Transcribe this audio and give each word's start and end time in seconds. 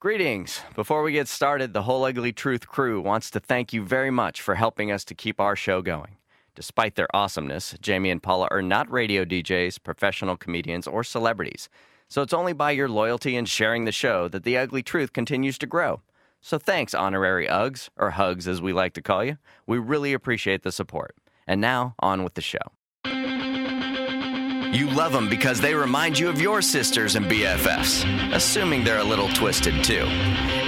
Greetings. 0.00 0.60
Before 0.76 1.02
we 1.02 1.10
get 1.10 1.26
started, 1.26 1.72
the 1.72 1.82
Whole 1.82 2.04
Ugly 2.04 2.32
Truth 2.32 2.68
crew 2.68 3.00
wants 3.00 3.32
to 3.32 3.40
thank 3.40 3.72
you 3.72 3.84
very 3.84 4.12
much 4.12 4.40
for 4.40 4.54
helping 4.54 4.92
us 4.92 5.04
to 5.06 5.12
keep 5.12 5.40
our 5.40 5.56
show 5.56 5.82
going. 5.82 6.18
Despite 6.54 6.94
their 6.94 7.08
awesomeness, 7.16 7.74
Jamie 7.80 8.10
and 8.10 8.22
Paula 8.22 8.46
are 8.52 8.62
not 8.62 8.88
radio 8.92 9.24
DJs, 9.24 9.82
professional 9.82 10.36
comedians, 10.36 10.86
or 10.86 11.02
celebrities. 11.02 11.68
So 12.06 12.22
it's 12.22 12.32
only 12.32 12.52
by 12.52 12.70
your 12.70 12.88
loyalty 12.88 13.34
and 13.34 13.48
sharing 13.48 13.86
the 13.86 13.90
show 13.90 14.28
that 14.28 14.44
the 14.44 14.56
Ugly 14.56 14.84
Truth 14.84 15.12
continues 15.12 15.58
to 15.58 15.66
grow. 15.66 16.00
So 16.40 16.58
thanks, 16.58 16.94
honorary 16.94 17.48
Uggs, 17.48 17.88
or 17.96 18.10
Hugs 18.10 18.46
as 18.46 18.62
we 18.62 18.72
like 18.72 18.92
to 18.92 19.02
call 19.02 19.24
you. 19.24 19.36
We 19.66 19.78
really 19.78 20.12
appreciate 20.12 20.62
the 20.62 20.70
support. 20.70 21.16
And 21.44 21.60
now, 21.60 21.96
on 21.98 22.22
with 22.22 22.34
the 22.34 22.40
show. 22.40 22.77
You 24.72 24.90
love 24.90 25.12
them 25.12 25.28
because 25.28 25.60
they 25.60 25.74
remind 25.74 26.18
you 26.18 26.28
of 26.28 26.40
your 26.40 26.60
sisters 26.60 27.16
and 27.16 27.26
BFFs, 27.26 28.04
assuming 28.34 28.84
they're 28.84 28.98
a 28.98 29.04
little 29.04 29.28
twisted 29.30 29.82
too. 29.82 30.04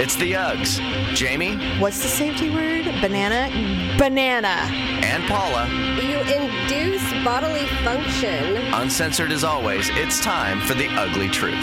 It's 0.01 0.15
the 0.15 0.33
Uggs. 0.33 0.79
Jamie 1.15 1.55
What's 1.79 2.01
the 2.01 2.07
safety 2.07 2.49
word? 2.49 2.85
Banana? 3.01 3.49
Banana. 3.97 4.47
and 4.47 5.23
Paula, 5.25 5.67
You 6.01 6.17
induce 6.19 7.03
bodily 7.23 7.67
function. 7.83 8.55
uncensored 8.73 9.31
as 9.31 9.43
always, 9.43 9.89
it's 9.91 10.19
time 10.21 10.59
for 10.61 10.73
the 10.73 10.87
ugly 10.89 11.29
truth. 11.29 11.55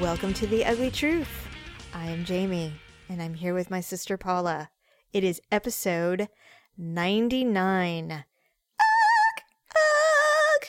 Welcome 0.00 0.32
to 0.34 0.46
The 0.46 0.64
Ugly 0.64 0.90
Truth. 0.92 1.47
I 1.98 2.10
am 2.10 2.24
Jamie, 2.24 2.74
and 3.08 3.20
I'm 3.20 3.34
here 3.34 3.54
with 3.54 3.72
my 3.72 3.80
sister 3.80 4.16
Paula. 4.16 4.70
It 5.12 5.24
is 5.24 5.40
episode 5.50 6.28
99. 6.78 8.12
Ugh! 8.12 9.42
Ugh! 9.74 10.66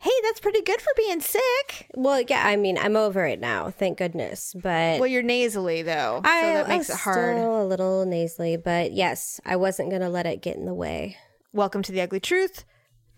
Hey, 0.00 0.10
that's 0.22 0.38
pretty 0.38 0.60
good 0.60 0.82
for 0.82 0.92
being 0.98 1.22
sick. 1.22 1.88
Well, 1.94 2.20
yeah, 2.20 2.46
I 2.46 2.56
mean, 2.56 2.76
I'm 2.76 2.94
over 2.94 3.24
it 3.24 3.40
now, 3.40 3.70
thank 3.70 3.96
goodness. 3.96 4.54
But 4.54 5.00
Well, 5.00 5.06
you're 5.06 5.22
nasally, 5.22 5.80
though, 5.80 6.20
I, 6.24 6.42
so 6.42 6.46
that 6.52 6.68
makes 6.68 6.90
it 6.90 6.96
hard. 6.96 7.38
Still 7.38 7.62
a 7.62 7.64
little 7.64 8.04
nasally, 8.04 8.58
but 8.58 8.92
yes, 8.92 9.40
I 9.46 9.56
wasn't 9.56 9.90
gonna 9.90 10.10
let 10.10 10.26
it 10.26 10.42
get 10.42 10.56
in 10.56 10.66
the 10.66 10.74
way. 10.74 11.16
Welcome 11.54 11.80
to 11.84 11.90
The 11.92 12.02
Ugly 12.02 12.20
Truth. 12.20 12.66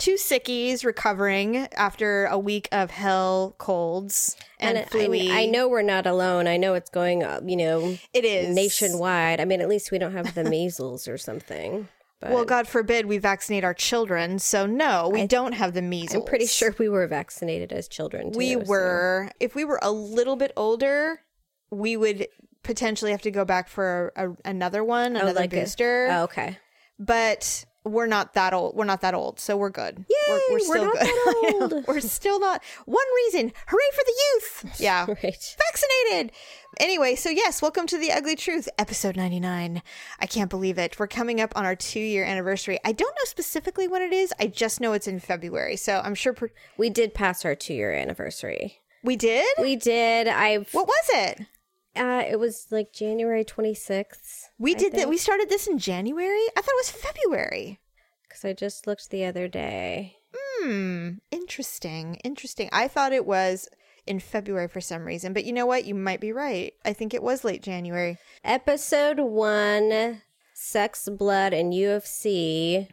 Two 0.02 0.14
sickies 0.14 0.84
recovering 0.84 1.68
after 1.76 2.24
a 2.24 2.36
week 2.36 2.68
of 2.72 2.90
hell 2.90 3.54
colds 3.58 4.34
and, 4.58 4.76
I, 4.76 4.82
flu 4.82 5.14
I 5.30 5.46
know 5.46 5.68
we're 5.68 5.82
not 5.82 6.08
alone. 6.08 6.48
I 6.48 6.56
know 6.56 6.74
it's 6.74 6.90
going 6.90 7.22
up, 7.22 7.44
you 7.46 7.54
know, 7.54 7.96
it 8.12 8.24
is 8.24 8.52
nationwide. 8.52 9.40
I 9.40 9.44
mean, 9.44 9.60
at 9.60 9.68
least 9.68 9.92
we 9.92 9.98
don't 9.98 10.10
have 10.10 10.34
the 10.34 10.42
measles 10.42 11.06
or 11.06 11.16
something. 11.18 11.86
But 12.20 12.32
Well, 12.32 12.44
God 12.44 12.66
forbid 12.66 13.06
we 13.06 13.18
vaccinate 13.18 13.62
our 13.62 13.74
children. 13.74 14.40
So 14.40 14.66
no, 14.66 15.08
we 15.08 15.28
don't 15.28 15.52
have 15.52 15.72
the 15.72 15.82
measles. 15.82 16.16
I'm 16.16 16.26
pretty 16.26 16.46
sure 16.46 16.74
we 16.80 16.88
were 16.88 17.06
vaccinated 17.06 17.72
as 17.72 17.86
children. 17.86 18.32
Too, 18.32 18.38
we 18.38 18.54
so- 18.54 18.64
were. 18.66 19.30
If 19.38 19.54
we 19.54 19.64
were 19.64 19.78
a 19.82 19.92
little 19.92 20.34
bit 20.34 20.50
older, 20.56 21.20
we 21.70 21.96
would 21.96 22.26
potentially 22.64 23.12
have 23.12 23.22
to 23.22 23.30
go 23.30 23.44
back 23.44 23.68
for 23.68 24.12
a, 24.16 24.30
another 24.44 24.82
one, 24.82 25.16
oh, 25.16 25.20
another 25.20 25.38
like 25.38 25.52
a- 25.52 25.60
booster. 25.60 26.08
Oh, 26.10 26.22
okay. 26.24 26.58
But 26.98 27.66
we're 27.84 28.06
not 28.06 28.34
that 28.34 28.52
old. 28.54 28.76
We're 28.76 28.84
not 28.84 29.00
that 29.00 29.14
old, 29.14 29.40
so 29.40 29.56
we're 29.56 29.70
good. 29.70 30.04
Yay, 30.08 30.16
we're, 30.28 30.40
we're 30.52 30.58
still 30.60 30.84
not 30.84 30.92
good. 30.94 31.00
that 31.02 31.54
know, 31.70 31.76
old. 31.76 31.84
we're 31.88 32.00
still 32.00 32.38
not. 32.40 32.62
One 32.86 33.04
reason, 33.16 33.52
hooray 33.66 33.90
for 33.94 34.04
the 34.04 34.14
youth! 34.32 34.64
Yeah, 34.80 35.06
Right. 35.06 35.56
vaccinated. 35.58 36.32
Anyway, 36.80 37.14
so 37.16 37.28
yes, 37.28 37.60
welcome 37.60 37.86
to 37.88 37.98
the 37.98 38.10
Ugly 38.12 38.36
Truth, 38.36 38.68
episode 38.78 39.16
99. 39.16 39.82
I 40.20 40.26
can't 40.26 40.48
believe 40.50 40.78
it. 40.78 40.98
We're 40.98 41.06
coming 41.06 41.40
up 41.40 41.52
on 41.56 41.64
our 41.66 41.76
two 41.76 42.00
year 42.00 42.24
anniversary. 42.24 42.78
I 42.84 42.92
don't 42.92 43.14
know 43.14 43.24
specifically 43.24 43.88
when 43.88 44.00
it 44.02 44.12
is. 44.12 44.32
I 44.40 44.46
just 44.46 44.80
know 44.80 44.92
it's 44.92 45.08
in 45.08 45.20
February. 45.20 45.76
So 45.76 46.00
I'm 46.04 46.14
sure 46.14 46.32
per- 46.32 46.50
We 46.78 46.88
did 46.88 47.14
pass 47.14 47.44
our 47.44 47.54
two 47.54 47.74
year 47.74 47.92
anniversary. 47.92 48.78
we 49.04 49.16
did. 49.16 49.46
We 49.58 49.76
did. 49.76 50.28
I've. 50.28 50.72
what 50.72 50.86
was 50.86 51.04
it? 51.12 51.40
Uh, 51.94 52.22
it 52.28 52.38
was 52.38 52.68
like 52.70 52.92
January 52.92 53.44
26th. 53.44 54.44
We 54.58 54.74
did 54.74 54.94
that. 54.94 55.08
We 55.08 55.18
started 55.18 55.48
this 55.48 55.66
in 55.66 55.78
January. 55.78 56.44
I 56.56 56.60
thought 56.60 56.68
it 56.74 56.80
was 56.80 56.90
February. 56.90 57.80
Because 58.28 58.44
I 58.44 58.52
just 58.54 58.86
looked 58.86 59.10
the 59.10 59.24
other 59.26 59.46
day. 59.48 60.16
Hmm. 60.34 61.10
Interesting. 61.30 62.14
Interesting. 62.24 62.70
I 62.72 62.88
thought 62.88 63.12
it 63.12 63.26
was 63.26 63.68
in 64.06 64.20
February 64.20 64.68
for 64.68 64.80
some 64.80 65.04
reason, 65.04 65.32
but 65.32 65.44
you 65.44 65.52
know 65.52 65.66
what? 65.66 65.84
You 65.84 65.94
might 65.94 66.20
be 66.20 66.32
right. 66.32 66.72
I 66.84 66.92
think 66.92 67.12
it 67.12 67.22
was 67.22 67.44
late 67.44 67.62
January. 67.62 68.18
Episode 68.42 69.20
one 69.20 70.22
Sex, 70.54 71.08
Blood, 71.08 71.52
and 71.52 71.72
UFC 71.72 72.88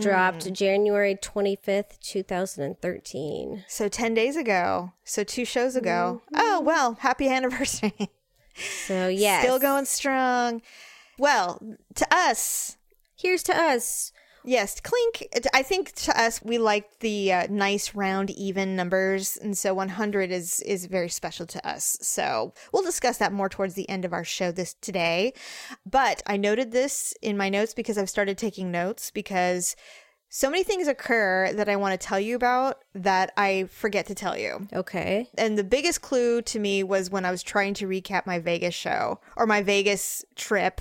dropped 0.00 0.46
Mm. 0.46 0.52
January 0.52 1.14
25th, 1.14 1.98
2013. 2.00 3.64
So 3.68 3.88
10 3.88 4.14
days 4.14 4.36
ago. 4.36 4.92
So 5.04 5.24
two 5.24 5.44
shows 5.44 5.76
ago. 5.76 6.22
Mm-hmm. 6.26 6.36
Oh, 6.38 6.60
well, 6.60 6.94
happy 7.00 7.28
anniversary. 7.28 7.92
So, 8.86 9.08
yes. 9.08 9.42
Still 9.42 9.58
going 9.58 9.84
strong. 9.84 10.62
Well, 11.18 11.60
to 11.94 12.06
us, 12.10 12.76
Here's 13.22 13.44
to 13.44 13.56
us. 13.56 14.12
Yes, 14.44 14.80
clink. 14.80 15.28
I 15.54 15.62
think 15.62 15.92
to 15.92 16.20
us 16.20 16.42
we 16.42 16.58
like 16.58 16.98
the 16.98 17.32
uh, 17.32 17.46
nice 17.48 17.94
round 17.94 18.30
even 18.30 18.74
numbers, 18.74 19.36
and 19.36 19.56
so 19.56 19.72
100 19.74 20.32
is 20.32 20.58
is 20.62 20.86
very 20.86 21.08
special 21.08 21.46
to 21.46 21.64
us. 21.64 21.96
So 22.02 22.52
we'll 22.72 22.82
discuss 22.82 23.18
that 23.18 23.32
more 23.32 23.48
towards 23.48 23.74
the 23.74 23.88
end 23.88 24.04
of 24.04 24.12
our 24.12 24.24
show 24.24 24.50
this 24.50 24.74
today. 24.74 25.34
But 25.88 26.20
I 26.26 26.36
noted 26.36 26.72
this 26.72 27.14
in 27.22 27.36
my 27.36 27.48
notes 27.48 27.74
because 27.74 27.96
I've 27.96 28.10
started 28.10 28.36
taking 28.36 28.72
notes 28.72 29.12
because 29.12 29.76
so 30.34 30.48
many 30.48 30.64
things 30.64 30.88
occur 30.88 31.52
that 31.52 31.68
I 31.68 31.76
want 31.76 31.92
to 31.92 32.06
tell 32.06 32.18
you 32.18 32.34
about 32.36 32.78
that 32.94 33.34
I 33.36 33.64
forget 33.64 34.06
to 34.06 34.14
tell 34.14 34.34
you. 34.34 34.66
Okay. 34.72 35.28
And 35.36 35.58
the 35.58 35.62
biggest 35.62 36.00
clue 36.00 36.40
to 36.40 36.58
me 36.58 36.82
was 36.82 37.10
when 37.10 37.26
I 37.26 37.30
was 37.30 37.42
trying 37.42 37.74
to 37.74 37.86
recap 37.86 38.24
my 38.24 38.38
Vegas 38.38 38.74
show 38.74 39.20
or 39.36 39.44
my 39.44 39.62
Vegas 39.62 40.24
trip. 40.34 40.80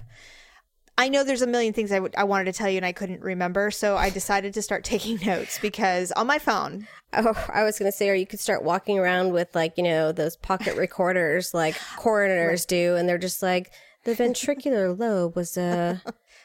I 0.97 1.09
know 1.09 1.25
there's 1.25 1.41
a 1.41 1.47
million 1.47 1.73
things 1.73 1.91
I 1.91 1.99
I 2.15 2.23
wanted 2.23 2.45
to 2.45 2.53
tell 2.53 2.69
you 2.69 2.77
and 2.77 2.85
I 2.85 2.93
couldn't 2.93 3.19
remember, 3.19 3.71
so 3.71 3.97
I 3.97 4.09
decided 4.21 4.53
to 4.53 4.61
start 4.61 4.85
taking 4.85 5.19
notes 5.25 5.59
because 5.59 6.13
on 6.13 6.27
my 6.27 6.39
phone, 6.39 6.87
Oh, 7.13 7.33
I 7.53 7.63
was 7.63 7.77
going 7.77 7.91
to 7.91 7.97
say, 7.97 8.09
or 8.09 8.13
you 8.13 8.25
could 8.25 8.39
start 8.39 8.63
walking 8.63 8.97
around 8.97 9.33
with, 9.33 9.53
like, 9.53 9.77
you 9.77 9.83
know, 9.83 10.13
those 10.13 10.37
pocket 10.37 10.77
recorders 10.77 11.53
like 11.53 11.75
coroners 11.97 12.65
do, 12.65 12.95
and 12.95 13.09
they're 13.09 13.17
just 13.17 13.41
like, 13.41 13.71
the 14.05 14.15
ventricular 14.15 14.97
lobe 14.97 15.35
was 15.35 15.57
uh, 15.57 15.99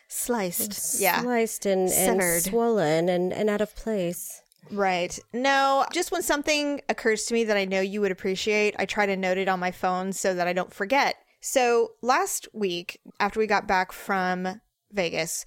sliced. 0.09 1.00
Yeah. 1.00 1.22
sliced 1.22 1.67
and, 1.67 1.89
and 1.91 2.43
swollen 2.43 3.09
and, 3.09 3.33
and 3.33 3.50
out 3.50 3.61
of 3.61 3.75
place. 3.77 4.43
Right. 4.71 5.19
No, 5.33 5.87
just 5.93 6.11
when 6.11 6.22
something 6.22 6.81
occurs 6.89 7.25
to 7.27 7.34
me 7.34 7.44
that 7.44 7.56
I 7.56 7.65
know 7.65 7.81
you 7.81 8.00
would 8.00 8.11
appreciate, 8.12 8.75
I 8.78 8.87
try 8.87 9.06
to 9.06 9.17
note 9.17 9.39
it 9.39 9.49
on 9.49 9.61
my 9.61 9.71
phone 9.71 10.12
so 10.12 10.34
that 10.34 10.49
I 10.49 10.53
don't 10.53 10.75
forget. 10.75 11.17
So 11.41 11.93
last 12.03 12.49
week, 12.53 13.00
after 13.21 13.39
we 13.39 13.47
got 13.47 13.69
back 13.69 13.93
from 13.93 14.61
Vegas, 14.91 15.44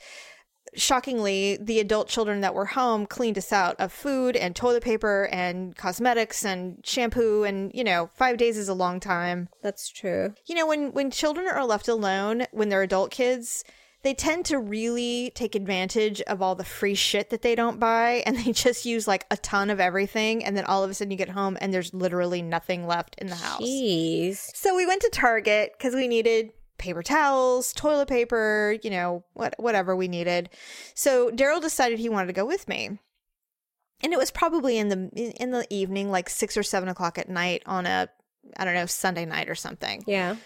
shockingly, 0.76 1.58
the 1.60 1.80
adult 1.80 2.08
children 2.08 2.42
that 2.42 2.54
were 2.54 2.66
home 2.66 3.06
cleaned 3.06 3.38
us 3.38 3.52
out 3.52 3.76
of 3.80 3.92
food 3.92 4.36
and 4.36 4.56
toilet 4.56 4.84
paper 4.84 5.28
and 5.32 5.76
cosmetics 5.76 6.46
and 6.46 6.80
shampoo. 6.84 7.44
And, 7.44 7.72
you 7.74 7.84
know, 7.84 8.10
five 8.16 8.38
days 8.38 8.58
is 8.58 8.70
a 8.70 8.74
long 8.74 9.00
time. 9.00 9.50
That's 9.62 9.90
true. 9.90 10.34
You 10.48 10.56
know, 10.56 10.68
when, 10.68 10.94
when 10.94 11.12
children 11.12 11.48
are 11.48 11.66
left 11.66 11.88
alone, 11.88 12.46
when 12.52 12.70
they're 12.70 12.84
adult 12.84 13.12
kids, 13.12 13.64
they 14.02 14.14
tend 14.14 14.46
to 14.46 14.58
really 14.58 15.32
take 15.36 15.56
advantage 15.56 16.22
of 16.22 16.42
all 16.42 16.56
the 16.56 16.64
free 16.64 16.96
shit 16.96 17.30
that 17.32 17.42
they 17.42 17.54
don't 17.54 17.80
buy 17.80 18.24
and 18.26 18.38
they 18.38 18.52
just 18.52 18.86
use 18.86 19.08
like 19.08 19.26
a 19.30 19.38
ton 19.38 19.70
of 19.70 19.80
everything. 19.80 20.44
And 20.44 20.56
then 20.56 20.66
all 20.66 20.84
of 20.84 20.90
a 20.90 20.94
sudden 20.94 21.12
you 21.12 21.18
get 21.18 21.30
home 21.30 21.58
and 21.60 21.74
there's 21.74 21.94
literally 21.94 22.42
nothing 22.42 22.88
left 22.88 23.16
in 23.18 23.28
the 23.28 23.36
house. 23.36 23.62
Jeez. 23.62 24.50
So 24.56 24.76
we 24.76 24.86
went 24.86 25.02
to 25.02 25.10
Target 25.12 25.74
because 25.78 25.94
we 25.94 26.08
needed 26.08 26.52
paper 26.78 27.04
towels, 27.04 27.74
toilet 27.74 28.08
paper, 28.08 28.78
you 28.84 28.90
know, 28.90 29.26
what 29.34 29.54
whatever 29.58 29.96
we 29.96 30.08
needed. 30.08 30.50
So 30.96 31.30
Daryl 31.30 31.62
decided 31.62 32.00
he 32.00 32.10
wanted 32.10 32.28
to 32.28 32.34
go 32.34 32.46
with 32.46 32.68
me. 32.68 33.00
And 34.02 34.14
it 34.14 34.18
was 34.18 34.32
probably 34.32 34.78
in 34.78 34.88
the 34.88 35.34
in 35.42 35.52
the 35.52 35.68
evening, 35.70 36.10
like 36.10 36.30
six 36.30 36.56
or 36.56 36.64
seven 36.64 36.88
o'clock 36.88 37.18
at 37.18 37.28
night 37.28 37.64
on 37.66 37.86
a 37.86 38.08
I 38.58 38.64
don't 38.64 38.74
know, 38.74 38.86
Sunday 38.86 39.26
night 39.26 39.50
or 39.50 39.56
something. 39.56 40.06
Yeah. 40.08 40.38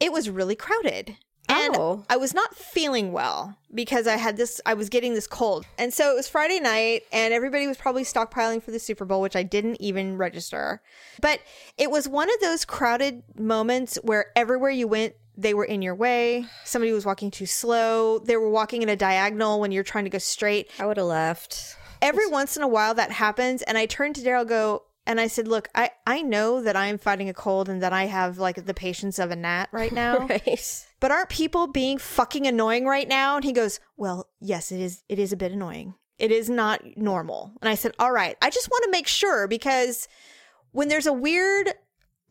It 0.00 0.12
was 0.12 0.28
really 0.28 0.56
crowded. 0.56 1.16
And 1.52 1.76
Oh. 1.76 2.04
I 2.08 2.16
was 2.16 2.34
not 2.34 2.54
feeling 2.54 3.12
well 3.12 3.56
because 3.74 4.06
I 4.06 4.16
had 4.16 4.36
this, 4.36 4.60
I 4.66 4.74
was 4.74 4.88
getting 4.88 5.14
this 5.14 5.26
cold. 5.26 5.66
And 5.78 5.92
so 5.92 6.10
it 6.12 6.14
was 6.14 6.28
Friday 6.28 6.60
night, 6.60 7.02
and 7.12 7.32
everybody 7.32 7.66
was 7.66 7.76
probably 7.76 8.04
stockpiling 8.04 8.62
for 8.62 8.70
the 8.70 8.78
Super 8.78 9.04
Bowl, 9.04 9.20
which 9.20 9.36
I 9.36 9.42
didn't 9.42 9.80
even 9.80 10.16
register. 10.16 10.82
But 11.20 11.40
it 11.78 11.90
was 11.90 12.08
one 12.08 12.28
of 12.32 12.40
those 12.40 12.64
crowded 12.64 13.22
moments 13.38 13.98
where 14.02 14.26
everywhere 14.36 14.70
you 14.70 14.88
went, 14.88 15.14
they 15.36 15.54
were 15.54 15.64
in 15.64 15.80
your 15.80 15.94
way. 15.94 16.44
Somebody 16.64 16.92
was 16.92 17.06
walking 17.06 17.30
too 17.30 17.46
slow. 17.46 18.18
They 18.18 18.36
were 18.36 18.50
walking 18.50 18.82
in 18.82 18.88
a 18.90 18.96
diagonal 18.96 19.60
when 19.60 19.72
you're 19.72 19.82
trying 19.82 20.04
to 20.04 20.10
go 20.10 20.18
straight. 20.18 20.70
I 20.78 20.84
would 20.86 20.98
have 20.98 21.06
left. 21.06 21.76
Every 22.02 22.26
once 22.26 22.56
in 22.56 22.62
a 22.62 22.68
while 22.68 22.94
that 22.94 23.12
happens, 23.12 23.62
and 23.62 23.78
I 23.78 23.86
turn 23.86 24.12
to 24.14 24.20
Daryl, 24.20 24.46
go, 24.46 24.82
And 25.06 25.20
I 25.20 25.26
said, 25.26 25.48
Look, 25.48 25.68
I, 25.74 25.90
I 26.06 26.22
know 26.22 26.62
that 26.62 26.76
I'm 26.76 26.98
fighting 26.98 27.28
a 27.28 27.34
cold 27.34 27.68
and 27.68 27.82
that 27.82 27.92
I 27.92 28.04
have 28.04 28.38
like 28.38 28.64
the 28.64 28.74
patience 28.74 29.18
of 29.18 29.30
a 29.30 29.36
gnat 29.36 29.68
right 29.72 29.92
now. 30.02 30.26
Right. 30.26 30.86
But 31.00 31.10
aren't 31.10 31.28
people 31.28 31.66
being 31.66 31.98
fucking 31.98 32.46
annoying 32.46 32.86
right 32.86 33.08
now? 33.08 33.36
And 33.36 33.44
he 33.44 33.52
goes, 33.52 33.80
Well, 33.96 34.28
yes, 34.40 34.70
it 34.72 34.80
is 34.80 35.02
it 35.08 35.18
is 35.18 35.32
a 35.32 35.36
bit 35.36 35.52
annoying. 35.52 35.94
It 36.18 36.30
is 36.30 36.48
not 36.48 36.82
normal. 36.96 37.52
And 37.60 37.68
I 37.68 37.74
said, 37.74 37.92
All 37.98 38.12
right, 38.12 38.36
I 38.40 38.50
just 38.50 38.70
want 38.70 38.84
to 38.84 38.90
make 38.90 39.08
sure 39.08 39.48
because 39.48 40.06
when 40.70 40.88
there's 40.88 41.06
a 41.06 41.12
weird 41.12 41.72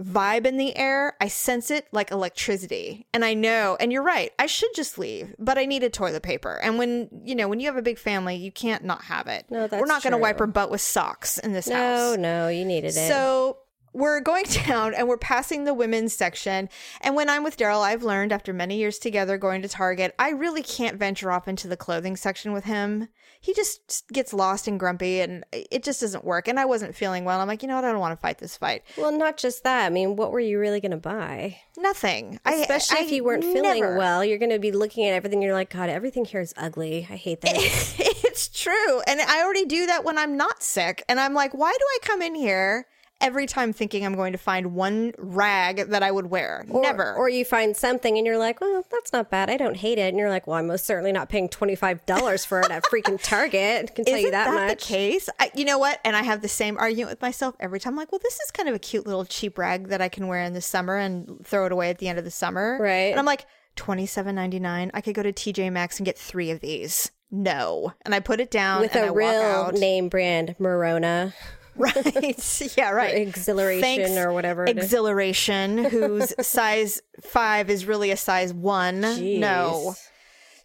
vibe 0.01 0.45
in 0.45 0.57
the 0.57 0.75
air, 0.75 1.15
I 1.21 1.27
sense 1.27 1.71
it 1.71 1.87
like 1.91 2.11
electricity. 2.11 3.07
And 3.13 3.23
I 3.23 3.33
know, 3.33 3.77
and 3.79 3.91
you're 3.91 4.03
right, 4.03 4.31
I 4.39 4.45
should 4.45 4.73
just 4.75 4.97
leave, 4.97 5.35
but 5.39 5.57
I 5.57 5.65
needed 5.65 5.93
toilet 5.93 6.23
paper. 6.23 6.59
And 6.61 6.77
when, 6.77 7.09
you 7.23 7.35
know, 7.35 7.47
when 7.47 7.59
you 7.59 7.67
have 7.67 7.77
a 7.77 7.81
big 7.81 7.97
family, 7.97 8.35
you 8.35 8.51
can't 8.51 8.83
not 8.83 9.03
have 9.03 9.27
it. 9.27 9.45
No, 9.49 9.67
that's 9.67 9.79
We're 9.79 9.87
not 9.87 10.03
going 10.03 10.11
to 10.11 10.17
wipe 10.17 10.39
our 10.39 10.47
butt 10.47 10.71
with 10.71 10.81
socks 10.81 11.37
in 11.37 11.53
this 11.53 11.67
No, 11.67 11.75
house. 11.75 12.17
No, 12.17 12.21
no, 12.21 12.47
you 12.49 12.65
needed 12.65 12.89
it. 12.89 13.07
So 13.07 13.57
we're 13.93 14.19
going 14.21 14.45
down 14.65 14.93
and 14.93 15.07
we're 15.07 15.17
passing 15.17 15.63
the 15.63 15.73
women's 15.73 16.13
section. 16.13 16.69
And 17.01 17.15
when 17.15 17.29
I'm 17.29 17.43
with 17.43 17.57
Daryl, 17.57 17.81
I've 17.81 18.03
learned 18.03 18.31
after 18.31 18.53
many 18.53 18.77
years 18.77 18.97
together 18.99 19.37
going 19.37 19.61
to 19.61 19.67
Target, 19.67 20.15
I 20.17 20.29
really 20.29 20.63
can't 20.63 20.97
venture 20.97 21.31
off 21.31 21.47
into 21.47 21.67
the 21.67 21.77
clothing 21.77 22.15
section 22.15 22.53
with 22.53 22.65
him. 22.65 23.09
He 23.43 23.53
just 23.55 24.07
gets 24.13 24.33
lost 24.33 24.67
and 24.67 24.79
grumpy 24.79 25.19
and 25.19 25.43
it 25.51 25.83
just 25.83 26.01
doesn't 26.01 26.23
work. 26.23 26.47
And 26.47 26.59
I 26.59 26.65
wasn't 26.65 26.95
feeling 26.95 27.25
well. 27.25 27.39
I'm 27.39 27.47
like, 27.47 27.63
you 27.63 27.67
know 27.67 27.75
what? 27.75 27.85
I 27.85 27.91
don't 27.91 27.99
want 27.99 28.15
to 28.15 28.21
fight 28.21 28.37
this 28.37 28.55
fight. 28.55 28.83
well, 28.97 29.11
not 29.11 29.37
just 29.37 29.63
that. 29.63 29.85
I 29.85 29.89
mean, 29.89 30.15
what 30.15 30.31
were 30.31 30.39
you 30.39 30.59
really 30.59 30.79
going 30.79 30.91
to 30.91 30.97
buy? 30.97 31.57
Nothing. 31.75 32.39
Especially 32.45 32.99
I, 32.99 33.01
if 33.01 33.11
you 33.11 33.23
weren't 33.23 33.43
feeling 33.43 33.81
never- 33.81 33.97
well, 33.97 34.23
you're 34.23 34.37
going 34.37 34.51
to 34.51 34.59
be 34.59 34.71
looking 34.71 35.05
at 35.07 35.13
everything. 35.15 35.41
You're 35.41 35.53
like, 35.53 35.71
God, 35.71 35.89
everything 35.89 36.23
here 36.25 36.39
is 36.41 36.53
ugly. 36.55 37.07
I 37.09 37.15
hate 37.15 37.41
this. 37.41 37.95
it's 37.99 38.47
true. 38.47 39.01
And 39.07 39.19
I 39.19 39.41
already 39.43 39.65
do 39.65 39.87
that 39.87 40.03
when 40.03 40.19
I'm 40.19 40.37
not 40.37 40.61
sick. 40.61 41.03
And 41.09 41.19
I'm 41.19 41.33
like, 41.33 41.53
why 41.53 41.71
do 41.71 41.83
I 41.83 41.97
come 42.03 42.21
in 42.21 42.35
here 42.35 42.85
every 43.21 43.45
time 43.45 43.71
thinking 43.71 44.05
I'm 44.05 44.15
going 44.15 44.31
to 44.33 44.37
find 44.37 44.73
one 44.73 45.13
rag 45.17 45.89
that 45.89 46.03
I 46.03 46.11
would 46.11 46.25
wear? 46.27 46.65
Or- 46.69 46.81
Never. 46.81 47.13
Or 47.13 47.29
you 47.29 47.45
find 47.45 47.75
something 47.77 48.17
and 48.17 48.25
you're 48.27 48.37
like, 48.37 48.59
well, 48.59 48.83
that's 48.91 49.13
not 49.13 49.29
bad. 49.29 49.49
I 49.49 49.57
don't 49.57 49.77
hate 49.77 49.97
it. 49.97 50.09
And 50.09 50.17
you're 50.17 50.29
like, 50.29 50.47
well, 50.47 50.57
I'm 50.57 50.67
most 50.67 50.85
certainly 50.85 51.11
not 51.11 51.29
paying 51.29 51.47
$25 51.47 52.45
for 52.45 52.59
it 52.61 52.71
at 52.71 52.83
freaking 52.85 53.19
Target. 53.23 53.89
I 53.91 53.93
can 53.93 54.05
tell 54.05 54.15
Isn't 54.15 54.25
you 54.25 54.31
that, 54.31 54.45
that, 54.45 54.67
much. 54.67 54.79
the 54.79 54.85
case? 54.93 55.29
I, 55.39 55.51
you 55.55 55.63
know 55.65 55.77
what? 55.77 55.99
And 56.03 56.15
I 56.15 56.23
have 56.23 56.41
the 56.41 56.47
same 56.47 56.77
argument 56.77 57.11
with 57.11 57.21
myself 57.21 57.55
every 57.59 57.79
time. 57.79 57.93
I'm 57.93 57.97
like, 57.97 58.11
well, 58.11 58.19
this 58.21 58.39
is 58.39 58.51
kind 58.51 58.67
of 58.67 58.75
a 58.75 58.79
cute 58.79 59.05
little 59.05 59.25
cheap 59.25 59.57
rag 59.57 59.87
that 59.89 60.01
I 60.01 60.09
can 60.09 60.27
wear 60.27 60.41
in 60.43 60.53
the 60.53 60.61
summer 60.61 60.97
and 60.97 61.45
throw 61.45 61.65
it 61.65 61.71
away 61.71 61.89
at 61.89 61.99
the 61.99 62.07
end 62.07 62.17
of 62.19 62.25
the 62.25 62.31
summer. 62.31 62.77
Right. 62.81 63.11
And 63.11 63.19
I'm 63.19 63.25
like, 63.25 63.45
twenty 63.75 64.05
seven 64.05 64.35
ninety 64.35 64.59
nine. 64.59 64.91
I 64.93 65.01
could 65.01 65.15
go 65.15 65.23
to 65.23 65.31
TJ 65.31 65.71
Maxx 65.71 65.97
and 65.99 66.05
get 66.05 66.17
three 66.17 66.51
of 66.51 66.59
these. 66.59 67.11
No. 67.31 67.93
And 68.03 68.13
I 68.13 68.19
put 68.19 68.41
it 68.41 68.51
down 68.51 68.81
With 68.81 68.93
and 68.95 69.05
a 69.05 69.07
I 69.07 69.11
real 69.11 69.29
out. 69.29 69.73
name 69.75 70.09
brand, 70.09 70.55
Morona. 70.59 71.33
Right. 71.75 72.75
yeah, 72.77 72.91
right. 72.91 73.27
Xhilaration 73.29 74.23
or 74.23 74.33
whatever. 74.33 74.65
Xhilaration, 74.67 75.89
whose 75.89 76.33
size 76.45 77.01
five 77.21 77.69
is 77.69 77.85
really 77.85 78.11
a 78.11 78.17
size 78.17 78.53
one. 78.53 79.01
No. 79.39 79.95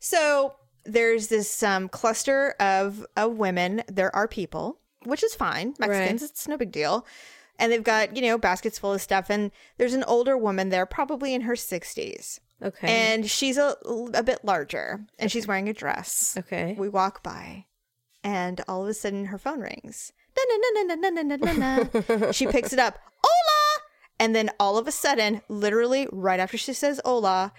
So 0.00 0.54
there's 0.84 1.28
this 1.28 1.62
um, 1.62 1.88
cluster 1.88 2.54
of, 2.60 3.06
of 3.16 3.36
women. 3.36 3.82
There 3.88 4.14
are 4.14 4.28
people, 4.28 4.80
which 5.04 5.22
is 5.22 5.34
fine. 5.34 5.74
Mexicans, 5.78 6.22
it's 6.22 6.48
no 6.48 6.56
big 6.56 6.72
deal. 6.72 7.06
And 7.58 7.72
they've 7.72 7.82
got, 7.82 8.16
you 8.16 8.22
know, 8.22 8.36
baskets 8.36 8.78
full 8.78 8.92
of 8.92 9.00
stuff. 9.00 9.30
And 9.30 9.50
there's 9.78 9.94
an 9.94 10.04
older 10.04 10.36
woman 10.36 10.68
there, 10.68 10.86
probably 10.86 11.34
in 11.34 11.42
her 11.42 11.54
60s. 11.54 12.40
Okay. 12.62 12.88
And 12.88 13.28
she's 13.30 13.58
a, 13.58 13.76
a 14.14 14.22
bit 14.22 14.44
larger 14.44 15.04
and 15.18 15.30
she's 15.30 15.46
wearing 15.46 15.68
a 15.68 15.74
dress. 15.74 16.36
okay. 16.38 16.74
We 16.78 16.88
walk 16.88 17.22
by 17.22 17.66
and 18.24 18.60
all 18.66 18.82
of 18.82 18.88
a 18.88 18.94
sudden 18.94 19.26
her 19.26 19.38
phone 19.38 19.60
rings. 19.60 20.12
She 22.32 22.46
picks 22.46 22.72
it 22.72 22.78
up. 22.78 22.98
Hola! 23.22 23.82
And 24.18 24.34
then 24.34 24.50
all 24.58 24.78
of 24.78 24.86
a 24.86 24.92
sudden, 24.92 25.42
literally 25.48 26.08
right 26.12 26.40
after 26.40 26.56
she 26.56 26.72
says 26.72 27.00
hola, 27.04 27.52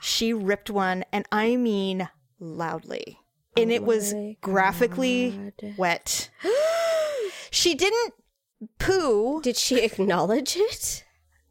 she 0.00 0.32
ripped 0.32 0.70
one 0.70 1.04
and 1.12 1.26
I 1.30 1.56
mean 1.56 2.08
loudly. 2.38 3.20
And 3.56 3.70
it 3.70 3.82
oh 3.82 3.84
was 3.84 4.14
graphically 4.40 5.52
God. 5.60 5.74
wet. 5.78 6.30
she 7.50 7.74
didn't 7.74 8.14
poo. 8.78 9.40
Did 9.42 9.56
she 9.56 9.80
acknowledge 9.80 10.56
it? 10.56 11.03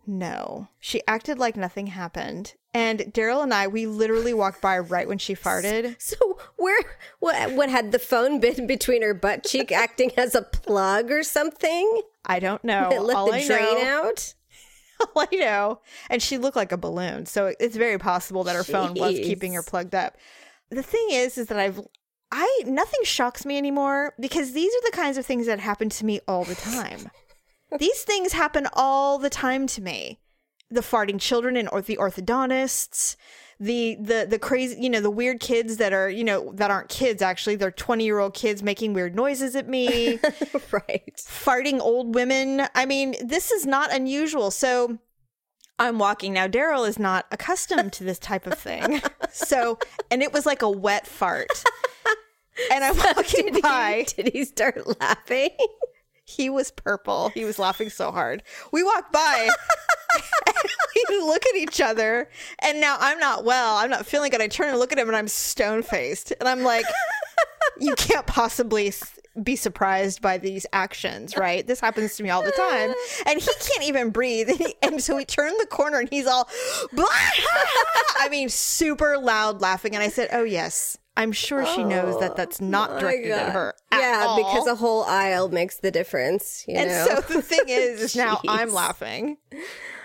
No. 0.06 0.68
She 0.80 1.02
acted 1.08 1.40
like 1.40 1.56
nothing 1.56 1.88
happened. 1.88 2.56
And 2.74 3.00
Daryl 3.00 3.44
and 3.44 3.54
I, 3.54 3.68
we 3.68 3.86
literally 3.86 4.34
walked 4.34 4.62
by 4.62 4.80
right 4.80 5.08
when 5.08 5.18
she 5.18 5.36
farted. 5.36 5.96
So 6.02 6.40
where 6.58 6.84
what 7.20 7.54
what 7.54 7.70
had 7.70 7.92
the 7.92 8.00
phone 8.00 8.40
been 8.40 8.68
between 8.68 9.02
her 9.02 9.14
butt 9.14 9.46
cheek 9.46 9.72
acting 9.72 10.12
as 10.18 10.36
a 10.36 10.42
plug 10.42 11.12
or 11.12 11.24
something? 11.24 12.02
I 12.26 12.40
don't 12.40 12.64
know. 12.64 12.90
It 12.92 13.02
let 13.02 13.16
all 13.16 13.28
the 13.28 13.38
I 13.38 13.48
drain 13.48 13.80
know, 13.80 14.10
out? 14.10 14.34
all 15.16 15.28
I 15.32 15.36
know. 15.36 15.82
And 16.10 16.22
she 16.22 16.38
looked 16.38 16.56
like 16.56 16.72
a 16.72 16.78
balloon. 16.78 17.26
So 17.26 17.54
it's 17.60 17.78
very 17.78 17.98
possible 17.98 18.44
that 18.46 18.56
her 18.56 18.64
phone 18.64 18.94
was 18.96 19.16
keeping 19.20 19.54
her 19.54 19.64
plugged 19.64 19.96
up. 19.96 20.18
The 20.70 20.84
thing 20.84 21.08
is, 21.12 21.38
is 21.38 21.48
that 21.48 21.60
I've, 21.60 21.80
I, 22.32 22.64
nothing 22.66 23.02
shocks 23.04 23.46
me 23.46 23.58
anymore 23.58 24.14
because 24.20 24.54
these 24.54 24.74
are 24.74 24.90
the 24.90 24.98
kinds 24.98 25.18
of 25.18 25.26
things 25.26 25.46
that 25.46 25.60
happen 25.60 25.90
to 25.90 26.06
me 26.06 26.20
all 26.28 26.44
the 26.44 26.56
time. 26.56 27.12
These 27.78 28.04
things 28.04 28.34
happen 28.34 28.68
all 28.74 29.18
the 29.18 29.30
time 29.30 29.68
to 29.68 29.82
me. 29.82 30.20
The 30.70 30.82
farting 30.82 31.20
children 31.20 31.56
and 31.56 31.70
or 31.72 31.82
the 31.82 31.98
orthodontists, 31.98 33.16
the 33.60 33.96
the 34.00 34.26
the 34.28 34.40
crazy, 34.40 34.82
you 34.82 34.90
know, 34.90 35.02
the 35.02 35.12
weird 35.12 35.40
kids 35.40 35.78
that 35.78 35.94
are, 35.94 36.10
you 36.10 36.24
know, 36.24 36.52
that 36.56 36.72
aren't 36.72 36.90
kids 36.90 37.22
actually. 37.22 37.56
They're 37.56 37.72
20-year-old 37.72 38.34
kids 38.34 38.64
making 38.64 38.94
weird 38.94 39.16
noises 39.16 39.56
at 39.56 39.68
me. 39.68 40.20
right. 40.72 41.16
farting 41.18 41.80
old 41.80 42.16
women. 42.16 42.64
I 42.74 42.86
mean, 42.86 43.16
this 43.24 43.52
is 43.52 43.66
not 43.66 43.94
unusual. 43.94 44.50
So 44.50 44.98
I'm 45.80 46.00
walking 46.00 46.34
now. 46.34 46.48
Daryl 46.48 46.88
is 46.88 46.98
not 46.98 47.26
accustomed 47.32 47.94
to 47.94 48.04
this 48.04 48.20
type 48.20 48.48
of 48.48 48.58
thing. 48.58 49.02
So, 49.36 49.80
and 50.12 50.22
it 50.22 50.32
was 50.32 50.46
like 50.46 50.62
a 50.62 50.70
wet 50.70 51.08
fart. 51.08 51.48
And 52.72 52.84
I'm 52.84 52.96
walking 52.96 53.52
Did 53.52 53.64
by. 53.64 54.06
he, 54.08 54.24
did 54.24 54.32
he 54.32 54.46
start 54.46 55.00
laughing? 55.02 55.50
He 56.26 56.50
was 56.50 56.72
purple. 56.72 57.30
He 57.30 57.44
was 57.46 57.60
laughing 57.60 57.90
so 57.90 58.12
hard. 58.12 58.44
We 58.72 58.84
walked 58.84 59.12
by. 59.12 59.50
we 61.10 61.18
look 61.20 61.46
at 61.46 61.56
each 61.56 61.82
other, 61.82 62.30
and 62.60 62.80
now 62.80 62.98
I'm 63.00 63.20
not 63.20 63.44
well. 63.44 63.76
I'm 63.78 63.90
not 63.90 64.06
feeling 64.06 64.32
good. 64.32 64.42
I 64.42 64.48
turn 64.48 64.70
and 64.70 64.80
look 64.80 64.92
at 64.92 64.98
him, 65.00 65.08
and 65.08 65.18
I'm 65.18 65.28
stone 65.28 65.84
faced, 65.84 66.32
and 66.40 66.48
I'm 66.48 66.64
like, 66.64 66.86
"You 67.80 67.96
can't 67.96 68.26
possibly 68.26 68.94
be 69.42 69.56
surprised 69.56 70.22
by 70.22 70.38
these 70.38 70.66
actions, 70.72 71.36
right? 71.36 71.66
This 71.66 71.80
happens 71.80 72.16
to 72.18 72.24
me 72.24 72.30
all 72.30 72.44
the 72.44 72.52
time." 72.52 72.94
And 73.26 73.42
he 73.42 73.50
can't 73.62 73.84
even 73.84 74.12
breathe, 74.12 74.50
and, 74.50 74.60
he- 74.60 74.76
and 74.82 75.04
so 75.04 75.16
we 75.16 75.26
turn 75.26 75.54
the 75.60 75.66
corner, 75.68 76.00
and 76.00 76.10
he's 76.10 76.28
all, 76.28 76.48
I 78.20 78.28
mean, 78.30 78.50
super 78.50 79.18
loud 79.18 79.62
laughing. 79.62 79.94
And 79.96 80.04
I 80.04 80.10
said, 80.10 80.30
"Oh 80.32 80.44
yes." 80.44 80.98
I'm 81.16 81.32
sure 81.32 81.66
she 81.66 81.84
knows 81.84 82.20
that 82.20 82.32
oh 82.32 82.34
that's 82.36 82.60
not 82.60 82.94
My 82.94 83.00
directed 83.00 83.32
at 83.32 83.54
her. 83.54 83.76
at 83.92 84.00
yeah, 84.00 84.26
all. 84.28 84.38
because 84.38 84.68
a 84.68 84.76
whole 84.76 85.04
aisle 85.04 85.50
makes 85.50 85.78
the 85.78 85.92
difference. 85.92 86.66
You 86.68 86.78
And 86.78 86.90
know? 86.90 87.06
so 87.08 87.34
the 87.34 87.42
thing 87.42 87.60
is, 87.68 88.02
is 88.02 88.16
now 88.16 88.42
I'm 88.48 88.74
laughing. 88.74 89.38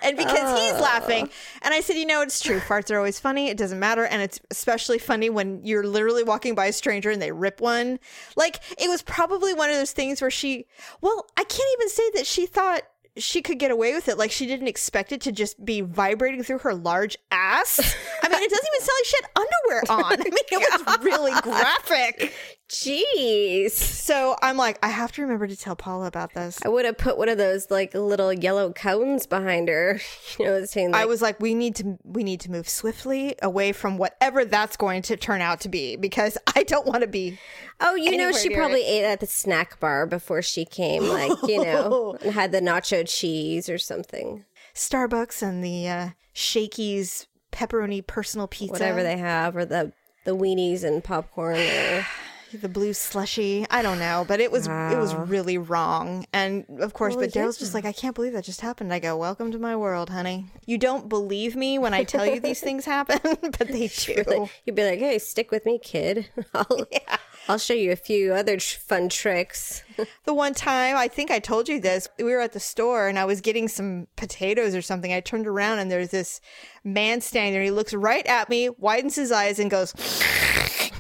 And 0.03 0.17
because 0.17 0.61
he's 0.61 0.75
ah. 0.75 0.81
laughing, 0.81 1.31
and 1.63 1.73
I 1.75 1.81
said, 1.81 1.97
you 1.97 2.07
know, 2.07 2.21
it's 2.21 2.41
true. 2.41 2.61
Farts 2.61 2.91
are 2.91 2.99
always 2.99 3.19
funny. 3.19 3.49
It 3.49 3.57
doesn't 3.57 3.81
matter. 3.81 4.05
And 4.05 4.21
it's 4.23 4.39
especially 4.51 4.99
funny 4.99 5.31
when 5.31 5.65
you're 5.65 5.85
literally 5.87 6.23
walking 6.23 6.55
by 6.55 6.67
a 6.67 6.73
stranger 6.73 7.11
and 7.11 7.21
they 7.21 7.33
rip 7.33 7.61
one. 7.61 7.99
Like, 8.37 8.61
it 8.79 8.89
was 8.89 9.03
probably 9.03 9.55
one 9.55 9.71
of 9.71 9.77
those 9.77 9.93
things 9.93 10.21
where 10.21 10.31
she, 10.31 10.67
well, 11.01 11.27
I 11.37 11.45
can't 11.45 11.69
even 11.79 11.89
say 11.89 12.11
that 12.15 12.27
she 12.27 12.47
thought 12.47 12.83
she 13.19 13.43
could 13.43 13.59
get 13.59 13.71
away 13.71 13.95
with 13.95 14.09
it. 14.09 14.19
Like, 14.19 14.31
she 14.31 14.47
didn't 14.47 14.69
expect 14.69 15.13
it 15.13 15.21
to 15.23 15.33
just 15.33 15.65
be 15.65 15.81
vibrating 15.81 16.43
through 16.43 16.59
her 16.59 16.75
large 16.75 17.17
ass. 17.31 17.79
I 18.23 18.29
mean, 18.29 18.43
it 18.43 18.51
doesn't 18.51 18.69
even 18.75 18.87
sound 18.87 18.97
like 18.99 19.05
she 19.05 19.17
had 19.17 19.31
underwear 19.37 19.83
on. 19.91 20.13
I 20.13 20.25
mean, 20.25 20.33
it 20.51 20.87
was 20.87 20.99
really 21.05 21.33
graphic. 21.43 22.35
Jeez. 22.69 23.71
So 23.71 24.37
I'm 24.43 24.59
like, 24.59 24.79
I 24.83 24.89
have 24.89 25.11
to 25.13 25.23
remember 25.23 25.47
to 25.47 25.57
tell 25.57 25.75
Paula 25.75 26.07
about 26.07 26.35
this. 26.35 26.59
I 26.63 26.69
would 26.69 26.85
have 26.85 26.99
put 26.99 27.17
one 27.17 27.31
of 27.31 27.39
those 27.39 27.71
like 27.71 27.95
little 27.95 28.31
yellow 28.31 28.73
cones 28.73 29.27
behind 29.27 29.69
her. 29.69 30.01
You 30.39 30.45
know, 30.45 30.65
saying 30.67 30.93
like, 30.93 31.03
I 31.03 31.07
was 31.07 31.21
like, 31.21 31.41
we 31.41 31.55
need 31.55 31.75
to 31.77 31.99
we 32.05 32.23
need 32.23 32.41
to 32.41 32.51
move 32.51 32.69
swiftly 32.69 33.35
away 33.43 33.73
from 33.73 33.99
whatever 33.99 34.45
that's 34.45 34.77
going 34.77 35.03
to 35.03 35.17
turn 35.17 35.41
out 35.41 35.61
to 35.61 35.69
be 35.69 35.97
because 35.97 36.39
I 36.57 36.63
don't 36.63 36.87
want 36.87 37.01
to 37.01 37.09
be. 37.09 37.39
oh, 37.81 37.95
you 37.95 38.17
know, 38.17 38.31
she 38.31 38.55
probably 38.55 38.85
ate 38.85 39.05
at 39.05 39.21
the 39.21 39.27
snack 39.27 39.81
bar 39.81 40.07
before 40.07 40.43
she 40.43 40.65
came, 40.65 41.09
like 41.09 41.33
you 41.49 41.65
know, 41.65 42.17
and 42.23 42.35
had 42.35 42.53
the 42.53 42.61
nacho 42.61 43.09
cheese 43.09 43.69
or 43.69 43.79
something, 43.79 44.45
Starbucks 44.75 45.43
and 45.43 45.65
the 45.65 45.89
uh, 45.89 46.09
Shakey's 46.35 47.27
pepperoni 47.51 48.07
personal 48.07 48.47
pizza. 48.47 48.73
whatever 48.73 49.03
they 49.03 49.17
have, 49.17 49.57
or 49.57 49.65
the 49.65 49.93
the 50.25 50.37
weenies 50.37 50.85
and 50.85 51.03
popcorn. 51.03 51.57
Or, 51.57 52.07
the 52.53 52.69
blue 52.69 52.93
slushy. 52.93 53.67
I 53.71 53.83
don't 53.83 53.99
know, 53.99 54.25
but 54.27 54.41
it 54.41 54.51
was 54.51 54.67
it 54.67 54.99
was 54.99 55.15
really 55.15 55.59
wrong. 55.59 56.27
And 56.33 56.65
of 56.81 56.95
course, 56.95 57.15
Well, 57.15 57.27
but 57.27 57.33
Daryl's 57.35 57.59
just 57.59 57.75
like, 57.75 57.85
I 57.85 57.93
can't 57.93 58.15
believe 58.15 58.33
that 58.33 58.45
just 58.45 58.61
happened. 58.61 58.93
I 58.93 58.99
go, 58.99 59.17
Welcome 59.17 59.51
to 59.53 59.59
my 59.59 59.77
world, 59.77 60.11
honey. 60.11 60.47
You 60.67 60.79
don't 60.79 61.09
believe 61.09 61.57
me 61.57 61.79
when 61.79 61.95
I 61.95 62.05
tell 62.05 62.27
you 62.27 62.41
these 62.41 62.61
things 62.69 62.85
happen, 62.85 63.19
but 63.43 63.69
they 63.69 63.89
do. 63.89 64.49
You'd 64.65 64.77
be 64.77 64.85
like, 64.85 64.99
"Hey, 64.99 65.19
stick 65.19 65.51
with 65.51 65.65
me, 65.67 65.79
kid. 65.79 66.29
I'll, 66.55 66.87
yeah. 66.91 67.17
I'll 67.49 67.59
show 67.59 67.75
you 67.75 67.93
a 67.93 67.97
few 67.97 68.33
other 68.35 68.59
fun 68.59 69.09
tricks." 69.09 69.83
The 70.25 70.35
one 70.35 70.55
time, 70.55 70.97
I 70.97 71.09
think 71.09 71.31
I 71.31 71.41
told 71.41 71.69
you 71.69 71.81
this, 71.81 72.09
we 72.19 72.25
were 72.25 72.41
at 72.41 72.53
the 72.53 72.61
store 72.61 73.09
and 73.09 73.19
I 73.19 73.25
was 73.25 73.41
getting 73.41 73.67
some 73.67 74.07
potatoes 74.17 74.75
or 74.75 74.83
something. 74.83 75.13
I 75.13 75.21
turned 75.21 75.47
around 75.47 75.81
and 75.81 75.91
there's 75.91 76.11
this 76.11 76.41
man 76.85 77.21
standing 77.21 77.53
there. 77.53 77.63
He 77.63 77.71
looks 77.73 77.93
right 77.93 78.25
at 78.27 78.49
me, 78.49 78.69
widens 78.69 79.17
his 79.17 79.33
eyes, 79.33 79.59
and 79.59 79.71
goes, 79.71 79.93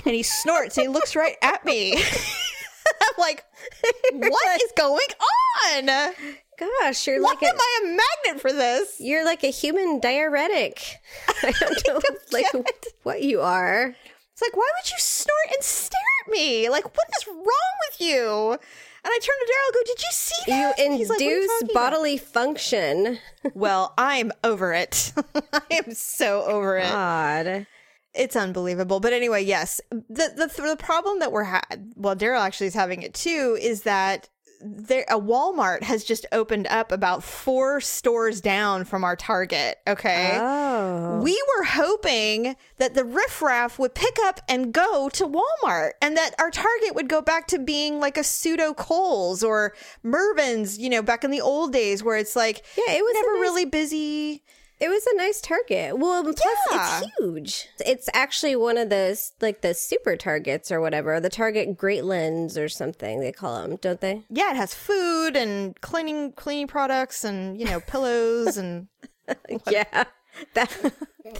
and 0.08 0.16
he 0.16 0.22
snorts 0.22 0.76
and 0.78 0.86
he 0.86 0.92
looks 0.92 1.14
right 1.14 1.36
at 1.42 1.64
me. 1.64 1.94
I'm 3.02 3.14
like, 3.18 3.44
what 4.14 4.62
is 4.62 4.72
going 4.76 5.06
on? 5.66 6.14
Gosh, 6.80 7.06
you're 7.06 7.22
Why 7.22 7.34
like 7.34 7.42
am 7.42 7.54
I 7.56 7.80
a 7.82 7.86
magnet 7.86 8.40
for 8.42 8.52
this? 8.52 8.96
you're 8.98 9.24
like 9.24 9.44
a 9.44 9.50
human 9.50 10.00
diuretic. 10.00 10.96
I 11.42 11.52
don't 11.60 11.86
know 11.86 12.00
like 12.32 12.46
get 12.50 12.54
it. 12.66 12.86
what 13.02 13.22
you 13.22 13.42
are. 13.42 13.94
It's 14.32 14.42
like, 14.42 14.56
why 14.56 14.68
would 14.76 14.90
you 14.90 14.96
snort 14.98 15.54
and 15.54 15.62
stare 15.62 16.00
at 16.26 16.32
me? 16.32 16.68
Like, 16.70 16.84
what 16.84 17.06
is 17.20 17.26
wrong 17.26 17.44
with 17.90 18.00
you? 18.00 18.52
And 18.52 19.12
I 19.12 19.18
turn 19.22 19.36
to 19.38 19.52
Daryl 19.52 19.66
and 19.66 19.74
go, 19.74 19.80
Did 19.86 20.00
you 20.00 20.08
see 20.10 20.34
You 20.46 20.52
that? 20.54 20.78
Like, 20.78 21.08
"What 21.08 21.20
you 21.20 21.32
induce 21.36 21.62
about?" 21.62 21.74
bodily 21.74 22.18
function. 22.18 23.18
Well, 23.54 23.94
I'm 23.96 24.32
over 24.42 24.72
it. 24.72 25.12
I 25.52 25.60
am 25.70 25.94
so 25.94 26.42
over 26.44 26.78
it. 26.78 26.90
God. 26.90 27.66
It's 28.18 28.36
unbelievable. 28.36 29.00
But 29.00 29.12
anyway, 29.12 29.44
yes. 29.44 29.80
The 29.90 30.32
the 30.36 30.62
the 30.62 30.76
problem 30.76 31.20
that 31.20 31.32
we're 31.32 31.44
had 31.44 31.92
well, 31.96 32.16
Daryl 32.16 32.40
actually 32.40 32.66
is 32.66 32.74
having 32.74 33.02
it 33.02 33.14
too, 33.14 33.56
is 33.60 33.82
that 33.82 34.28
there 34.60 35.04
a 35.08 35.14
Walmart 35.20 35.84
has 35.84 36.02
just 36.02 36.26
opened 36.32 36.66
up 36.66 36.90
about 36.90 37.22
four 37.22 37.80
stores 37.80 38.40
down 38.40 38.84
from 38.84 39.04
our 39.04 39.14
Target. 39.14 39.76
Okay. 39.86 40.36
Oh. 40.36 41.20
We 41.22 41.40
were 41.56 41.62
hoping 41.64 42.56
that 42.78 42.94
the 42.94 43.04
riffraff 43.04 43.78
would 43.78 43.94
pick 43.94 44.16
up 44.24 44.40
and 44.48 44.72
go 44.74 45.08
to 45.10 45.28
Walmart 45.28 45.90
and 46.02 46.16
that 46.16 46.32
our 46.40 46.50
Target 46.50 46.96
would 46.96 47.08
go 47.08 47.22
back 47.22 47.46
to 47.48 47.58
being 47.60 48.00
like 48.00 48.16
a 48.18 48.24
pseudo 48.24 48.74
Kohl's 48.74 49.44
or 49.44 49.74
Mervyn's, 50.02 50.76
you 50.76 50.90
know, 50.90 51.02
back 51.02 51.22
in 51.22 51.30
the 51.30 51.40
old 51.40 51.72
days 51.72 52.02
where 52.02 52.16
it's 52.16 52.34
like 52.34 52.64
Yeah, 52.76 52.94
it 52.94 53.02
was 53.04 53.14
never 53.14 53.34
nice- 53.34 53.40
really 53.42 53.64
busy. 53.64 54.42
It 54.80 54.88
was 54.88 55.04
a 55.12 55.16
nice 55.16 55.40
target. 55.40 55.98
Well, 55.98 56.22
plus 56.22 56.40
Yeah. 56.70 57.00
it's 57.02 57.10
huge. 57.18 57.68
It's 57.84 58.08
actually 58.14 58.54
one 58.56 58.76
of 58.78 58.90
those 58.90 59.32
like 59.40 59.60
the 59.60 59.74
super 59.74 60.16
targets 60.16 60.70
or 60.70 60.80
whatever. 60.80 61.18
The 61.20 61.28
Target 61.28 61.76
Greatland 61.76 62.56
or 62.56 62.68
something 62.68 63.20
they 63.20 63.32
call 63.32 63.60
them, 63.62 63.76
don't 63.76 64.00
they? 64.00 64.22
Yeah, 64.30 64.50
it 64.52 64.56
has 64.56 64.74
food 64.74 65.36
and 65.36 65.78
cleaning 65.80 66.32
cleaning 66.32 66.68
products 66.68 67.24
and, 67.24 67.58
you 67.58 67.64
know, 67.66 67.80
pillows 67.80 68.56
and 68.56 68.88
Yeah. 69.70 70.04
That 70.54 70.94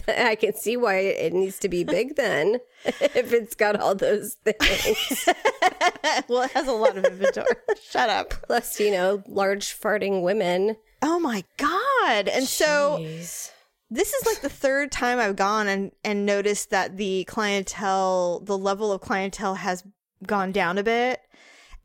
I 0.07 0.35
can 0.35 0.53
see 0.53 0.77
why 0.77 0.97
it 0.97 1.33
needs 1.33 1.57
to 1.59 1.69
be 1.69 1.83
big 1.83 2.15
then 2.15 2.59
if 2.85 3.33
it's 3.33 3.55
got 3.55 3.79
all 3.79 3.95
those 3.95 4.35
things. 4.35 5.25
well, 6.27 6.43
it 6.43 6.51
has 6.51 6.67
a 6.67 6.73
lot 6.73 6.95
of 6.95 7.05
inventory. 7.05 7.47
Shut 7.81 8.07
up. 8.07 8.35
Plus, 8.43 8.79
you 8.79 8.91
know, 8.91 9.23
large 9.27 9.79
farting 9.79 10.21
women. 10.21 10.77
Oh 11.01 11.19
my 11.19 11.43
god. 11.57 12.27
And 12.27 12.45
so 12.45 12.99
this 13.89 14.13
is 14.13 14.25
like 14.27 14.41
the 14.41 14.49
third 14.49 14.91
time 14.91 15.17
I've 15.17 15.35
gone 15.35 15.67
and 15.67 15.91
and 16.03 16.25
noticed 16.25 16.69
that 16.69 16.97
the 16.97 17.23
clientele, 17.23 18.41
the 18.41 18.57
level 18.57 18.91
of 18.91 19.01
clientele 19.01 19.55
has 19.55 19.83
gone 20.25 20.51
down 20.51 20.77
a 20.77 20.83
bit. 20.83 21.19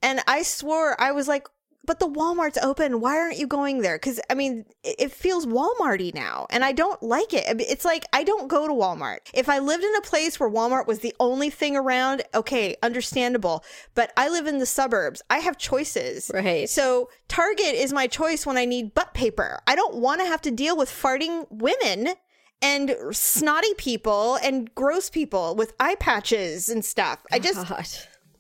And 0.03 0.21
I 0.27 0.43
swore 0.43 1.01
I 1.01 1.13
was 1.13 1.27
like, 1.27 1.49
but 1.87 1.99
the 1.99 2.09
Walmart's 2.09 2.59
open. 2.59 3.01
Why 3.01 3.19
aren't 3.19 3.39
you 3.39 3.47
going 3.47 3.81
there? 3.81 3.97
Because 3.97 4.21
I 4.31 4.35
mean, 4.35 4.65
it, 4.83 5.13
feels 5.13 5.47
Walmarty 5.47 6.15
now, 6.15 6.47
and 6.51 6.65
I 6.65 6.73
don't 6.73 7.03
like 7.03 7.33
it. 7.33 7.45
It's 7.61 7.85
like 7.85 8.05
I 8.13 8.25
don't 8.25 8.49
go 8.49 8.67
to 8.67 8.73
Walmart. 8.73 9.19
If 9.33 9.49
I 9.49 9.59
lived 9.59 9.85
in 9.85 9.95
a 9.97 10.01
place 10.01 10.39
where 10.39 10.51
Walmart 10.51 10.87
was 10.87 11.01
the 11.01 11.15
only 11.21 11.51
thing 11.51 11.77
around, 11.77 12.23
okay, 12.35 12.77
understandable. 12.83 13.65
But 13.95 14.13
I 14.17 14.29
live 14.29 14.47
in 14.47 14.59
the 14.59 14.67
suburbs. 14.67 15.23
I 15.31 15.39
have 15.39 15.59
choices. 15.59 16.31
Right. 16.33 16.69
So 16.69 17.11
Target 17.29 17.75
is 17.75 17.93
my 17.93 18.07
choice 18.07 18.47
when 18.47 18.57
I 18.57 18.65
need 18.65 18.95
butt 18.95 19.15
paper. 19.15 19.61
I 19.67 19.75
don't 19.75 19.97
want 19.97 20.21
to 20.21 20.27
have 20.27 20.43
to 20.43 20.51
deal 20.51 20.77
with 20.77 20.91
farting 20.91 21.47
women 21.51 22.15
and 22.63 22.97
snotty 23.13 23.75
people 23.75 24.37
and 24.43 24.75
gross 24.75 25.11
people 25.11 25.55
with 25.55 25.75
eye 25.79 25.97
patches 25.97 26.69
and 26.69 26.85
stuff. 26.85 27.23
I 27.31 27.39
just 27.39 27.69
God. 27.69 27.87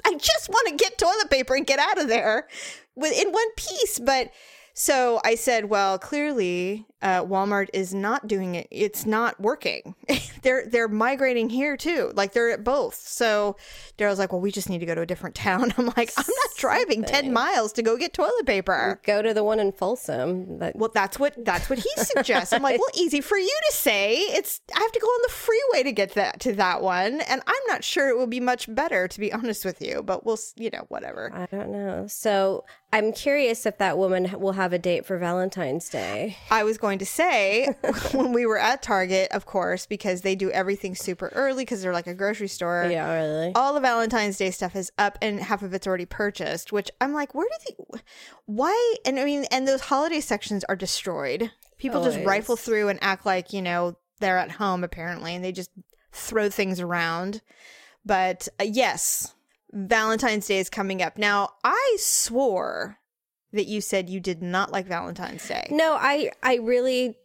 I 0.04 0.14
just 0.16 0.48
want 0.48 0.68
to 0.68 0.76
get 0.76 0.98
toilet 0.98 1.30
paper 1.30 1.54
and 1.54 1.66
get 1.66 1.78
out 1.78 1.98
of 1.98 2.08
there 2.08 2.48
in 2.96 3.32
one 3.32 3.52
piece. 3.56 3.98
But 3.98 4.30
so 4.72 5.20
I 5.24 5.34
said, 5.34 5.66
well, 5.66 5.98
clearly 5.98 6.86
uh, 7.04 7.23
Walmart 7.23 7.68
is 7.75 7.92
not 7.92 8.26
doing 8.26 8.54
it. 8.54 8.66
It's 8.70 9.04
not 9.04 9.38
working. 9.38 9.94
they're 10.42 10.66
they're 10.66 10.88
migrating 10.88 11.50
here 11.50 11.76
too. 11.76 12.11
Like 12.14 12.32
they're 12.32 12.50
at 12.50 12.64
both. 12.64 12.94
So 12.94 13.56
Daryl's 13.99 14.18
like, 14.18 14.32
well, 14.32 14.40
we 14.40 14.50
just 14.50 14.70
need 14.70 14.78
to 14.78 14.87
go 14.87 14.94
to 14.94 15.02
a 15.02 15.06
different 15.06 15.34
town. 15.34 15.75
I'm 15.76 15.92
like, 15.99 16.12
I'm 16.16 16.25
not 16.26 16.56
driving 16.56 17.04
ten 17.04 17.30
miles 17.30 17.75
to 17.75 17.82
go 17.82 17.99
get 17.99 18.14
toilet 18.14 18.46
paper. 18.46 19.00
Go 19.04 19.20
to 19.20 19.34
the 19.34 19.44
one 19.44 19.61
in 19.61 19.73
Folsom. 19.73 20.58
That, 20.61 20.76
Well, 20.76 20.90
that's 20.94 21.18
what 21.18 21.34
that's 21.44 21.68
what 21.68 21.78
he 21.78 21.90
suggests. 21.96 22.54
I'm 22.54 22.62
like, 22.62 22.80
well, 22.80 22.88
easy 22.94 23.20
for 23.20 23.37
you 23.37 23.58
to 23.68 23.76
say. 23.76 24.14
It's 24.16 24.62
I 24.75 24.80
have 24.80 24.92
to 24.92 25.00
go 25.00 25.06
on 25.06 25.20
the 25.25 25.32
freeway 25.32 25.82
to 25.82 25.92
get 25.92 26.14
that 26.14 26.40
to 26.40 26.54
that 26.54 26.80
one, 26.80 27.20
and 27.20 27.42
I'm 27.46 27.62
not 27.68 27.84
sure 27.84 28.08
it 28.08 28.16
will 28.16 28.26
be 28.26 28.40
much 28.40 28.75
better, 28.75 29.08
to 29.08 29.20
be 29.20 29.30
honest 29.30 29.66
with 29.66 29.82
you. 29.82 30.02
But 30.02 30.25
we'll, 30.25 30.38
you 30.56 30.70
know, 30.70 30.87
whatever. 30.88 31.30
I 31.34 31.44
don't 31.54 31.70
know. 31.70 32.06
So 32.08 32.64
I'm 32.94 33.12
curious 33.12 33.66
if 33.66 33.78
that 33.78 33.99
woman 33.99 34.38
will 34.38 34.52
have 34.52 34.73
a 34.73 34.78
date 34.78 35.04
for 35.04 35.18
Valentine's 35.18 35.88
Day. 35.88 36.37
I 36.49 36.62
was 36.62 36.78
going 36.78 36.93
to 36.98 37.06
say 37.06 37.74
when 38.12 38.32
we 38.32 38.46
were 38.46 38.58
at 38.58 38.82
Target, 38.82 39.30
of 39.32 39.46
course, 39.46 39.86
because 39.86 40.22
they 40.22 40.34
do 40.34 40.50
everything 40.50 40.94
super 40.94 41.28
early 41.34 41.62
because 41.62 41.82
they're 41.82 41.92
like 41.92 42.06
a 42.06 42.14
grocery 42.14 42.48
store. 42.48 42.88
Yeah, 42.90 43.12
really. 43.12 43.52
All 43.54 43.74
the 43.74 43.80
Valentine's 43.80 44.36
Day 44.36 44.50
stuff 44.50 44.76
is 44.76 44.92
up 44.98 45.18
and 45.22 45.40
half 45.40 45.62
of 45.62 45.74
it's 45.74 45.86
already 45.86 46.06
purchased, 46.06 46.72
which 46.72 46.90
I'm 47.00 47.12
like, 47.12 47.34
where 47.34 47.46
do 47.46 47.74
they, 47.92 48.00
why? 48.46 48.94
And 49.04 49.18
I 49.18 49.24
mean, 49.24 49.44
and 49.50 49.66
those 49.66 49.82
holiday 49.82 50.20
sections 50.20 50.64
are 50.64 50.76
destroyed. 50.76 51.50
People 51.78 52.04
just 52.04 52.24
rifle 52.24 52.56
through 52.56 52.88
and 52.88 52.98
act 53.02 53.26
like, 53.26 53.52
you 53.52 53.60
know, 53.60 53.96
they're 54.20 54.38
at 54.38 54.52
home 54.52 54.84
apparently, 54.84 55.34
and 55.34 55.44
they 55.44 55.52
just 55.52 55.70
throw 56.12 56.48
things 56.48 56.80
around. 56.80 57.42
But 58.04 58.48
uh, 58.60 58.64
yes, 58.64 59.34
Valentine's 59.72 60.46
Day 60.46 60.58
is 60.58 60.70
coming 60.70 61.02
up. 61.02 61.18
Now, 61.18 61.50
I 61.64 61.96
swore 61.98 62.98
that 63.54 63.66
you 63.66 63.80
said 63.80 64.11
you 64.11 64.20
did 64.20 64.42
not 64.42 64.70
like 64.70 64.87
Valentine's 64.87 65.46
Day. 65.49 65.66
No, 65.70 65.94
I 65.94 66.30
I 66.42 66.56
really 66.56 67.16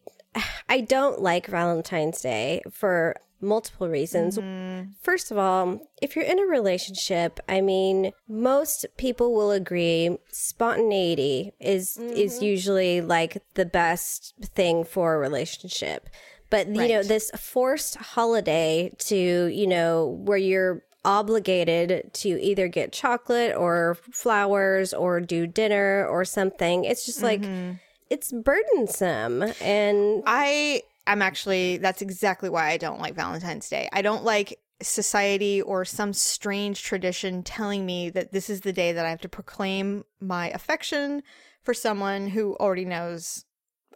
I 0.69 0.81
don't 0.81 1.21
like 1.21 1.47
Valentine's 1.47 2.21
Day 2.21 2.61
for 2.71 3.15
multiple 3.41 3.89
reasons. 3.89 4.37
Mm-hmm. 4.37 4.91
First 5.01 5.31
of 5.31 5.37
all, 5.37 5.79
if 6.01 6.15
you're 6.15 6.25
in 6.25 6.39
a 6.39 6.45
relationship, 6.45 7.39
I 7.47 7.61
mean, 7.61 8.11
most 8.27 8.85
people 8.97 9.33
will 9.33 9.51
agree 9.51 10.17
spontaneity 10.29 11.51
is 11.59 11.97
is 11.97 12.35
mm-hmm. 12.35 12.45
usually 12.45 13.01
like 13.01 13.41
the 13.55 13.65
best 13.65 14.33
thing 14.41 14.83
for 14.83 15.15
a 15.15 15.19
relationship. 15.19 16.09
But 16.49 16.67
you 16.67 16.87
know, 16.87 17.03
this 17.03 17.29
forced 17.37 17.95
holiday 17.95 18.91
to, 18.99 19.15
you 19.15 19.67
know, 19.67 20.19
where 20.23 20.37
you're 20.37 20.83
obligated 21.05 22.13
to 22.13 22.29
either 22.41 22.67
get 22.67 22.91
chocolate 22.91 23.55
or 23.55 23.97
flowers 24.11 24.93
or 24.93 25.21
do 25.21 25.47
dinner 25.47 26.05
or 26.07 26.25
something. 26.25 26.83
It's 26.83 27.05
just 27.05 27.23
like 27.23 27.41
mm-hmm. 27.41 27.73
it's 28.09 28.31
burdensome 28.31 29.43
and 29.61 30.23
I 30.25 30.83
am 31.07 31.21
actually 31.21 31.77
that's 31.77 32.01
exactly 32.01 32.49
why 32.49 32.69
I 32.69 32.77
don't 32.77 32.99
like 32.99 33.15
Valentine's 33.15 33.69
Day. 33.69 33.89
I 33.93 34.01
don't 34.01 34.23
like 34.23 34.59
society 34.81 35.61
or 35.61 35.83
some 35.83 36.13
strange 36.13 36.83
tradition 36.83 37.43
telling 37.43 37.85
me 37.85 38.09
that 38.09 38.31
this 38.31 38.49
is 38.49 38.61
the 38.61 38.73
day 38.73 38.93
that 38.93 39.05
I 39.05 39.09
have 39.09 39.21
to 39.21 39.29
proclaim 39.29 40.05
my 40.21 40.49
affection 40.51 41.21
for 41.63 41.73
someone 41.73 42.27
who 42.27 42.55
already 42.55 42.85
knows 42.85 43.45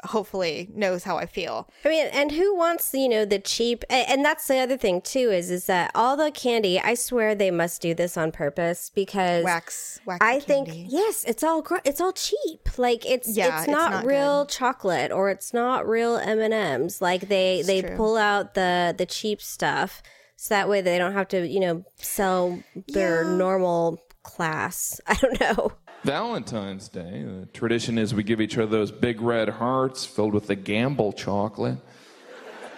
hopefully 0.06 0.70
knows 0.74 1.04
how 1.04 1.18
I 1.18 1.26
feel. 1.26 1.70
I 1.86 1.90
mean, 1.90 2.08
and 2.08 2.32
who 2.32 2.56
wants 2.56 2.94
you 2.94 3.08
know 3.10 3.26
the 3.26 3.40
cheap? 3.40 3.84
And 3.90 4.24
that's 4.24 4.48
the 4.48 4.58
other 4.60 4.78
thing 4.78 5.02
too 5.02 5.32
is 5.32 5.50
is 5.52 5.66
that 5.68 5.92
all 5.96 6.18
the 6.18 6.32
candy. 6.32 6.80
I 6.80 6.94
swear 6.96 7.36
they 7.36 7.52
must 7.52 7.82
do 7.82 7.94
this 7.94 8.18
on 8.18 8.32
purpose 8.32 8.90
because 8.94 9.44
Wax 9.44 10.00
wax 10.06 10.20
I 10.22 10.40
think 10.40 10.70
yes, 10.72 11.24
it's 11.26 11.44
all 11.44 11.62
gr- 11.62 11.78
it's 11.86 12.02
all 12.02 12.14
cheap. 12.14 12.78
Like 12.78 13.06
it's 13.06 13.36
Yeah, 13.36 13.54
it's 13.60 13.64
it's 13.64 13.72
not, 13.72 13.92
not 13.92 14.06
real 14.06 14.46
chocolate 14.46 15.12
or 15.12 15.30
it's 15.30 15.54
not 15.54 15.88
real 15.88 16.18
M 16.18 16.40
and 16.40 16.54
M's. 16.54 17.02
Like 17.02 17.28
they 17.30 17.62
they 17.62 17.82
true. 17.82 17.96
pull 17.96 18.18
out 18.18 18.54
the 18.56 18.94
the 18.98 19.06
cheap 19.06 19.42
stuff 19.42 20.02
so 20.36 20.54
that 20.56 20.68
way 20.68 20.82
they 20.82 20.98
don't 20.98 21.14
have 21.14 21.28
to 21.30 21.48
you 21.48 21.60
know 21.60 21.86
sell 21.98 22.60
their 22.90 23.24
Yeah. 23.24 23.36
normal 23.38 24.00
class. 24.24 25.00
I 25.08 25.16
don't 25.16 25.40
know. 25.40 25.72
Valentine's 26.04 26.90
Day, 26.90 27.24
the 27.24 27.48
tradition 27.54 27.98
is 27.98 28.14
we 28.14 28.24
give 28.24 28.42
each 28.42 28.58
other 28.58 28.66
those 28.68 28.92
big 28.92 29.22
red 29.22 29.48
hearts 29.48 30.06
filled 30.06 30.34
with 30.34 30.48
the 30.48 30.56
gamble 30.56 31.14
chocolate. 31.14 31.78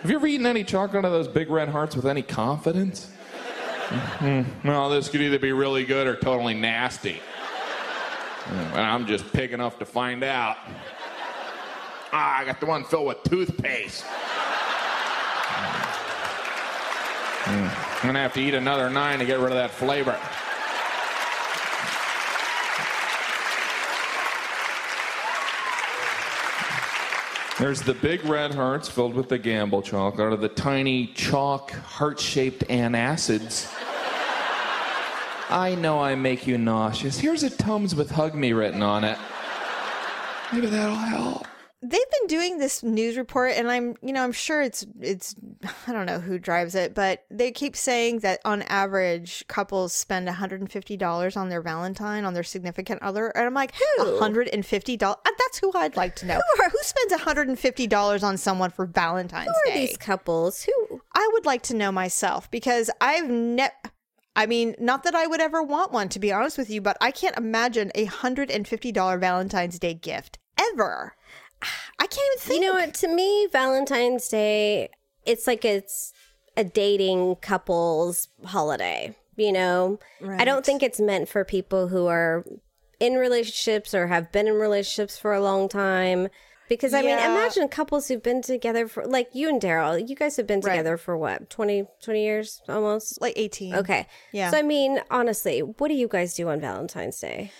Have 0.01 0.11
you 0.11 0.17
ever 0.17 0.27
eaten 0.27 0.45
any 0.45 0.63
chocolate 0.63 1.03
out 1.03 1.05
of 1.05 1.11
those 1.11 1.27
big 1.27 1.49
red 1.49 1.69
hearts 1.69 1.95
with 1.95 2.05
any 2.05 2.21
confidence? 2.21 3.09
Well, 4.63 4.89
this 4.89 5.09
could 5.09 5.21
either 5.21 5.39
be 5.39 5.51
really 5.53 5.85
good 5.85 6.05
or 6.05 6.15
totally 6.15 6.53
nasty. 6.53 7.19
And 8.47 8.81
I'm 8.81 9.07
just 9.07 9.31
pig 9.33 9.53
enough 9.53 9.79
to 9.79 9.85
find 9.85 10.23
out. 10.23 10.57
Ah, 12.13 12.37
I 12.39 12.45
got 12.45 12.59
the 12.59 12.67
one 12.67 12.83
filled 12.83 13.07
with 13.07 13.23
toothpaste. 13.23 14.05
Mm. 17.45 18.01
I'm 18.01 18.07
gonna 18.07 18.19
have 18.19 18.33
to 18.33 18.41
eat 18.41 18.53
another 18.53 18.89
nine 18.89 19.17
to 19.19 19.25
get 19.25 19.39
rid 19.39 19.51
of 19.51 19.57
that 19.57 19.71
flavor. 19.71 20.19
There's 27.57 27.81
the 27.81 27.93
big 27.93 28.25
red 28.25 28.53
hearts 28.53 28.89
filled 28.89 29.13
with 29.13 29.29
the 29.29 29.37
gamble 29.37 29.81
chalk 29.81 30.19
out 30.19 30.33
of 30.33 30.41
the 30.41 30.49
tiny 30.49 31.07
chalk 31.07 31.71
heart 31.71 32.19
shaped 32.19 32.67
antacids. 32.67 33.73
I 35.49 35.75
know 35.75 36.01
I 36.01 36.15
make 36.15 36.45
you 36.45 36.57
nauseous. 36.57 37.17
Here's 37.17 37.43
a 37.43 37.49
Tums 37.49 37.95
with 37.95 38.11
Hug 38.11 38.35
Me 38.35 38.51
written 38.51 38.81
on 38.83 39.05
it. 39.05 39.17
Maybe 40.51 40.67
that'll 40.67 40.95
help. 40.95 41.47
They've 41.87 42.11
been 42.19 42.27
doing 42.27 42.57
this 42.57 42.81
news 42.81 43.15
report 43.17 43.51
and 43.55 43.69
I'm, 43.69 43.95
you 44.01 44.11
know, 44.11 44.23
I'm 44.23 44.31
sure 44.31 44.61
it's 44.61 44.85
it's 44.99 45.35
I 45.87 45.93
don't 45.93 46.07
know 46.07 46.19
who 46.19 46.39
drives 46.39 46.73
it, 46.73 46.95
but 46.95 47.25
they 47.29 47.51
keep 47.51 47.75
saying 47.75 48.19
that 48.19 48.39
on 48.43 48.63
average 48.63 49.45
couples 49.47 49.93
spend 49.93 50.27
$150 50.27 51.37
on 51.37 51.49
their 51.49 51.61
Valentine 51.61 52.25
on 52.25 52.33
their 52.33 52.43
significant 52.43 53.01
other 53.03 53.27
and 53.27 53.45
I'm 53.45 53.53
like, 53.53 53.73
Who? 53.97 54.03
$150? 54.19 55.03
Uh, 55.03 55.15
That's 55.37 55.59
who 55.59 55.71
I'd 55.75 55.95
like 55.95 56.15
to 56.17 56.25
know. 56.25 56.39
Who, 56.57 56.69
spends 56.81 57.13
$150 57.13 58.23
on 58.23 58.37
someone 58.37 58.69
for 58.71 58.85
Valentine's 58.85 59.45
Day? 59.47 59.51
Who 59.65 59.71
are 59.71 59.73
Day? 59.73 59.85
these 59.87 59.97
couples? 59.97 60.63
Who? 60.63 61.01
I 61.13 61.29
would 61.33 61.45
like 61.45 61.61
to 61.63 61.75
know 61.75 61.91
myself 61.91 62.49
because 62.49 62.89
I've 63.01 63.29
never. 63.29 63.73
I 64.35 64.47
mean, 64.47 64.75
not 64.79 65.03
that 65.03 65.15
I 65.15 65.27
would 65.27 65.39
ever 65.39 65.63
want 65.63 65.93
one, 65.93 66.09
to 66.09 66.19
be 66.19 66.31
honest 66.31 66.57
with 66.57 66.69
you, 66.69 66.81
but 66.81 66.97
I 66.99 67.11
can't 67.11 67.37
imagine 67.37 67.91
a 67.95 68.05
hundred 68.05 68.51
and 68.51 68.67
fifty 68.67 68.91
dollar 68.91 69.17
Valentine's 69.17 69.79
Day 69.79 69.93
gift 69.93 70.39
ever. 70.73 71.15
I 71.99 72.07
can't 72.07 72.13
even 72.33 72.39
think. 72.39 72.61
You 72.63 72.67
know 72.67 72.73
what? 72.73 72.93
To 72.95 73.07
me, 73.07 73.47
Valentine's 73.51 74.27
Day, 74.27 74.89
it's 75.25 75.47
like 75.47 75.65
it's 75.65 76.13
a 76.57 76.63
dating 76.63 77.35
couples 77.37 78.29
holiday. 78.45 79.15
You 79.37 79.51
know, 79.51 79.99
I 80.25 80.45
don't 80.45 80.65
think 80.65 80.81
it's 80.81 80.99
meant 80.99 81.27
for 81.27 81.43
people 81.43 81.89
who 81.89 82.07
are 82.07 82.45
in 83.01 83.15
relationships 83.15 83.93
or 83.93 84.07
have 84.07 84.31
been 84.31 84.47
in 84.47 84.53
relationships 84.53 85.17
for 85.17 85.33
a 85.33 85.41
long 85.41 85.67
time. 85.67 86.29
Because 86.69 86.93
I 86.93 87.01
mean, 87.01 87.17
imagine 87.19 87.67
couples 87.67 88.07
who've 88.07 88.23
been 88.23 88.41
together 88.41 88.87
for 88.87 89.05
like 89.05 89.27
you 89.33 89.49
and 89.49 89.61
Daryl. 89.61 90.07
You 90.07 90.15
guys 90.15 90.37
have 90.37 90.47
been 90.47 90.61
Right. 90.61 90.71
together 90.77 90.97
for 90.97 91.15
what 91.17 91.49
20, 91.49 91.85
20 92.01 92.23
years 92.23 92.61
almost. 92.69 93.19
Like 93.21 93.33
eighteen. 93.35 93.75
Okay, 93.75 94.07
Yeah. 94.31 94.49
So 94.51 94.57
I 94.57 94.61
mean, 94.63 95.01
honestly, 95.11 95.59
what 95.59 95.89
do 95.89 95.93
you 95.93 96.07
guys 96.07 96.33
do 96.33 96.47
on 96.49 96.59
Valentine's 96.61 97.19
Day? 97.19 97.51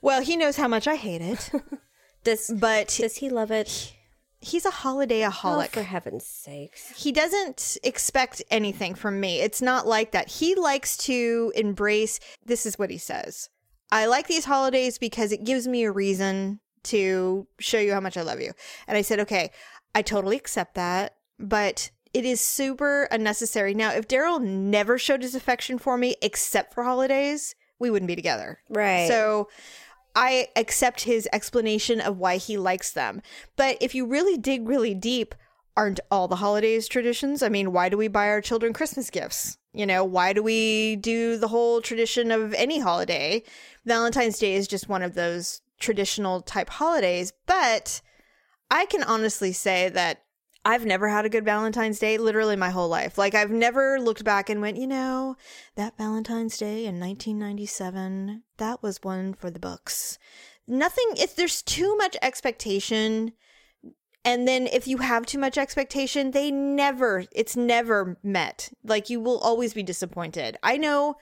Well, 0.00 0.22
he 0.22 0.36
knows 0.36 0.56
how 0.56 0.68
much 0.68 0.86
I 0.86 0.94
hate 0.94 1.20
it, 1.20 1.50
Does 2.24 2.50
but 2.54 2.96
does 3.00 3.16
he 3.16 3.28
love 3.30 3.50
it? 3.50 3.94
he's 4.40 4.64
a 4.64 4.70
holiday 4.70 5.26
Oh, 5.26 5.62
for 5.72 5.82
heaven's 5.82 6.24
sakes! 6.24 6.92
he 6.96 7.10
doesn't 7.10 7.76
expect 7.82 8.40
anything 8.50 8.94
from 8.94 9.18
me. 9.20 9.40
It's 9.40 9.60
not 9.60 9.86
like 9.86 10.12
that. 10.12 10.28
He 10.28 10.54
likes 10.54 10.96
to 10.98 11.52
embrace 11.56 12.20
this 12.44 12.64
is 12.64 12.78
what 12.78 12.90
he 12.90 12.98
says. 12.98 13.48
I 13.90 14.06
like 14.06 14.28
these 14.28 14.44
holidays 14.44 14.98
because 14.98 15.32
it 15.32 15.44
gives 15.44 15.66
me 15.66 15.82
a 15.84 15.90
reason 15.90 16.60
to 16.84 17.46
show 17.58 17.78
you 17.78 17.92
how 17.92 18.00
much 18.00 18.16
I 18.16 18.22
love 18.22 18.40
you. 18.40 18.52
And 18.86 18.96
I 18.96 19.02
said, 19.02 19.18
"Okay, 19.20 19.50
I 19.94 20.02
totally 20.02 20.36
accept 20.36 20.74
that, 20.74 21.16
but 21.38 21.90
it 22.14 22.24
is 22.24 22.40
super 22.40 23.08
unnecessary." 23.10 23.74
Now, 23.74 23.92
if 23.92 24.06
Daryl 24.06 24.40
never 24.40 24.98
showed 24.98 25.22
his 25.22 25.34
affection 25.34 25.78
for 25.78 25.96
me 25.98 26.14
except 26.22 26.74
for 26.74 26.84
holidays, 26.84 27.54
we 27.80 27.90
wouldn't 27.90 28.06
be 28.08 28.14
together. 28.16 28.60
Right. 28.68 29.08
So 29.08 29.48
I 30.14 30.48
accept 30.56 31.02
his 31.02 31.28
explanation 31.32 32.00
of 32.00 32.18
why 32.18 32.36
he 32.36 32.56
likes 32.56 32.92
them. 32.92 33.22
But 33.56 33.78
if 33.80 33.94
you 33.94 34.06
really 34.06 34.36
dig 34.36 34.68
really 34.68 34.94
deep, 34.94 35.34
aren't 35.76 36.00
all 36.10 36.26
the 36.26 36.36
holidays 36.36 36.88
traditions? 36.88 37.42
I 37.42 37.48
mean, 37.48 37.72
why 37.72 37.88
do 37.88 37.96
we 37.96 38.08
buy 38.08 38.28
our 38.28 38.40
children 38.40 38.72
Christmas 38.72 39.10
gifts? 39.10 39.58
You 39.72 39.86
know, 39.86 40.04
why 40.04 40.32
do 40.32 40.42
we 40.42 40.96
do 40.96 41.36
the 41.36 41.48
whole 41.48 41.80
tradition 41.80 42.32
of 42.32 42.52
any 42.54 42.80
holiday? 42.80 43.44
Valentine's 43.86 44.38
Day 44.38 44.54
is 44.54 44.66
just 44.66 44.88
one 44.88 45.02
of 45.02 45.14
those 45.14 45.60
traditional 45.78 46.40
type 46.40 46.68
holidays, 46.68 47.32
but 47.46 48.00
I 48.70 48.86
can 48.86 49.04
honestly 49.04 49.52
say 49.52 49.88
that 49.90 50.24
I've 50.68 50.84
never 50.84 51.08
had 51.08 51.24
a 51.24 51.30
good 51.30 51.46
Valentine's 51.46 51.98
Day 51.98 52.18
literally 52.18 52.54
my 52.54 52.68
whole 52.68 52.88
life. 52.88 53.16
Like 53.16 53.34
I've 53.34 53.50
never 53.50 53.98
looked 53.98 54.22
back 54.22 54.50
and 54.50 54.60
went, 54.60 54.76
you 54.76 54.86
know, 54.86 55.34
that 55.76 55.96
Valentine's 55.96 56.58
Day 56.58 56.84
in 56.84 57.00
1997, 57.00 58.42
that 58.58 58.82
was 58.82 59.02
one 59.02 59.32
for 59.32 59.50
the 59.50 59.58
books. 59.58 60.18
Nothing 60.66 61.06
if 61.16 61.34
there's 61.34 61.62
too 61.62 61.96
much 61.96 62.18
expectation 62.20 63.32
and 64.26 64.46
then 64.46 64.66
if 64.66 64.86
you 64.86 64.98
have 64.98 65.24
too 65.24 65.38
much 65.38 65.56
expectation, 65.56 66.32
they 66.32 66.50
never 66.50 67.24
it's 67.32 67.56
never 67.56 68.18
met. 68.22 68.70
Like 68.84 69.08
you 69.08 69.20
will 69.20 69.38
always 69.38 69.72
be 69.72 69.82
disappointed. 69.82 70.58
I 70.62 70.76
know 70.76 71.14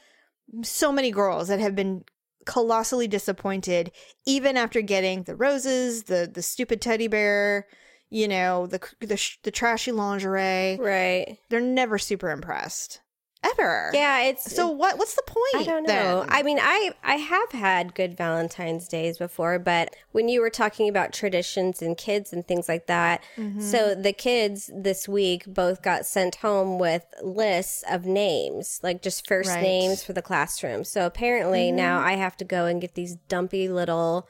so 0.64 0.90
many 0.90 1.12
girls 1.12 1.46
that 1.46 1.61
have 1.61 1.76
been 1.76 2.02
colossally 2.46 3.06
disappointed 3.06 3.92
even 4.26 4.56
after 4.56 4.80
getting 4.80 5.22
the 5.22 5.37
roses, 5.37 6.04
the 6.04 6.28
the 6.35 6.42
stupid 6.42 6.80
teddy 6.80 7.06
bear, 7.06 7.68
you 8.11 8.29
know, 8.29 8.66
the 8.66 8.81
the 9.01 9.21
the 9.42 9.51
trashy 9.51 9.92
lingerie. 9.92 10.77
Right. 10.81 11.38
They're 11.49 11.61
never 11.61 11.99
super 11.99 12.31
impressed. 12.31 13.01
Ever. 13.45 13.90
Yeah, 13.95 14.23
it's 14.23 14.53
So 14.53 14.69
what 14.69 14.99
what's 14.99 15.14
the 15.14 15.23
point? 15.23 15.55
I 15.55 15.62
don't 15.64 15.85
know. 15.85 16.21
then? 16.21 16.29
I 16.31 16.42
mean, 16.42 16.59
I 16.61 16.90
I 17.05 17.14
have 17.16 17.53
had 17.53 17.95
good 17.95 18.16
Valentine's 18.16 18.88
days 18.88 19.19
before, 19.19 19.61
but 19.61 19.95
when 20.11 20.29
you 20.29 20.40
were 20.40 20.51
talking 20.51 20.88
about 20.88 21.12
traditions 21.12 21.81
and 21.81 21.97
kids 21.97 22.33
and 22.33 22.45
things 22.49 22.69
like 22.69 22.87
that, 22.88 23.23
Mm-hmm. 23.37 23.61
so 23.61 23.95
the 23.95 24.12
kids 24.12 24.69
this 24.75 25.07
week 25.07 25.45
both 25.47 25.81
got 25.81 26.07
sent 26.07 26.37
home 26.37 26.81
with 26.81 27.05
lists 27.23 27.85
of 27.88 28.05
names, 28.05 28.81
like 28.83 29.01
just 29.01 29.29
first 29.29 29.51
Right. 29.51 29.62
names 29.62 30.03
for 30.03 30.12
the 30.12 30.23
classroom. 30.23 30.83
So 30.83 31.07
apparently 31.07 31.69
Mm-hmm. 31.69 31.77
now 31.77 32.01
I 32.01 32.14
have 32.14 32.37
to 32.38 32.45
go 32.45 32.66
and 32.66 32.81
get 32.81 32.95
these 32.95 33.14
dumpy 33.29 33.69
little 33.69 34.27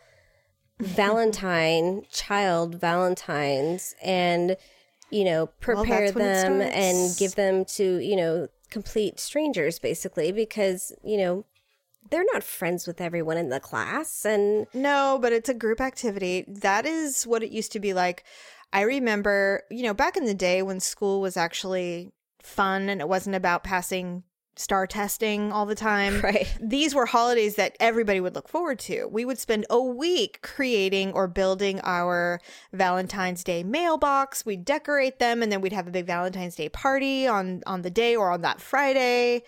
Valentine 0.78 2.02
child 2.10 2.74
Valentines 2.74 3.94
and 4.02 4.56
you 5.10 5.24
know 5.24 5.46
prepare 5.60 6.04
it 6.04 6.14
them 6.14 6.60
and 6.60 7.16
give 7.16 7.34
them 7.34 7.64
to 7.64 7.98
you 7.98 8.16
know 8.16 8.48
complete 8.70 9.18
strangers 9.18 9.78
basically 9.78 10.32
because 10.32 10.92
you 11.02 11.16
know 11.16 11.44
they're 12.10 12.26
not 12.32 12.42
friends 12.42 12.86
with 12.86 13.00
everyone 13.00 13.36
in 13.36 13.48
the 13.48 13.60
class 13.60 14.24
and 14.24 14.66
No, 14.74 15.18
but 15.20 15.32
it's 15.32 15.48
a 15.48 15.54
group 15.54 15.80
activity. 15.80 16.44
That 16.46 16.86
is 16.86 17.26
what 17.26 17.42
it 17.42 17.50
used 17.50 17.72
to 17.72 17.80
be 17.80 17.92
like. 17.92 18.24
I 18.72 18.82
remember, 18.82 19.62
you 19.70 19.82
know, 19.82 19.94
back 19.94 20.16
in 20.16 20.24
the 20.24 20.34
day 20.34 20.62
when 20.62 20.80
school 20.80 21.20
was 21.20 21.36
actually 21.36 22.12
fun 22.42 22.88
and 22.88 23.00
it 23.00 23.08
wasn't 23.08 23.36
about 23.36 23.64
passing 23.64 24.22
star 24.56 24.86
testing 24.86 25.52
all 25.52 25.66
the 25.66 25.74
time. 25.74 26.20
Right. 26.26 26.48
These 26.60 26.92
were 26.92 27.06
holidays 27.06 27.54
that 27.54 27.76
everybody 27.78 28.18
would 28.20 28.34
look 28.34 28.48
forward 28.48 28.80
to. 28.80 29.06
We 29.06 29.24
would 29.24 29.38
spend 29.38 29.64
a 29.70 29.80
week 29.80 30.40
creating 30.42 31.12
or 31.12 31.28
building 31.28 31.78
our 31.84 32.40
Valentine's 32.72 33.44
Day 33.44 33.62
mailbox. 33.62 34.44
We'd 34.44 34.64
decorate 34.64 35.20
them 35.20 35.40
and 35.40 35.52
then 35.52 35.60
we'd 35.60 35.72
have 35.72 35.86
a 35.86 35.92
big 35.92 36.06
Valentine's 36.06 36.56
Day 36.56 36.68
party 36.68 37.28
on 37.28 37.62
on 37.64 37.82
the 37.82 37.90
day 37.90 38.16
or 38.16 38.32
on 38.32 38.40
that 38.40 38.60
Friday. 38.60 39.44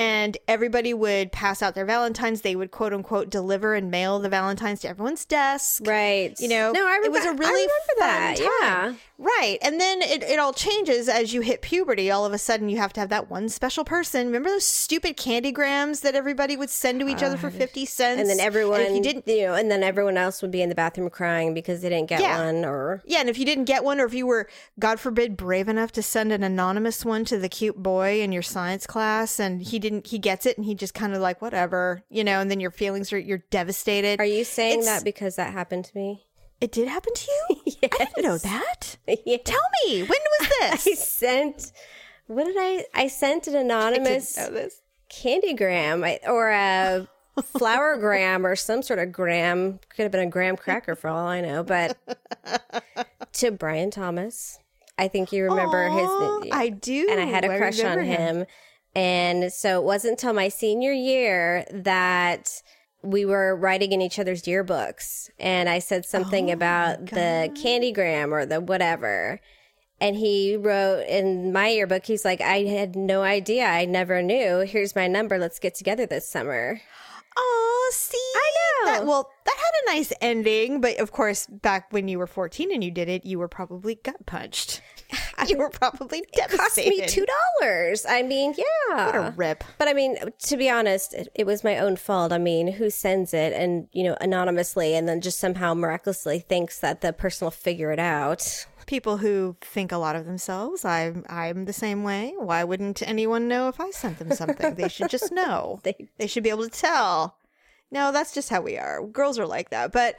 And 0.00 0.38
everybody 0.48 0.94
would 0.94 1.30
pass 1.30 1.60
out 1.62 1.74
their 1.74 1.84
Valentines. 1.84 2.40
They 2.40 2.56
would 2.56 2.70
quote 2.70 2.94
unquote 2.94 3.28
deliver 3.28 3.74
and 3.74 3.90
mail 3.90 4.18
the 4.18 4.30
Valentines 4.30 4.80
to 4.80 4.88
everyone's 4.88 5.24
desk. 5.26 5.82
right 5.86 6.34
You 6.40 6.48
know, 6.48 6.72
no 6.72 6.86
i 6.86 6.96
remember 6.96 7.06
it 7.06 7.10
was 7.20 7.26
a 7.26 7.34
really 7.34 7.66
fun 7.68 7.96
that 7.98 8.36
time. 8.36 8.46
yeah 8.62 8.94
Right. 9.22 9.58
And 9.60 9.78
then 9.78 10.00
it, 10.00 10.22
it 10.22 10.38
all 10.38 10.54
changes 10.54 11.06
as 11.06 11.34
you 11.34 11.42
hit 11.42 11.60
puberty. 11.60 12.10
All 12.10 12.24
of 12.24 12.32
a 12.32 12.38
sudden, 12.38 12.70
you 12.70 12.78
have 12.78 12.94
to 12.94 13.00
have 13.00 13.10
that 13.10 13.28
one 13.28 13.50
special 13.50 13.84
person. 13.84 14.28
Remember 14.28 14.48
those 14.48 14.64
stupid 14.64 15.18
candygrams 15.18 16.00
that 16.00 16.14
everybody 16.14 16.56
would 16.56 16.70
send 16.70 17.00
to 17.00 17.06
each 17.08 17.22
other 17.22 17.36
for 17.36 17.50
50 17.50 17.84
cents? 17.84 18.18
and 18.18 18.30
then 18.30 18.40
everyone 18.40 18.80
if 18.80 18.94
you 18.94 19.02
didn't, 19.02 19.28
you 19.28 19.42
know 19.42 19.52
and 19.54 19.70
then 19.70 19.82
everyone 19.82 20.16
else 20.16 20.40
would 20.40 20.50
be 20.50 20.62
in 20.62 20.70
the 20.70 20.74
bathroom 20.74 21.10
crying 21.10 21.52
because 21.52 21.82
they 21.82 21.90
didn't 21.90 22.08
get 22.08 22.22
Yeah. 22.22 22.46
one 22.46 22.64
or 22.64 23.02
yeah, 23.04 23.20
and 23.20 23.28
if 23.28 23.36
you 23.38 23.44
didn't 23.44 23.64
get 23.66 23.84
one, 23.84 24.00
or 24.00 24.06
if 24.06 24.14
you 24.14 24.26
were, 24.26 24.48
God 24.78 24.98
forbid, 24.98 25.36
brave 25.36 25.68
enough 25.68 25.92
to 25.92 26.02
send 26.02 26.32
an 26.32 26.42
anonymous 26.42 27.04
one 27.04 27.26
to 27.26 27.36
the 27.38 27.50
cute 27.50 27.76
boy 27.76 28.22
in 28.22 28.32
your 28.32 28.40
science 28.42 28.86
class, 28.86 29.38
and 29.38 29.60
he 29.60 29.78
didn't, 29.90 30.06
he 30.06 30.18
gets 30.18 30.46
it, 30.46 30.56
and 30.56 30.64
he 30.64 30.74
just 30.74 30.94
kind 30.94 31.12
of 31.14 31.20
like 31.20 31.42
whatever, 31.42 32.02
you 32.08 32.24
know, 32.24 32.40
and 32.40 32.50
then 32.50 32.60
your 32.60 32.70
feelings 32.70 33.12
are, 33.12 33.18
you're 33.18 33.42
devastated. 33.50 34.20
are 34.20 34.24
you 34.24 34.44
saying 34.44 34.80
It's- 34.80 34.86
that 34.98 35.04
because 35.04 35.36
that 35.36 35.52
happened 35.52 35.84
to 35.86 35.96
me 35.96 36.24
It 36.60 36.72
did 36.72 36.88
happen 36.88 37.12
to 37.14 37.26
you? 37.30 37.72
I 37.82 38.04
didn't 38.04 38.22
know 38.22 38.38
that. 38.38 38.96
yeah. 39.26 39.36
Tell 39.44 39.60
me, 39.84 40.00
when 40.02 40.08
was 40.08 40.48
this 40.60 40.86
I 40.86 40.94
sent 40.94 41.72
what 42.26 42.44
did 42.44 42.56
I 42.58 42.84
I 42.94 43.08
sent 43.08 43.46
an 43.48 43.54
anonymous 43.66 44.38
candygram 45.10 46.04
I- 46.06 46.20
or 46.28 46.50
a 46.50 47.08
flower 47.42 47.96
gram 47.96 48.44
or 48.46 48.54
some 48.56 48.82
sort 48.82 48.98
of 48.98 49.10
gram 49.12 49.80
could 49.88 50.02
have 50.02 50.12
been 50.12 50.20
a 50.26 50.30
graham 50.30 50.56
cracker 50.56 50.94
for 50.94 51.08
all 51.08 51.26
I 51.26 51.40
know 51.40 51.62
but 51.62 51.96
to 53.34 53.50
Brian 53.50 53.90
Thomas 53.90 54.58
I 54.98 55.08
think 55.08 55.32
you 55.32 55.44
remember 55.44 55.88
Aw, 55.88 56.42
his 56.42 56.52
I 56.52 56.68
do. 56.68 57.08
and 57.10 57.18
I 57.18 57.24
had 57.24 57.44
a 57.44 57.50
I 57.52 57.56
crush 57.58 57.80
on 57.82 57.96
remember 57.96 58.02
him. 58.22 58.46
And 58.94 59.52
so 59.52 59.80
it 59.80 59.84
wasn't 59.84 60.12
until 60.12 60.32
my 60.32 60.48
senior 60.48 60.92
year 60.92 61.64
that 61.70 62.62
we 63.02 63.24
were 63.24 63.56
writing 63.56 63.92
in 63.92 64.02
each 64.02 64.18
other's 64.18 64.42
yearbooks. 64.42 65.30
And 65.38 65.68
I 65.68 65.78
said 65.78 66.04
something 66.04 66.50
Oh 66.50 66.54
about 66.54 67.06
the 67.06 67.50
candygram 67.54 68.32
or 68.32 68.46
the 68.46 68.60
whatever. 68.60 69.40
And 70.00 70.16
he 70.16 70.56
wrote 70.56 71.06
in 71.08 71.52
my 71.52 71.68
yearbook, 71.68 72.06
he's 72.06 72.24
like, 72.24 72.40
I 72.40 72.64
had 72.64 72.96
no 72.96 73.22
idea. 73.22 73.66
I 73.66 73.84
never 73.84 74.22
knew. 74.22 74.60
Here's 74.60 74.96
my 74.96 75.06
number. 75.06 75.38
Let's 75.38 75.58
get 75.58 75.74
together 75.74 76.06
this 76.06 76.28
summer. 76.28 76.80
Oh, 77.36 77.90
see, 77.94 78.18
I 78.18 78.52
know. 78.52 78.92
That, 78.92 79.06
well, 79.06 79.30
that 79.44 79.56
had 79.56 79.92
a 79.92 79.96
nice 79.96 80.12
ending, 80.20 80.80
but 80.80 80.98
of 80.98 81.12
course, 81.12 81.46
back 81.46 81.92
when 81.92 82.08
you 82.08 82.18
were 82.18 82.26
fourteen 82.26 82.72
and 82.72 82.82
you 82.82 82.90
did 82.90 83.08
it, 83.08 83.24
you 83.24 83.38
were 83.38 83.46
probably 83.46 83.94
gut 83.94 84.26
punched. 84.26 84.82
you 85.48 85.56
were 85.58 85.70
probably 85.70 86.22
Cost 86.36 86.50
devastated. 86.50 86.90
me 87.00 87.06
two 87.06 87.26
dollars. 87.60 88.04
I 88.08 88.22
mean, 88.22 88.54
yeah. 88.56 89.06
What 89.06 89.14
a 89.16 89.34
rip. 89.36 89.64
But 89.78 89.88
I 89.88 89.92
mean, 89.92 90.16
to 90.44 90.56
be 90.56 90.68
honest, 90.70 91.14
it, 91.14 91.28
it 91.34 91.46
was 91.46 91.64
my 91.64 91.78
own 91.78 91.96
fault. 91.96 92.32
I 92.32 92.38
mean, 92.38 92.72
who 92.72 92.90
sends 92.90 93.32
it 93.34 93.52
and, 93.52 93.88
you 93.92 94.04
know, 94.04 94.16
anonymously 94.20 94.94
and 94.94 95.08
then 95.08 95.20
just 95.20 95.38
somehow 95.38 95.74
miraculously 95.74 96.38
thinks 96.40 96.78
that 96.80 97.00
the 97.00 97.12
person 97.12 97.46
will 97.46 97.50
figure 97.50 97.90
it 97.92 97.98
out? 97.98 98.66
People 98.86 99.18
who 99.18 99.56
think 99.60 99.92
a 99.92 99.98
lot 99.98 100.16
of 100.16 100.26
themselves. 100.26 100.84
I'm 100.84 101.24
I'm 101.28 101.64
the 101.66 101.72
same 101.72 102.02
way. 102.02 102.34
Why 102.38 102.64
wouldn't 102.64 103.02
anyone 103.02 103.46
know 103.46 103.68
if 103.68 103.78
I 103.80 103.90
sent 103.90 104.18
them 104.18 104.32
something? 104.32 104.74
they 104.74 104.88
should 104.88 105.10
just 105.10 105.30
know. 105.32 105.80
They- 105.84 106.08
they 106.18 106.26
should 106.26 106.42
be 106.42 106.50
able 106.50 106.64
to 106.64 106.70
tell. 106.70 107.36
No, 107.92 108.10
that's 108.12 108.32
just 108.34 108.48
how 108.50 108.60
we 108.60 108.78
are. 108.78 109.04
Girls 109.06 109.38
are 109.38 109.46
like 109.46 109.70
that. 109.70 109.92
But 109.92 110.16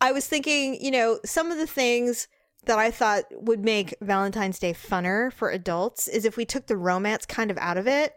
I 0.00 0.12
was 0.12 0.26
thinking, 0.26 0.80
you 0.80 0.90
know, 0.92 1.18
some 1.24 1.50
of 1.50 1.58
the 1.58 1.66
things 1.66 2.28
that 2.64 2.78
I 2.78 2.90
thought 2.90 3.24
would 3.30 3.64
make 3.64 3.94
Valentine's 4.00 4.58
Day 4.58 4.74
funner 4.74 5.32
for 5.32 5.50
adults 5.50 6.08
is 6.08 6.24
if 6.24 6.36
we 6.36 6.44
took 6.44 6.66
the 6.66 6.76
romance 6.76 7.26
kind 7.26 7.50
of 7.50 7.58
out 7.58 7.78
of 7.78 7.86
it. 7.86 8.14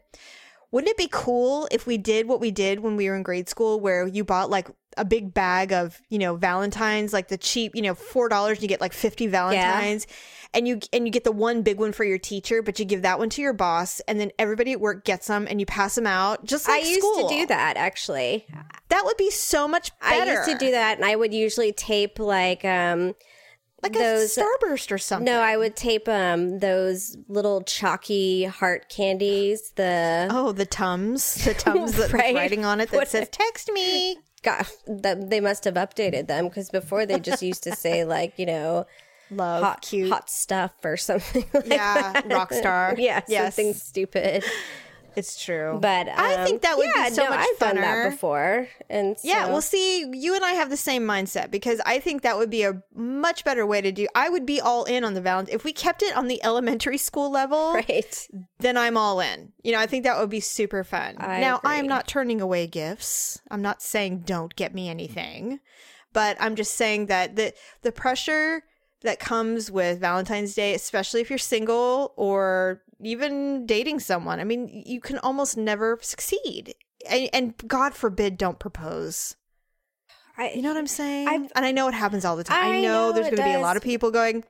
Wouldn't 0.72 0.90
it 0.90 0.98
be 0.98 1.10
cool 1.12 1.68
if 1.70 1.86
we 1.86 1.98
did 1.98 2.28
what 2.28 2.40
we 2.40 2.50
did 2.50 2.80
when 2.80 2.96
we 2.96 3.10
were 3.10 3.16
in 3.16 3.24
grade 3.24 3.50
school 3.50 3.80
where 3.80 4.08
you 4.08 4.24
bought 4.24 4.50
like 4.50 4.70
a 4.98 5.04
big 5.04 5.34
bag 5.34 5.74
of, 5.74 6.02
you 6.10 6.18
know, 6.18 6.36
Valentines, 6.36 7.12
like 7.12 7.28
the 7.28 7.38
cheap, 7.38 7.76
you 7.76 7.82
know, 7.82 7.94
$4 7.94 8.50
and 8.50 8.62
you 8.62 8.70
get 8.70 8.80
like 8.80 8.94
50 8.94 9.28
Valentines 9.28 10.08
and 10.54 10.68
you 10.68 10.80
and 10.94 11.06
you 11.06 11.12
get 11.12 11.26
the 11.26 11.32
one 11.32 11.62
big 11.62 11.78
one 11.78 11.92
for 11.92 12.06
your 12.06 12.18
teacher, 12.18 12.62
but 12.62 12.80
you 12.80 12.86
give 12.86 13.02
that 13.02 13.20
one 13.20 13.30
to 13.32 13.42
your 13.42 13.54
boss 13.54 14.00
and 14.02 14.20
then 14.20 14.32
everybody 14.40 14.72
at 14.72 14.80
work 14.80 15.04
gets 15.04 15.28
them 15.28 15.46
and 15.50 15.60
you 15.60 15.66
pass 15.66 15.96
them 15.96 16.08
out 16.08 16.46
just 16.46 16.68
like 16.68 16.84
I 16.84 16.88
used 16.88 17.02
school. 17.02 17.28
to 17.28 17.36
do 17.36 17.46
that 17.48 17.76
actually. 17.76 18.46
That 18.90 19.04
would 19.06 19.18
be 19.18 19.30
so 19.30 19.68
much 19.68 19.92
better. 20.00 20.32
I 20.32 20.36
used 20.36 20.50
to 20.50 20.58
do 20.58 20.72
that 20.72 20.98
and 20.98 21.06
I 21.06 21.16
would 21.16 21.34
usually 21.34 21.74
tape 21.74 22.18
like 22.20 22.64
um 22.64 23.16
like 23.84 23.94
those- 23.94 24.38
a 24.38 24.42
starburst 24.44 24.92
or 24.92 24.98
something. 24.98 25.26
no, 25.26 25.40
I 25.42 25.58
would 25.58 25.76
tape 25.76 26.08
um 26.08 26.60
those 26.60 27.18
little 27.28 27.62
chalky 27.64 28.46
heart 28.46 28.90
candies, 28.90 29.72
the 29.76 30.28
Oh, 30.32 30.52
the 30.52 30.66
tums, 30.66 31.44
the 31.46 31.54
tums 31.66 31.94
that 31.98 32.14
Right. 32.14 32.36
writing 32.36 32.64
on 32.66 32.80
it 32.82 32.90
that 32.92 32.98
What- 32.98 33.08
says 33.10 33.28
"text 33.32 33.72
me." 33.72 34.18
God, 34.44 34.66
that 34.88 35.30
they 35.30 35.40
must 35.40 35.66
have 35.66 35.76
updated 35.76 36.26
them 36.28 36.48
because 36.48 36.70
before 36.72 37.06
they 37.06 37.20
just 37.20 37.44
used 37.44 37.64
to 37.64 37.76
say 37.76 38.04
like 38.16 38.40
you 38.40 38.46
know 38.48 38.86
Love, 39.30 39.64
hot 39.64 39.82
cute. 39.82 40.10
hot 40.12 40.30
stuff 40.30 40.74
or 40.84 40.98
something. 40.98 41.46
Like 41.54 41.68
Yeah, 41.68 42.12
that. 42.14 42.28
rock 42.32 42.52
star. 42.54 42.96
yeah, 42.98 43.22
Yes. 43.28 43.56
something 43.56 43.74
stupid. 43.76 44.44
It's 45.16 45.44
true. 45.44 45.78
But 45.82 46.08
I 46.08 46.36
um, 46.36 46.46
think 46.46 46.62
that 46.62 46.78
would 46.78 46.88
yeah, 46.96 47.10
be 47.10 47.16
so 47.16 47.24
no, 47.24 47.30
much 47.32 47.40
I've 47.40 47.60
done 47.60 47.76
that 47.76 47.96
funner. 47.96 48.12
before, 48.12 48.68
and 48.90 49.18
yeah, 49.24 49.48
well, 49.48 49.62
see, 49.62 50.06
you 50.14 50.36
and 50.36 50.44
I 50.44 50.52
have 50.54 50.70
the 50.70 50.78
same 50.78 51.04
mindset 51.04 51.52
because 51.52 51.82
I 51.86 52.00
think 52.00 52.22
that 52.22 52.38
would 52.38 52.50
be 52.50 52.64
a 52.64 52.82
much 52.94 53.44
better 53.44 53.66
way 53.66 53.82
to 53.82 53.92
do. 53.92 54.08
I 54.16 54.30
would 54.30 54.46
be 54.46 54.62
all 54.62 54.86
in 54.86 55.04
on 55.04 55.14
the 55.14 55.22
Valentine 55.22 55.54
if 55.54 55.64
we 55.64 55.74
kept 55.74 56.02
it 56.02 56.16
on 56.16 56.28
the 56.28 56.44
elementary 56.44 56.98
school 56.98 57.30
level. 57.30 57.74
right. 57.90 58.28
Then 58.60 58.78
I'm 58.78 58.98
all 58.98 59.20
in. 59.20 59.52
You 59.64 59.74
know, 59.74 59.80
I 59.80 59.88
think 59.88 60.04
that 60.04 60.18
would 60.18 60.30
be 60.30 60.40
super 60.40 60.84
fun. 60.84 61.16
I 61.20 61.40
now, 61.40 61.60
I 61.64 61.76
am 61.76 61.88
not 61.88 62.08
turning 62.08 62.42
away 62.42 62.68
gifts. 62.68 63.42
I'm 63.50 63.62
not 63.62 63.82
saying 63.82 64.20
don't 64.26 64.56
get 64.56 64.74
me 64.74 64.90
anything, 64.90 65.60
but 66.14 66.38
I'm 66.40 66.56
just 66.56 66.76
saying 66.76 67.08
that 67.08 67.36
the 67.36 67.54
the 67.82 67.92
pressure 67.92 68.64
that 69.04 69.20
comes 69.20 69.72
with 69.72 70.00
Valentine's 70.00 70.54
Day, 70.54 70.74
especially 70.74 71.22
if 71.22 71.30
you're 71.30 71.40
single 71.40 72.14
or 72.16 72.82
even 73.02 73.66
dating 73.66 74.00
someone. 74.00 74.40
I 74.40 74.44
mean, 74.44 74.84
you 74.86 75.00
can 75.00 75.18
almost 75.20 75.58
never 75.58 75.98
succeed. 76.02 76.76
And, 77.10 77.30
and 77.34 77.58
God 77.68 77.96
forbid, 77.96 78.38
don't 78.38 78.60
propose. 78.60 79.36
I, 80.38 80.52
You 80.52 80.62
know 80.62 80.70
what 80.70 80.78
I'm 80.78 80.88
saying? 80.88 81.28
I've- 81.28 81.50
and 81.56 81.66
I 81.66 81.72
know 81.72 81.88
it 81.88 81.94
happens 81.94 82.26
all 82.26 82.36
the 82.36 82.44
time. 82.44 82.64
I, 82.64 82.78
I 82.78 82.82
know, 82.82 83.10
know 83.10 83.12
there's 83.12 83.26
going 83.26 83.38
to 83.38 83.44
be 83.44 83.54
a 83.54 83.60
lot 83.60 83.76
of 83.78 83.84
people 83.84 84.12
going, 84.12 84.44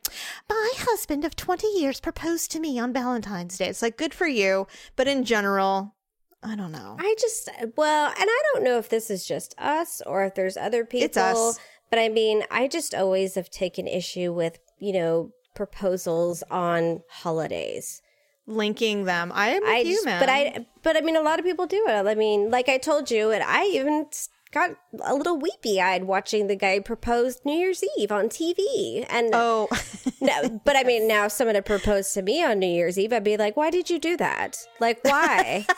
My 0.50 0.72
husband 0.78 1.26
of 1.26 1.36
20 1.36 1.68
years 1.80 2.00
proposed 2.00 2.52
to 2.52 2.60
me 2.60 2.78
on 2.78 2.94
Valentine's 2.94 3.58
Day. 3.58 3.68
It's 3.68 3.82
like, 3.82 3.98
good 3.98 4.14
for 4.14 4.28
you. 4.28 4.68
But 4.96 5.08
in 5.08 5.24
general, 5.24 5.96
I 6.44 6.56
don't 6.56 6.72
know. 6.72 6.98
I 7.00 7.16
just 7.20 7.50
well, 7.78 8.08
and 8.08 8.28
I 8.30 8.42
don't 8.54 8.64
know 8.64 8.78
if 8.80 8.90
this 8.90 9.10
is 9.12 9.26
just 9.28 9.54
us 9.60 10.02
or 10.06 10.26
if 10.26 10.34
there's 10.36 10.58
other 10.58 10.86
people. 10.86 11.06
It's 11.06 11.18
us. 11.18 11.60
But 11.92 12.00
I 12.00 12.10
mean, 12.10 12.44
I 12.50 12.68
just 12.68 12.96
always 12.96 13.36
have 13.36 13.50
taken 13.52 13.88
issue 13.88 14.34
with 14.34 14.58
you 14.80 14.94
know 14.94 15.32
proposals 15.54 16.44
on 16.50 17.04
holidays. 17.10 18.02
Linking 18.48 19.04
them. 19.06 19.32
I 19.34 19.50
am 19.50 19.62
with 19.62 19.70
I 19.70 19.84
just, 19.84 20.06
but 20.06 20.28
I, 20.28 20.66
but 20.82 20.98
I 20.98 21.02
mean, 21.02 21.16
a 21.16 21.22
lot 21.22 21.38
of 21.38 21.46
people 21.46 21.68
do 21.68 21.86
it. 21.88 22.08
I 22.08 22.16
mean, 22.16 22.50
like 22.50 22.68
I 22.68 22.80
told 22.80 23.12
you, 23.12 23.32
and 23.32 23.44
I 23.44 23.66
even 23.66 24.08
got 24.52 24.72
a 25.04 25.16
little 25.16 25.38
weepy 25.38 25.80
eyed 25.80 26.04
watching 26.04 26.48
the 26.48 26.56
guy 26.56 26.80
propose 26.80 27.40
New 27.46 27.54
Year's 27.54 27.84
Eve 27.98 28.12
on 28.12 28.26
TV. 28.30 29.06
And 29.10 29.30
Oh, 29.34 29.68
no, 30.22 30.62
but 30.66 30.76
I 30.76 30.84
mean, 30.84 31.08
now 31.10 31.26
if 31.26 31.32
someone 31.32 31.56
had 31.56 31.66
proposed 31.66 32.14
to 32.16 32.22
me 32.22 32.44
on 32.44 32.60
New 32.60 32.68
Year's 32.68 32.98
Eve, 32.98 33.14
I'd 33.14 33.24
be 33.24 33.38
like, 33.38 33.56
why 33.56 33.70
did 33.70 33.90
you 33.90 34.00
do 34.00 34.18
that? 34.18 34.58
Like, 34.80 35.00
why? 35.04 35.66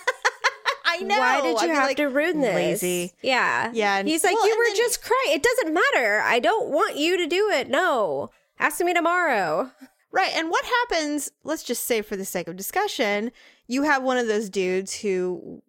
I 0.94 1.04
know. 1.04 1.18
Why 1.20 1.42
did 1.42 1.58
I'd 1.58 1.68
you 1.68 1.74
have 1.74 1.88
like, 1.88 1.98
to 1.98 2.06
ruin 2.06 2.40
this? 2.42 2.54
Lazy. 2.56 3.14
Yeah. 3.22 3.72
Yeah, 3.74 3.98
and- 3.98 4.08
He's 4.08 4.24
like, 4.24 4.36
well, 4.36 4.48
you 4.48 4.58
were 4.58 4.66
then- 4.68 4.76
just 4.78 5.02
crying. 5.02 5.36
It 5.36 5.44
doesn't 5.44 5.74
matter. 5.74 6.22
I 6.22 6.40
don't 6.40 6.70
want 6.70 6.98
you 6.98 7.18
to 7.18 7.28
do 7.28 7.50
it. 7.50 7.70
No. 7.70 8.30
Ask 8.60 8.80
me 8.82 8.94
tomorrow. 8.94 9.72
Right. 10.12 10.32
And 10.36 10.50
what 10.52 10.64
happens, 10.66 11.32
let's 11.44 11.64
just 11.64 11.86
say 11.86 12.02
for 12.02 12.16
the 12.16 12.26
sake 12.26 12.48
of 12.48 12.56
discussion, 12.56 13.32
you 13.68 13.84
have 13.84 14.04
one 14.04 14.18
of 14.18 14.28
those 14.28 14.50
dudes 14.50 15.02
who 15.02 15.64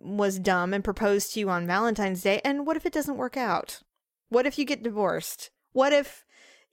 was 0.00 0.38
dumb 0.38 0.74
and 0.74 0.82
proposed 0.82 1.32
to 1.34 1.40
you 1.40 1.48
on 1.48 1.66
Valentine's 1.66 2.22
Day. 2.22 2.40
And 2.44 2.66
what 2.66 2.76
if 2.76 2.84
it 2.84 2.92
doesn't 2.92 3.16
work 3.16 3.36
out? 3.36 3.82
What 4.28 4.46
if 4.46 4.58
you 4.58 4.64
get 4.64 4.82
divorced? 4.82 5.50
What 5.72 5.92
if 5.92 6.24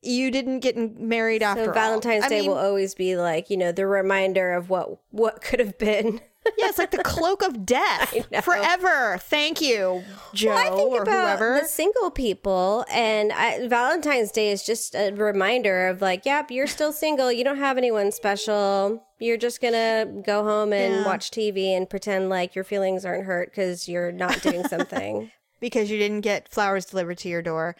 you 0.01 0.31
didn't 0.31 0.61
get 0.61 0.75
married 0.99 1.43
after 1.43 1.65
So 1.65 1.67
all? 1.69 1.73
Valentine's 1.75 2.23
I 2.25 2.29
Day 2.29 2.41
mean, 2.41 2.49
will 2.49 2.57
always 2.57 2.95
be 2.95 3.15
like, 3.15 3.49
you 3.51 3.57
know, 3.57 3.71
the 3.71 3.85
reminder 3.85 4.51
of 4.53 4.69
what 4.71 4.99
what 5.11 5.41
could 5.41 5.59
have 5.59 5.77
been. 5.77 6.21
Yeah, 6.58 6.67
it's 6.69 6.77
like 6.80 6.91
the 6.91 7.04
cloak 7.04 7.43
of 7.43 7.65
death 7.65 8.15
forever. 8.43 9.17
Thank 9.21 9.62
you, 9.62 10.04
Joe 10.34 10.49
Well, 10.49 10.58
I 10.58 10.75
think 10.75 10.91
or 10.91 11.04
about 11.04 11.38
whoever. 11.39 11.60
the 11.62 11.67
single 11.67 12.10
people, 12.12 12.84
and 12.91 13.32
I, 13.32 13.67
Valentine's 13.67 14.32
Day 14.32 14.51
is 14.51 14.63
just 14.63 14.95
a 14.95 15.12
reminder 15.12 15.88
of 15.88 16.01
like, 16.01 16.25
yep, 16.25 16.49
you're 16.49 16.67
still 16.67 16.91
single. 16.93 17.32
You 17.32 17.43
don't 17.43 17.58
have 17.58 17.77
anyone 17.77 18.12
special. 18.12 19.04
You're 19.19 19.38
just 19.38 19.62
gonna 19.62 20.08
go 20.25 20.43
home 20.43 20.73
and 20.73 20.93
Yeah. 20.95 21.06
watch 21.06 21.30
TV 21.32 21.75
and 21.77 21.89
pretend 21.89 22.30
like 22.30 22.56
your 22.56 22.63
feelings 22.63 23.06
aren't 23.06 23.25
hurt 23.25 23.51
because 23.51 23.88
you're 23.88 24.12
not 24.12 24.41
doing 24.41 24.67
something. 24.67 25.32
because 25.60 25.91
you 25.91 25.99
didn't 25.99 26.21
get 26.21 26.49
flowers 26.49 26.86
delivered 26.86 27.19
to 27.19 27.30
your 27.30 27.43
door. 27.43 27.75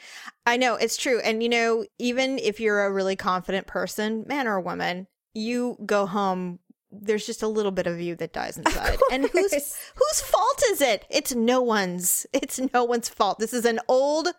I 0.45 0.58
know 0.58 0.76
it's 0.76 0.97
true. 0.97 1.19
And 1.21 1.41
you 1.41 1.50
know, 1.50 1.86
even 1.97 2.38
if 2.38 2.60
you're 2.60 2.86
a 2.86 2.91
really 2.91 3.15
confident 3.15 3.65
person, 3.65 4.24
man 4.28 4.47
or 4.47 4.60
woman, 4.60 5.08
you 5.34 5.78
go 5.86 6.06
home 6.06 6.60
there's 6.91 7.25
just 7.25 7.43
a 7.43 7.47
little 7.47 7.71
bit 7.71 7.88
of 7.88 7.99
you 7.99 8.15
that 8.17 8.34
dies 8.34 8.58
inside. 8.58 8.99
And 9.12 9.25
whose 9.25 9.54
whose 9.54 10.21
fault 10.21 10.63
is 10.69 10.82
it? 10.82 11.06
It's 11.10 11.34
no 11.34 11.62
one's. 11.62 12.25
It's 12.34 12.60
no 12.73 12.84
one's 12.84 13.10
fault. 13.10 13.39
This 13.39 13.54
is 13.54 13.65
an 13.65 13.80
old 13.88 14.30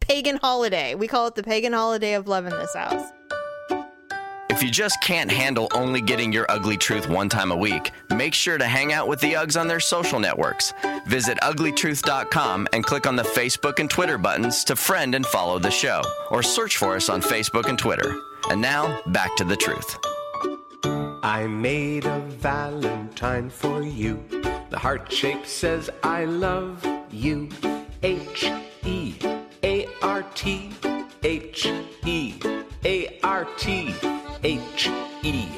pagan 0.00 0.36
holiday. 0.36 0.94
We 0.94 1.08
call 1.08 1.26
it 1.26 1.34
the 1.34 1.42
pagan 1.42 1.72
holiday 1.72 2.14
of 2.14 2.28
love 2.28 2.46
in 2.46 2.50
this 2.50 2.74
house. 2.74 3.10
If 4.50 4.62
you 4.62 4.70
just 4.70 5.00
can't 5.02 5.30
handle 5.30 5.68
only 5.74 6.00
getting 6.00 6.30
your 6.30 6.46
ugly 6.48 6.76
truth 6.76 7.08
one 7.08 7.28
time 7.28 7.50
a 7.50 7.56
week, 7.56 7.90
make 8.14 8.34
sure 8.34 8.58
to 8.58 8.66
hang 8.66 8.92
out 8.92 9.08
with 9.08 9.18
the 9.20 9.32
Uggs 9.32 9.58
on 9.58 9.66
their 9.66 9.80
social 9.80 10.20
networks. 10.20 10.74
Visit 11.06 11.38
uglytruth.com 11.40 12.68
and 12.72 12.84
click 12.84 13.06
on 13.06 13.16
the 13.16 13.22
Facebook 13.22 13.78
and 13.78 13.90
Twitter 13.90 14.18
buttons 14.18 14.62
to 14.64 14.76
friend 14.76 15.14
and 15.14 15.26
follow 15.26 15.58
the 15.58 15.70
show, 15.70 16.02
or 16.30 16.42
search 16.42 16.76
for 16.76 16.94
us 16.94 17.08
on 17.08 17.22
Facebook 17.22 17.68
and 17.68 17.78
Twitter. 17.78 18.14
And 18.50 18.60
now, 18.60 19.00
back 19.06 19.34
to 19.36 19.44
the 19.44 19.56
truth. 19.56 19.98
I 21.24 21.46
made 21.46 22.04
a 22.04 22.18
valentine 22.18 23.48
for 23.48 23.80
you. 23.80 24.24
The 24.70 24.78
heart 24.78 25.12
shape 25.12 25.46
says 25.46 25.88
I 26.02 26.24
love 26.24 26.84
you. 27.12 27.48
H 28.02 28.50
E 28.84 29.14
A 29.62 29.86
R 30.02 30.24
T 30.34 30.72
H 31.22 31.66
E 32.04 32.34
A 32.84 33.20
R 33.22 33.46
T 33.56 33.94
H 34.42 34.90
E 35.22 35.48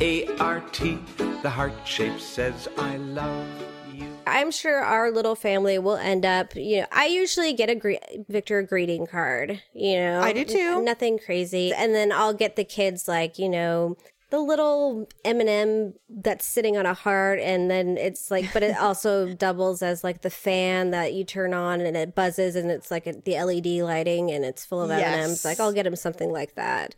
A 0.00 0.36
R 0.36 0.60
T. 0.70 0.98
The 1.42 1.50
heart 1.50 1.74
shape 1.84 2.20
says 2.20 2.68
I 2.78 2.98
love 2.98 3.44
you. 3.92 4.06
I'm 4.24 4.52
sure 4.52 4.84
our 4.84 5.10
little 5.10 5.34
family 5.34 5.80
will 5.80 5.96
end 5.96 6.24
up, 6.24 6.54
you 6.54 6.82
know, 6.82 6.86
I 6.92 7.06
usually 7.06 7.54
get 7.54 7.68
a 7.68 7.74
gre- 7.74 7.94
Victor 8.28 8.58
a 8.58 8.66
greeting 8.66 9.06
card, 9.08 9.60
you 9.74 9.96
know. 9.96 10.20
I 10.20 10.32
do 10.32 10.44
too. 10.44 10.82
Nothing 10.84 11.18
crazy. 11.18 11.72
And 11.72 11.92
then 11.92 12.12
I'll 12.12 12.34
get 12.34 12.54
the 12.54 12.64
kids 12.64 13.08
like, 13.08 13.38
you 13.38 13.48
know, 13.48 13.96
the 14.30 14.38
little 14.38 15.08
M&M 15.24 15.94
that's 16.08 16.46
sitting 16.46 16.76
on 16.76 16.84
a 16.86 16.92
heart 16.94 17.38
and 17.40 17.70
then 17.70 17.96
it's 17.96 18.30
like 18.30 18.52
but 18.52 18.62
it 18.62 18.76
also 18.76 19.32
doubles 19.34 19.82
as 19.82 20.04
like 20.04 20.20
the 20.22 20.30
fan 20.30 20.90
that 20.90 21.14
you 21.14 21.24
turn 21.24 21.54
on 21.54 21.80
and 21.80 21.96
it 21.96 22.14
buzzes 22.14 22.54
and 22.54 22.70
it's 22.70 22.90
like 22.90 23.04
the 23.24 23.42
LED 23.42 23.66
lighting 23.82 24.30
and 24.30 24.44
it's 24.44 24.64
full 24.66 24.82
of 24.82 24.90
Yes. 24.90 25.18
M&Ms 25.24 25.44
like 25.44 25.60
I'll 25.60 25.72
get 25.72 25.86
him 25.86 25.96
something 25.96 26.30
like 26.30 26.54
that 26.56 26.94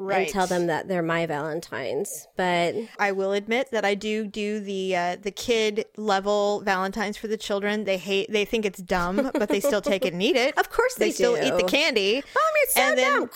Right. 0.00 0.22
and 0.22 0.28
tell 0.32 0.46
them 0.46 0.66
that 0.68 0.88
they're 0.88 1.02
my 1.02 1.26
valentines 1.26 2.26
but 2.36 2.74
I 2.98 3.12
will 3.12 3.32
admit 3.32 3.70
that 3.72 3.84
I 3.84 3.94
do 3.94 4.26
do 4.26 4.58
the 4.60 4.96
uh, 4.96 5.16
the 5.20 5.30
kid 5.30 5.84
level 5.96 6.62
Valentines 6.64 7.16
for 7.16 7.28
the 7.28 7.36
children. 7.36 7.84
They 7.84 7.98
hate, 7.98 8.30
they 8.32 8.44
think 8.44 8.64
it's 8.64 8.80
dumb, 8.80 9.30
but 9.34 9.48
they 9.48 9.60
still 9.60 9.80
take 9.82 10.04
it 10.06 10.12
and 10.12 10.22
eat 10.22 10.36
it. 10.36 10.54
Of 10.58 10.70
course 10.70 10.94
they 10.94 11.10
still 11.10 11.36
do. 11.36 11.42
eat 11.42 11.56
the 11.56 11.64
candy. 11.68 12.14
Mommy, 12.14 12.60
it's 12.62 12.74
so 12.74 12.80
And 12.82 12.98
then- 12.98 13.20
dumb. 13.20 13.30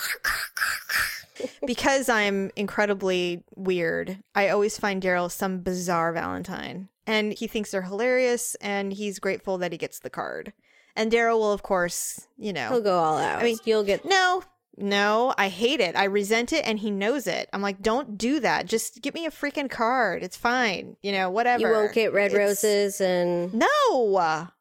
because 1.66 2.08
I'm 2.08 2.50
incredibly 2.56 3.42
weird. 3.56 4.18
I 4.34 4.48
always 4.48 4.78
find 4.78 5.02
Daryl 5.02 5.30
some 5.30 5.58
bizarre 5.60 6.12
Valentine, 6.12 6.88
and 7.06 7.32
he 7.32 7.46
thinks 7.46 7.70
they're 7.70 7.82
hilarious, 7.82 8.54
and 8.60 8.92
he's 8.92 9.18
grateful 9.18 9.58
that 9.58 9.72
he 9.72 9.78
gets 9.78 9.98
the 9.98 10.10
card. 10.10 10.52
And 10.96 11.10
Daryl 11.10 11.38
will, 11.38 11.52
of 11.52 11.62
course, 11.62 12.28
you 12.38 12.52
know, 12.52 12.68
He'll 12.68 12.80
go 12.80 12.98
all 12.98 13.18
out. 13.18 13.40
I 13.40 13.42
mean, 13.44 13.58
you'll 13.64 13.82
get 13.82 14.04
no, 14.04 14.44
no, 14.76 15.32
I 15.38 15.48
hate 15.48 15.80
it. 15.80 15.94
I 15.96 16.04
resent 16.04 16.52
it, 16.52 16.64
and 16.66 16.78
he 16.78 16.90
knows 16.90 17.26
it. 17.26 17.48
I'm 17.52 17.62
like, 17.62 17.80
don't 17.82 18.18
do 18.18 18.40
that. 18.40 18.66
Just 18.66 19.02
give 19.02 19.14
me 19.14 19.26
a 19.26 19.30
freaking 19.30 19.70
card. 19.70 20.22
It's 20.22 20.36
fine. 20.36 20.96
You 21.02 21.12
know, 21.12 21.30
whatever. 21.30 21.62
you 21.68 21.68
won't 21.72 21.92
get 21.92 22.12
red 22.12 22.32
It's- 22.32 22.38
roses 22.64 23.00
and 23.00 23.52
No. 23.54 23.68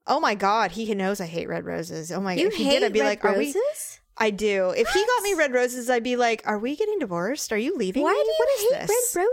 Oh 0.05 0.19
my 0.21 0.35
God, 0.35 0.71
he 0.71 0.93
knows 0.93 1.19
I 1.21 1.25
hate 1.25 1.47
red 1.47 1.65
roses. 1.65 2.11
Oh 2.11 2.21
my 2.21 2.33
you 2.33 2.43
god, 2.45 2.53
if 2.53 2.55
he 2.57 2.63
hate 2.65 2.79
did, 2.79 2.83
I'd 2.83 2.93
be 2.93 2.99
red 3.01 3.07
like, 3.07 3.25
are 3.25 3.37
we? 3.37 3.45
roses? 3.47 3.99
I 4.17 4.29
do. 4.29 4.69
If 4.77 4.87
he 4.89 5.03
got 5.05 5.23
me 5.23 5.33
red 5.33 5.53
roses, 5.53 5.89
I'd 5.89 6.03
be 6.03 6.15
like, 6.17 6.43
are 6.45 6.59
we 6.59 6.75
getting 6.75 6.99
divorced? 6.99 7.51
Are 7.51 7.57
you 7.57 7.75
leaving? 7.77 8.03
Why 8.03 8.11
me? 8.13 8.21
do 8.23 8.27
you 8.27 8.35
What 8.37 8.49
is 8.49 8.61
hate 8.61 8.87
this? 8.87 9.15
red 9.15 9.25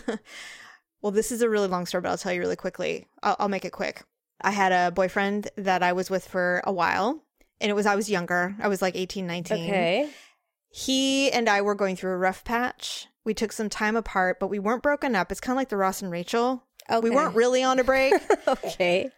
roses? 0.00 0.18
Well, 1.00 1.12
this 1.12 1.30
is 1.30 1.42
a 1.42 1.48
really 1.48 1.68
long 1.68 1.86
story, 1.86 2.02
but 2.02 2.08
I'll 2.08 2.18
tell 2.18 2.32
you 2.32 2.40
really 2.40 2.56
quickly. 2.56 3.06
I'll, 3.22 3.36
I'll 3.38 3.48
make 3.48 3.64
it 3.64 3.70
quick. 3.70 4.02
I 4.40 4.50
had 4.50 4.72
a 4.72 4.90
boyfriend 4.90 5.48
that 5.56 5.80
I 5.82 5.92
was 5.92 6.10
with 6.10 6.26
for 6.26 6.60
a 6.64 6.72
while, 6.72 7.22
and 7.60 7.70
it 7.70 7.74
was 7.74 7.86
I 7.86 7.96
was 7.96 8.10
younger. 8.10 8.54
I 8.60 8.68
was 8.68 8.82
like 8.82 8.96
18, 8.96 9.26
19. 9.26 9.56
Okay. 9.56 10.10
He 10.70 11.30
and 11.30 11.48
I 11.48 11.62
were 11.62 11.74
going 11.74 11.96
through 11.96 12.12
a 12.12 12.18
rough 12.18 12.44
patch. 12.44 13.06
We 13.24 13.34
took 13.34 13.52
some 13.52 13.68
time 13.68 13.96
apart, 13.96 14.38
but 14.40 14.48
we 14.48 14.58
weren't 14.58 14.82
broken 14.82 15.14
up. 15.14 15.30
It's 15.30 15.40
kind 15.40 15.54
of 15.54 15.58
like 15.58 15.68
the 15.68 15.76
Ross 15.76 16.02
and 16.02 16.10
Rachel. 16.10 16.64
Okay. 16.90 17.00
We 17.00 17.14
weren't 17.14 17.34
really 17.34 17.62
on 17.62 17.78
a 17.78 17.84
break. 17.84 18.14
okay. 18.48 19.10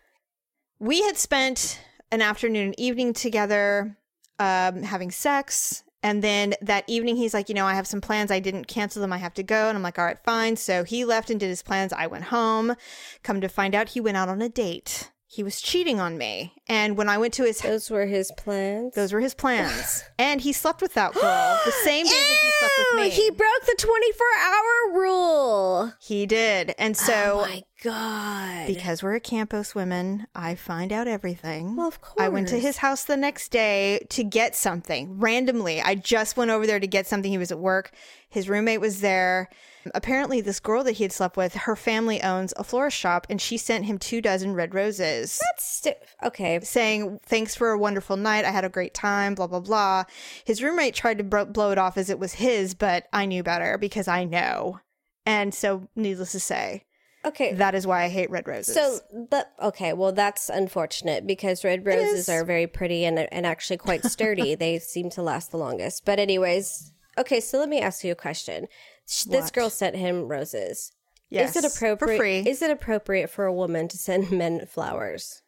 we 0.79 1.03
had 1.03 1.17
spent 1.17 1.81
an 2.11 2.23
afternoon 2.23 2.67
and 2.67 2.81
evening 2.81 3.13
together 3.13 3.97
um, 4.39 4.83
having 4.83 5.11
sex 5.11 5.85
and 6.03 6.23
then 6.23 6.55
that 6.63 6.85
evening 6.87 7.17
he's 7.17 7.35
like 7.35 7.49
you 7.49 7.55
know 7.55 7.67
i 7.67 7.75
have 7.75 7.87
some 7.87 8.01
plans 8.01 8.31
i 8.31 8.41
didn't 8.41 8.67
cancel 8.67 9.01
them 9.01 9.13
i 9.13 9.19
have 9.19 9.35
to 9.35 9.43
go 9.43 9.69
and 9.69 9.77
i'm 9.77 9.83
like 9.83 9.99
all 9.99 10.05
right 10.05 10.23
fine 10.25 10.57
so 10.57 10.85
he 10.85 11.05
left 11.05 11.31
and 11.31 11.41
did 11.41 11.49
his 11.49 11.63
plans 11.63 11.93
i 11.93 12.07
went 12.07 12.25
home 12.25 12.75
come 13.23 13.41
to 13.41 13.49
find 13.49 13.75
out 13.75 13.91
he 13.91 14.01
went 14.01 14.17
out 14.17 14.29
on 14.29 14.43
a 14.43 14.49
date 14.49 15.11
he 15.33 15.45
was 15.45 15.61
cheating 15.61 16.01
on 16.01 16.19
me 16.19 16.53
and 16.69 16.97
when 16.97 17.09
i 17.09 17.17
went 17.17 17.33
to 17.35 17.45
his 17.45 17.61
Those 17.61 17.89
were 17.91 18.07
his 18.07 18.33
plans. 18.37 18.95
those 18.95 19.13
were 19.13 19.21
his 19.21 19.35
plans 19.35 20.03
and 20.19 20.41
he 20.41 20.53
slept 20.53 20.83
with 20.83 20.95
that 20.95 21.15
girl 21.15 21.59
the 21.65 21.71
same 21.85 22.05
day 22.05 22.11
that 22.11 22.39
he 22.43 22.51
slept 22.59 22.75
with 22.79 23.01
me 23.01 23.11
He 23.11 23.31
broke 23.31 23.63
the 23.67 23.77
24 23.79 24.27
hour 24.43 25.01
rule. 25.01 25.93
he 26.01 26.27
did 26.27 26.75
and 26.79 26.97
oh 26.99 27.05
so 27.07 27.33
oh 27.45 27.47
my 27.49 27.63
god. 27.83 28.67
Because 28.67 29.03
we're 29.03 29.17
at 29.17 29.23
Campos 29.23 29.75
women, 29.75 30.27
I 30.35 30.55
find 30.55 30.93
out 30.93 31.09
everything. 31.09 31.77
Well, 31.77 31.89
of 31.89 32.01
course. 32.01 32.17
I 32.19 32.29
went 32.29 32.49
to 32.49 32.59
his 32.59 32.79
house 32.79 33.05
the 33.05 33.17
next 33.17 33.51
day 33.51 34.07
to 34.11 34.25
get 34.25 34.55
something 34.55 35.19
randomly. 35.19 35.81
I 35.81 35.95
just 35.95 36.37
went 36.37 36.51
over 36.51 36.67
there 36.67 36.81
to 36.81 36.87
get 36.87 37.07
something. 37.07 37.31
He 37.31 37.39
was 37.39 37.53
at 37.53 37.59
work. 37.59 37.93
His 38.29 38.49
roommate 38.49 38.81
was 38.81 39.01
there. 39.01 39.49
Apparently, 39.95 40.41
this 40.41 40.61
girl 40.61 40.85
that 40.85 40.93
he 40.93 41.05
had 41.05 41.13
slept 41.13 41.37
with, 41.37 41.55
her 41.55 41.75
family 41.75 42.23
owns 42.23 42.53
a 42.57 42.65
florist 42.65 42.97
shop, 42.97 43.27
and 43.31 43.41
she 43.41 43.57
sent 43.57 43.87
him 43.87 43.99
two 43.99 44.21
dozen 44.21 44.55
red 44.55 44.75
roses. 44.75 45.41
That's 45.43 45.65
sti- 45.65 45.97
okay. 46.23 46.61
Saying, 46.61 47.21
thanks 47.25 47.55
for 47.55 47.71
a 47.71 47.79
wonderful 47.79 48.17
night. 48.17 48.45
I 48.45 48.51
had 48.51 48.65
a 48.65 48.69
great 48.69 48.93
time, 48.93 49.35
blah, 49.35 49.47
blah, 49.47 49.61
blah. 49.61 50.05
His 50.45 50.63
roommate 50.63 50.95
tried 50.95 51.19
to 51.19 51.25
bro- 51.25 51.47
blow 51.47 51.71
it 51.71 51.79
off 51.79 51.97
as 51.97 52.11
it 52.11 52.19
was 52.19 52.35
his, 52.35 52.75
but 52.75 53.09
I 53.13 53.25
knew 53.25 53.43
better 53.43 53.79
because 53.79 54.07
I 54.07 54.25
know. 54.25 54.81
And 55.25 55.55
so, 55.55 55.89
needless 55.97 56.33
to 56.33 56.41
say, 56.41 56.85
Okay. 57.25 57.53
that 57.55 57.75
is 57.75 57.87
why 57.87 58.05
I 58.05 58.09
hate 58.09 58.31
red 58.31 58.47
roses. 58.49 58.75
so 58.75 58.99
that 59.31 59.53
okay, 59.61 59.93
well 59.93 60.13
that's 60.13 60.49
unfortunate 60.49 61.27
because 61.27 61.65
red 61.65 61.85
roses 61.85 62.29
are 62.29 62.45
very 62.45 62.67
pretty 62.67 63.05
and 63.05 63.19
and 63.19 63.45
actually 63.47 63.77
quite 63.77 64.05
sturdy. 64.05 64.55
they 64.57 64.79
seem 64.79 65.11
to 65.11 65.23
last 65.23 65.51
the 65.51 65.59
longest. 65.59 66.05
But 66.07 66.19
anyways, 66.19 66.93
okay, 67.19 67.41
so 67.41 67.59
let 67.59 67.69
me 67.69 67.81
ask 67.81 68.03
you 68.05 68.13
a 68.13 68.17
question. 68.17 68.69
This 69.07 69.27
What? 69.27 69.53
girl 69.53 69.71
sent 69.71 69.97
him 69.97 70.29
roses. 70.29 70.93
yes, 71.29 71.57
is 71.57 71.65
it 71.65 71.77
appropriate 71.77 72.17
for 72.17 72.23
free? 72.23 72.39
Is 72.39 72.63
it 72.63 72.71
appropriate 72.71 73.29
for 73.29 73.45
a 73.45 73.53
woman 73.53 73.89
to 73.89 73.99
send 73.99 74.31
men 74.43 74.67
flowers? 74.67 75.43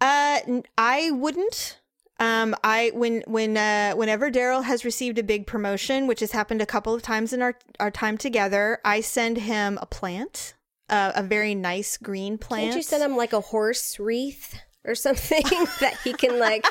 Uh, 0.00 0.40
I 0.76 1.10
wouldn't. 1.12 1.78
Um, 2.20 2.54
I 2.62 2.90
when 2.94 3.22
when 3.26 3.56
uh 3.56 3.94
whenever 3.94 4.30
Daryl 4.30 4.64
has 4.64 4.84
received 4.84 5.18
a 5.18 5.22
big 5.22 5.46
promotion, 5.46 6.06
which 6.06 6.20
has 6.20 6.32
happened 6.32 6.62
a 6.62 6.66
couple 6.66 6.94
of 6.94 7.02
times 7.02 7.32
in 7.32 7.42
our 7.42 7.54
our 7.80 7.90
time 7.90 8.16
together, 8.16 8.78
I 8.84 9.00
send 9.00 9.38
him 9.38 9.78
a 9.82 9.86
plant, 9.86 10.54
uh, 10.88 11.12
a 11.16 11.22
very 11.22 11.54
nice 11.54 11.96
green 11.96 12.38
plant. 12.38 12.64
Can't 12.64 12.76
you 12.76 12.82
send 12.82 13.02
him 13.02 13.16
like 13.16 13.32
a 13.32 13.40
horse 13.40 13.98
wreath 13.98 14.60
or 14.84 14.94
something 14.94 15.42
that 15.80 15.96
he 16.04 16.12
can 16.12 16.38
like, 16.38 16.64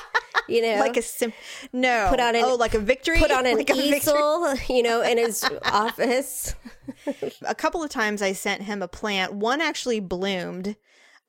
you 0.48 0.62
know, 0.62 0.76
like 0.80 0.96
a 0.96 1.02
sim? 1.02 1.34
No, 1.74 2.08
Put 2.10 2.20
on 2.22 2.36
an- 2.36 2.44
oh 2.46 2.56
like 2.56 2.74
a 2.74 2.80
victory. 2.80 3.18
put 3.20 3.32
on 3.32 3.46
an 3.46 3.58
Like 3.58 3.76
easel, 3.76 4.56
you 4.70 4.84
know, 4.84 5.02
in 5.02 5.18
his 5.18 5.44
office? 5.66 6.56
A 7.48 7.56
couple 7.56 7.82
of 7.84 7.90
times 7.90 8.22
I 8.22 8.34
sent 8.34 8.64
him 8.64 8.82
a 8.82 8.88
plant. 8.88 9.34
One 9.34 9.60
actually 9.62 10.00
bloomed. 10.02 10.76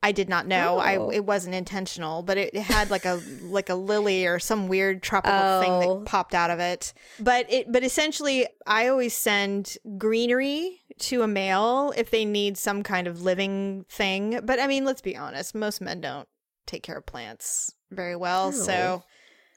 I 0.05 0.11
did 0.13 0.29
not 0.29 0.47
know. 0.49 0.77
Oh. 0.77 0.79
I 0.81 1.15
it 1.15 1.25
wasn't 1.25 1.55
intentional, 1.55 2.23
but 2.23 2.37
it, 2.37 2.55
it 2.55 2.63
had 2.63 2.91
like 2.91 3.05
a 3.05 3.21
like 3.43 3.69
a 3.69 3.75
lily 3.75 4.27
or 4.27 4.39
some 4.41 4.67
weird 4.69 5.03
tropical 5.03 5.61
thing 5.61 5.71
Oh. 5.71 5.99
that 6.01 6.07
popped 6.07 6.35
out 6.35 6.51
of 6.51 6.59
it. 6.59 6.93
But 7.21 7.47
it 7.53 7.71
but 7.71 7.85
essentially 7.85 8.47
I 8.67 8.89
always 8.89 9.15
send 9.15 9.77
greenery 9.99 10.81
to 10.99 11.23
a 11.23 11.29
male 11.29 11.93
if 11.97 12.11
they 12.11 12.25
need 12.25 12.59
some 12.59 12.83
kind 12.83 13.07
of 13.07 13.23
living 13.23 13.85
thing. 13.89 14.41
But 14.45 14.59
I 14.59 14.67
mean, 14.67 14.85
let's 14.85 15.03
be 15.03 15.17
honest, 15.17 15.55
most 15.55 15.81
men 15.81 16.01
don't 16.01 16.29
take 16.67 16.83
care 16.83 16.99
of 16.99 17.07
plants 17.07 17.73
very 17.91 18.17
well. 18.17 18.51
No. 18.51 18.57
So 18.57 19.05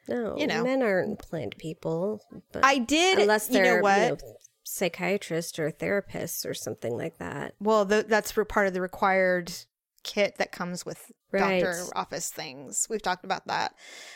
No, 0.07 0.37
You 0.37 0.45
know. 0.45 0.63
men 0.63 0.83
aren't 0.83 1.17
plant 1.19 1.57
people. 1.57 2.21
But 2.51 2.63
I 2.63 2.77
did 2.77 3.17
unless 3.17 3.47
you 3.49 3.53
they're 3.55 3.77
know 3.77 3.81
what? 3.81 3.99
you 4.01 4.09
know, 4.27 4.35
psychiatrists 4.63 5.57
or 5.59 5.71
therapists 5.71 6.45
or 6.47 6.53
something 6.53 6.95
like 6.97 7.17
that. 7.17 7.53
Well, 7.59 7.85
th- 7.85 8.05
that's 8.07 8.31
part 8.49 8.67
of 8.67 8.73
the 8.73 8.81
required 8.81 9.51
kit 10.05 10.37
that 10.37 10.53
comes 10.53 10.85
with 10.85 11.11
Right. 11.31 11.59
doctor 11.61 11.83
office 11.95 12.29
things. 12.29 12.87
We've 12.89 13.01
talked 13.01 13.25
about 13.25 13.47
that. 13.47 13.75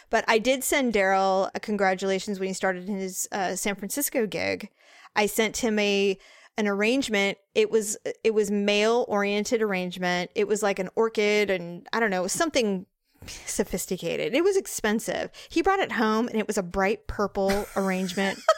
But 0.09 0.23
I 0.27 0.37
did 0.37 0.63
send 0.63 0.93
Daryl 0.93 1.49
a 1.53 1.59
congratulations 1.59 2.39
when 2.39 2.47
he 2.47 2.53
started 2.53 2.87
his 2.87 3.27
uh, 3.33 3.57
San 3.57 3.75
Francisco 3.75 4.25
gig. 4.25 4.69
I 5.17 5.25
sent 5.25 5.57
him 5.57 5.77
a 5.79 6.17
an 6.57 6.67
arrangement. 6.67 7.37
It 7.55 7.69
was 7.71 7.97
it 8.23 8.33
was 8.33 8.49
male 8.51 9.05
oriented 9.09 9.61
arrangement. 9.61 10.31
It 10.35 10.47
was 10.47 10.63
like 10.63 10.79
an 10.79 10.89
orchid 10.95 11.49
and 11.49 11.85
I 11.91 11.99
don't 11.99 12.11
know, 12.11 12.27
something 12.27 12.85
sophisticated. 13.27 14.33
It 14.33 14.43
was 14.43 14.55
expensive. 14.55 15.31
He 15.49 15.61
brought 15.61 15.79
it 15.79 15.93
home 15.93 16.27
and 16.27 16.37
it 16.37 16.47
was 16.47 16.57
a 16.57 16.63
bright 16.63 17.07
purple 17.07 17.65
arrangement. 17.75 18.39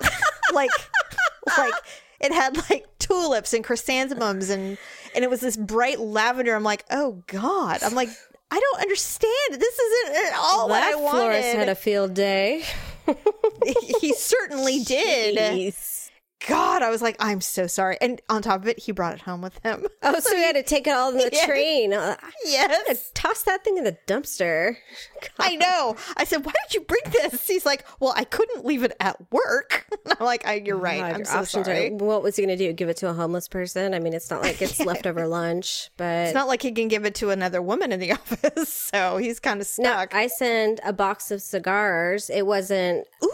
like 0.52 0.70
like 1.56 1.74
it 2.20 2.32
had 2.32 2.56
like 2.70 2.86
tulips 2.98 3.52
and 3.52 3.64
chrysanthemums 3.64 4.50
and 4.50 4.78
and 5.14 5.24
it 5.24 5.30
was 5.30 5.40
this 5.40 5.56
bright 5.56 5.98
lavender. 5.98 6.54
I'm 6.54 6.62
like, 6.62 6.84
oh 6.90 7.22
god. 7.26 7.82
I'm 7.82 7.94
like, 7.94 8.10
I 8.50 8.60
don't 8.60 8.82
understand. 8.82 9.32
This 9.52 9.78
isn't 9.78 10.16
at 10.26 10.32
all 10.38 10.68
that 10.68 11.00
what 11.00 11.10
I 11.10 11.10
florist 11.10 11.54
had 11.54 11.68
a 11.68 11.74
field 11.74 12.14
day. 12.14 12.64
he 14.00 14.12
certainly 14.12 14.80
did. 14.80 15.36
Jeez. 15.36 15.95
God, 16.46 16.82
I 16.82 16.90
was 16.90 17.00
like, 17.00 17.16
I'm 17.18 17.40
so 17.40 17.66
sorry. 17.66 17.96
And 18.00 18.20
on 18.28 18.42
top 18.42 18.60
of 18.62 18.68
it, 18.68 18.78
he 18.78 18.92
brought 18.92 19.14
it 19.14 19.22
home 19.22 19.40
with 19.42 19.58
him. 19.62 19.86
Oh, 20.08 20.20
so 20.20 20.36
he 20.36 20.42
had 20.42 20.54
to 20.54 20.62
take 20.62 20.86
it 20.86 20.90
all 20.90 21.10
in 21.10 21.16
the 21.16 21.30
Yes. 21.32 21.46
train. 21.46 21.92
Uh, 21.92 22.14
yes. 22.44 23.10
Toss 23.14 23.42
that 23.42 23.64
thing 23.64 23.76
in 23.76 23.82
the 23.82 23.96
dumpster. 24.06 24.76
I 25.40 25.56
know. 25.56 25.96
I 26.16 26.22
said, 26.22 26.44
"Why 26.46 26.52
did 26.68 26.74
you 26.74 26.82
bring 26.82 27.02
this?" 27.10 27.44
He's 27.48 27.66
like, 27.66 27.84
"Well, 27.98 28.12
I 28.14 28.22
couldn't 28.22 28.64
leave 28.64 28.84
it 28.84 28.92
at 29.00 29.16
work." 29.32 29.86
I'm 30.06 30.24
like, 30.24 30.46
I, 30.46 30.62
"You're 30.64 30.76
right. 30.76 31.00
God, 31.00 31.12
I'm 31.14 31.24
so 31.24 31.42
sorry." 31.42 31.88
Are, 31.90 31.94
what 31.96 32.22
was 32.22 32.36
he 32.36 32.44
going 32.46 32.56
to 32.56 32.64
do? 32.68 32.72
Give 32.72 32.88
it 32.88 32.98
to 32.98 33.08
a 33.10 33.14
homeless 33.14 33.48
person? 33.48 33.94
I 33.94 33.98
mean, 33.98 34.12
it's 34.12 34.30
not 34.30 34.42
like 34.42 34.62
it's 34.62 34.78
leftover 34.78 35.26
lunch, 35.26 35.90
but 35.96 36.26
It's 36.26 36.34
not 36.34 36.46
like 36.46 36.62
he 36.62 36.70
can 36.70 36.86
give 36.86 37.04
it 37.04 37.16
to 37.16 37.30
another 37.30 37.60
woman 37.60 37.90
in 37.90 37.98
the 37.98 38.12
office, 38.12 38.68
so 38.94 39.16
he's 39.16 39.40
kind 39.40 39.60
of 39.60 39.66
no. 39.78 39.84
stuck. 39.90 40.14
I 40.14 40.28
sent 40.28 40.78
a 40.84 40.92
box 40.92 41.32
of 41.32 41.42
cigars. 41.42 42.30
It 42.30 42.46
wasn't. 42.46 43.08
Ooh, 43.24 43.30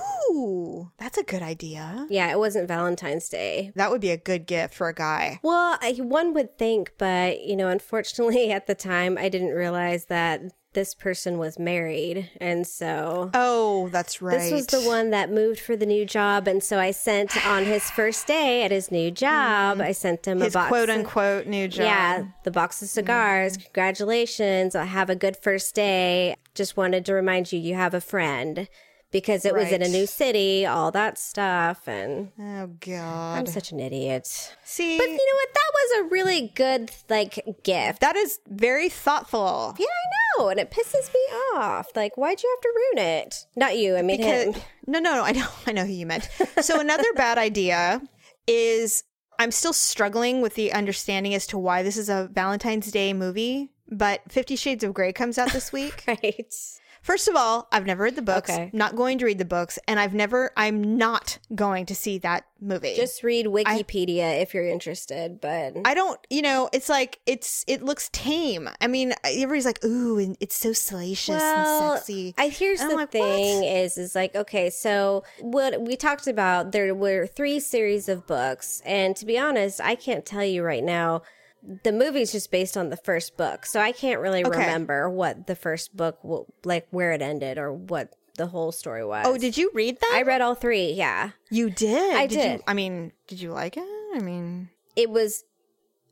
that's 0.99 1.19
a 1.19 1.23
good 1.23 1.43
idea. 1.43 2.07
Yeah, 2.11 2.31
it 2.31 2.39
wasn't 2.39 2.69
Valentine's 2.69 3.29
Day. 3.29 3.73
That 3.77 3.91
would 3.91 4.01
be 4.01 4.11
a 4.11 4.17
good 4.17 4.47
gift 4.47 4.75
for 4.75 4.89
a 4.89 4.95
guy. 4.95 5.41
Well, 5.43 5.79
I, 5.81 5.93
one 5.99 6.33
would 6.35 6.59
think, 6.59 6.93
but 6.99 7.41
you 7.43 7.57
know, 7.57 7.69
unfortunately, 7.69 8.51
at 8.59 8.67
the 8.67 8.75
time, 8.75 9.19
I 9.19 9.29
didn't 9.29 9.51
realize 9.55 10.07
that 10.07 10.43
this 10.75 10.95
person 10.95 11.37
was 11.37 11.59
married. 11.59 12.31
And 12.41 12.67
so 12.67 13.31
Oh, 13.35 13.91
that's 13.93 14.23
right. 14.23 14.39
this 14.39 14.53
was 14.53 14.67
the 14.69 14.81
one 14.89 15.11
that 15.11 15.31
moved 15.31 15.61
for 15.61 15.77
the 15.77 15.85
new 15.85 16.07
job. 16.07 16.49
And 16.49 16.63
so 16.65 16.79
I 16.79 16.93
sent 16.93 17.37
on 17.47 17.65
his 17.65 17.91
first 17.91 18.27
day 18.27 18.63
at 18.65 18.71
his 18.71 18.91
new 18.91 19.11
job, 19.11 19.79
mm. 19.79 19.83
I 19.85 19.93
sent 19.93 20.27
him 20.27 20.41
his 20.41 20.55
a 20.55 20.59
box. 20.59 20.69
quote 20.69 20.89
of- 20.89 20.97
unquote 20.97 21.47
new 21.47 21.69
job. 21.69 21.85
Yeah, 21.85 22.25
the 22.45 22.51
box 22.51 22.81
of 22.81 22.89
cigars. 22.89 23.59
Mm. 23.59 23.65
Congratulations. 23.65 24.75
I 24.75 24.85
have 24.85 25.11
a 25.11 25.15
good 25.17 25.37
first 25.37 25.75
day. 25.75 26.37
Just 26.55 26.77
wanted 26.77 27.05
to 27.07 27.13
remind 27.13 27.53
you, 27.53 27.59
you 27.59 27.75
have 27.75 27.93
a 27.95 28.01
friend 28.01 28.69
because 29.13 29.45
it 29.45 29.55
was 29.55 29.71
in 29.71 29.83
a 29.83 29.89
new 29.89 30.07
city, 30.07 30.67
all 30.67 30.91
that 30.91 31.19
stuff. 31.19 31.87
And 31.87 32.31
Oh 32.41 32.67
God. 32.81 33.39
I'm 33.39 33.47
such 33.47 33.71
an 33.71 33.79
idiot. 33.81 34.27
See, 34.65 34.99
But 34.99 35.05
you 35.05 35.11
know 35.13 35.37
what? 35.37 35.49
That 35.55 35.71
was 35.75 36.01
a 36.01 36.09
really 36.13 36.53
good, 36.55 36.91
like, 37.09 37.39
gift. 37.63 38.01
that 38.01 38.17
is 38.17 38.41
very 38.49 38.89
thoughtful. 38.89 39.75
Yeah, 39.79 39.87
I 39.87 40.39
know. 40.41 40.49
And 40.49 40.59
it 40.59 40.71
pisses 40.71 41.13
me 41.13 41.21
off. 41.57 41.89
Like, 41.95 42.17
why'd 42.17 42.43
you 42.43 42.51
have 42.57 42.61
to 42.63 42.73
ruin 42.97 43.07
it? 43.07 43.47
Not 43.55 43.77
you. 43.77 43.97
I 43.97 44.03
mean, 44.03 44.17
Because 44.19 44.55
him. 44.57 44.63
no, 44.87 44.99
no, 44.99 45.15
no. 45.15 45.23
I 45.23 45.33
know, 45.33 45.47
I 45.67 45.73
know 45.73 45.85
who 45.85 45.93
you 45.93 46.07
meant. 46.07 46.29
So 46.63 46.81
another 46.81 47.11
bad 47.15 47.39
idea 47.39 48.01
is 48.47 49.05
I'm 49.39 49.51
still 49.51 49.73
struggling 49.73 50.41
with 50.43 50.55
the 50.55 50.73
understanding 50.73 51.35
as 51.35 51.47
to 51.49 51.59
why 51.59 51.83
this 51.83 51.97
is 51.97 52.09
a 52.09 52.29
Valentine's 52.33 52.91
Day 52.91 53.13
movie. 53.13 53.71
But 53.91 54.21
Fifty 54.31 54.57
Shades 54.57 54.85
of 54.85 54.95
Grey 54.95 55.13
comes 55.13 55.37
out 55.37 55.53
this 55.53 55.71
week. 55.73 56.05
Right. 56.09 56.55
First 57.03 57.27
of 57.27 57.35
all, 57.35 57.67
I've 57.73 57.85
never 57.85 58.05
read 58.05 58.15
the 58.15 58.23
books. 58.23 58.49
Okay. 58.49 58.71
Not 58.73 58.95
going 58.95 59.19
to 59.19 59.25
read 59.25 59.39
the 59.39 59.45
books, 59.45 59.77
and 59.89 59.99
I've 59.99 60.15
never. 60.15 60.53
I'm 60.57 60.97
not 60.97 61.39
going 61.53 61.85
to 61.87 61.97
see 61.97 62.19
that 62.19 62.45
movie. 62.61 62.95
Just 62.95 63.25
read 63.25 63.47
Wikipedia 63.47 64.41
if 64.41 64.55
you're 64.55 64.69
interested. 64.69 65.41
But 65.41 65.77
I 65.85 65.95
don't, 65.95 66.19
you 66.31 66.43
know, 66.43 66.69
it's 66.73 66.89
like 66.89 67.19
it's 67.27 67.65
it 67.67 67.83
looks 67.83 68.09
tame. 68.13 68.69
I 68.81 68.87
mean, 68.87 69.15
everybody's 69.25 69.67
like, 69.67 69.85
"Ooh, 69.85 70.17
and 70.19 70.37
it's 70.39 70.55
so 70.55 70.73
salacious 70.73 71.43
and 71.43 71.95
sexy." 71.99 72.35
I 72.39 72.49
here's 72.49 72.81
And 72.81 72.93
the 72.93 72.95
like, 72.95 73.11
thing 73.11 73.57
what? 73.63 73.67
is 73.67 73.99
is 73.99 74.15
like 74.15 74.37
okay, 74.37 74.71
so 74.71 75.25
what 75.41 75.81
we 75.83 75.97
talked 75.97 76.29
about 76.29 76.71
there 76.71 76.95
were 76.95 77.27
three 77.27 77.59
series 77.59 78.09
of 78.09 78.29
books, 78.29 78.81
and 78.85 79.17
to 79.17 79.27
be 79.27 79.37
honest, 79.37 79.81
I 79.81 79.97
can't 79.97 80.25
tell 80.25 80.45
you 80.45 80.63
right 80.63 80.85
now. 80.85 81.23
The 81.63 81.93
movie's 81.93 82.33
just 82.33 82.51
based 82.51 82.77
on 82.77 82.89
the 82.91 82.97
first 82.97 83.37
book, 83.37 83.65
so 83.67 83.81
I 83.81 83.93
can't 83.93 84.21
really 84.21 84.45
Okay. 84.45 84.59
remember 84.59 85.09
what 85.09 85.47
the 85.47 85.55
first 85.55 85.97
book, 85.97 86.19
like 86.65 86.87
where 86.91 87.13
it 87.13 87.23
ended 87.23 87.57
or 87.59 87.73
what 87.73 88.15
the 88.37 88.47
whole 88.49 88.73
story 88.73 89.05
was. 89.05 89.25
Oh, 89.29 89.37
did 89.39 89.57
you 89.57 89.71
read 89.75 90.01
that? 90.01 90.13
I 90.15 90.23
read 90.23 90.41
all 90.41 90.55
three? 90.57 90.93
Yeah, 90.93 91.31
You 91.51 91.71
did. 91.71 92.15
I 92.17 92.23
You, 92.23 92.29
did. 92.29 92.63
I 92.67 92.75
mean, 92.75 93.13
did 93.29 93.41
you 93.41 93.53
like 93.53 93.77
it? 93.77 93.87
I 94.15 94.19
mean, 94.19 94.71
it 94.97 95.09
was 95.11 95.45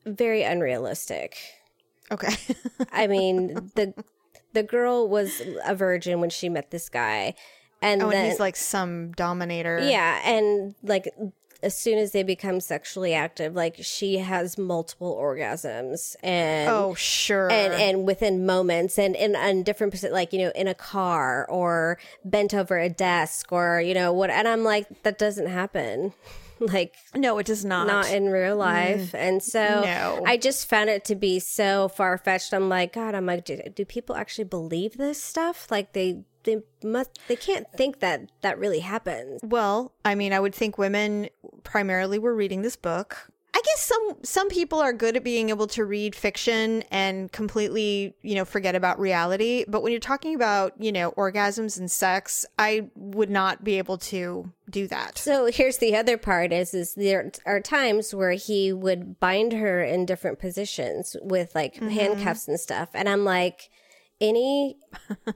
very 0.06 0.42
unrealistic. 0.42 1.36
okay. 2.12 2.34
I 2.92 3.06
mean 3.06 3.70
the 3.74 3.92
the 4.52 4.62
girl 4.62 5.08
was 5.08 5.40
a 5.64 5.74
virgin 5.74 6.20
when 6.20 6.30
she 6.30 6.48
met 6.48 6.70
this 6.70 6.88
guy, 6.88 7.34
and 7.82 8.02
oh, 8.02 8.10
then 8.10 8.18
and 8.24 8.30
he's 8.30 8.40
like 8.40 8.56
some 8.56 9.12
dominator. 9.12 9.78
Yeah, 9.80 10.20
and 10.24 10.74
like 10.82 11.08
as 11.62 11.76
soon 11.76 11.98
as 11.98 12.12
they 12.12 12.22
become 12.22 12.60
sexually 12.60 13.14
active, 13.14 13.54
like 13.54 13.76
she 13.80 14.18
has 14.18 14.56
multiple 14.58 15.16
orgasms 15.20 16.16
and 16.22 16.68
Oh, 16.70 16.94
sure. 16.94 17.50
and 17.50 17.72
and 17.74 18.06
within 18.06 18.46
moments 18.46 18.98
and 18.98 19.14
in 19.16 19.36
on 19.36 19.62
different 19.62 19.94
like 20.10 20.32
you 20.32 20.38
know 20.40 20.52
in 20.54 20.68
a 20.68 20.74
car 20.74 21.46
or 21.50 21.98
bent 22.24 22.54
over 22.54 22.78
a 22.78 22.88
desk 22.88 23.52
or 23.52 23.80
you 23.80 23.94
know 23.94 24.12
what 24.12 24.30
and 24.30 24.46
I'm 24.48 24.64
like 24.64 25.02
that 25.02 25.18
doesn't 25.18 25.48
happen. 25.48 26.12
Like 26.62 26.94
no, 27.14 27.38
it 27.38 27.46
does 27.46 27.64
not. 27.64 27.86
not 27.86 28.10
in 28.12 28.28
real 28.28 28.54
life. 28.54 29.14
And 29.14 29.42
so 29.42 29.60
Mm. 29.60 29.82
No. 29.82 30.22
I 30.26 30.36
just 30.36 30.68
found 30.68 30.90
it 30.90 31.06
to 31.06 31.14
be 31.14 31.38
so 31.38 31.88
far 31.88 32.18
fetched. 32.18 32.52
I'm 32.52 32.68
like, 32.68 32.92
God, 32.92 33.14
I'm 33.14 33.24
like, 33.24 33.46
do, 33.46 33.62
do 33.74 33.86
people 33.86 34.14
actually 34.14 34.44
believe 34.44 34.98
this 34.98 35.22
stuff? 35.22 35.68
Like 35.70 35.94
they 35.94 36.24
they 36.44 36.62
must 36.82 37.18
they 37.28 37.36
can't 37.36 37.66
think 37.72 38.00
that 38.00 38.30
that 38.42 38.58
really 38.58 38.80
happens. 38.80 39.40
well, 39.42 39.92
I 40.04 40.14
mean, 40.14 40.32
I 40.32 40.40
would 40.40 40.54
think 40.54 40.78
women 40.78 41.28
primarily 41.64 42.18
were 42.18 42.34
reading 42.34 42.62
this 42.62 42.76
book. 42.76 43.28
I 43.52 43.60
guess 43.66 43.82
some 43.82 44.16
some 44.22 44.48
people 44.48 44.78
are 44.78 44.92
good 44.92 45.16
at 45.16 45.24
being 45.24 45.50
able 45.50 45.66
to 45.68 45.84
read 45.84 46.14
fiction 46.14 46.82
and 46.90 47.30
completely, 47.32 48.14
you 48.22 48.36
know, 48.36 48.44
forget 48.44 48.74
about 48.76 48.98
reality. 49.00 49.64
But 49.66 49.82
when 49.82 49.90
you're 49.90 50.00
talking 50.00 50.34
about, 50.36 50.72
you 50.80 50.92
know, 50.92 51.10
orgasms 51.12 51.76
and 51.78 51.90
sex, 51.90 52.46
I 52.58 52.88
would 52.94 53.28
not 53.28 53.62
be 53.64 53.76
able 53.78 53.98
to 53.98 54.50
do 54.70 54.86
that. 54.86 55.18
So 55.18 55.46
here's 55.46 55.78
the 55.78 55.96
other 55.96 56.16
part 56.16 56.52
is 56.52 56.72
is 56.74 56.94
there 56.94 57.32
are 57.44 57.60
times 57.60 58.14
where 58.14 58.32
he 58.32 58.72
would 58.72 59.18
bind 59.18 59.52
her 59.52 59.82
in 59.82 60.06
different 60.06 60.38
positions 60.38 61.16
with 61.20 61.52
like 61.54 61.74
Mm-hmm. 61.74 61.88
handcuffs 61.88 62.46
and 62.48 62.58
stuff. 62.58 62.90
And 62.94 63.08
I'm 63.08 63.24
like, 63.24 63.68
any 64.20 64.76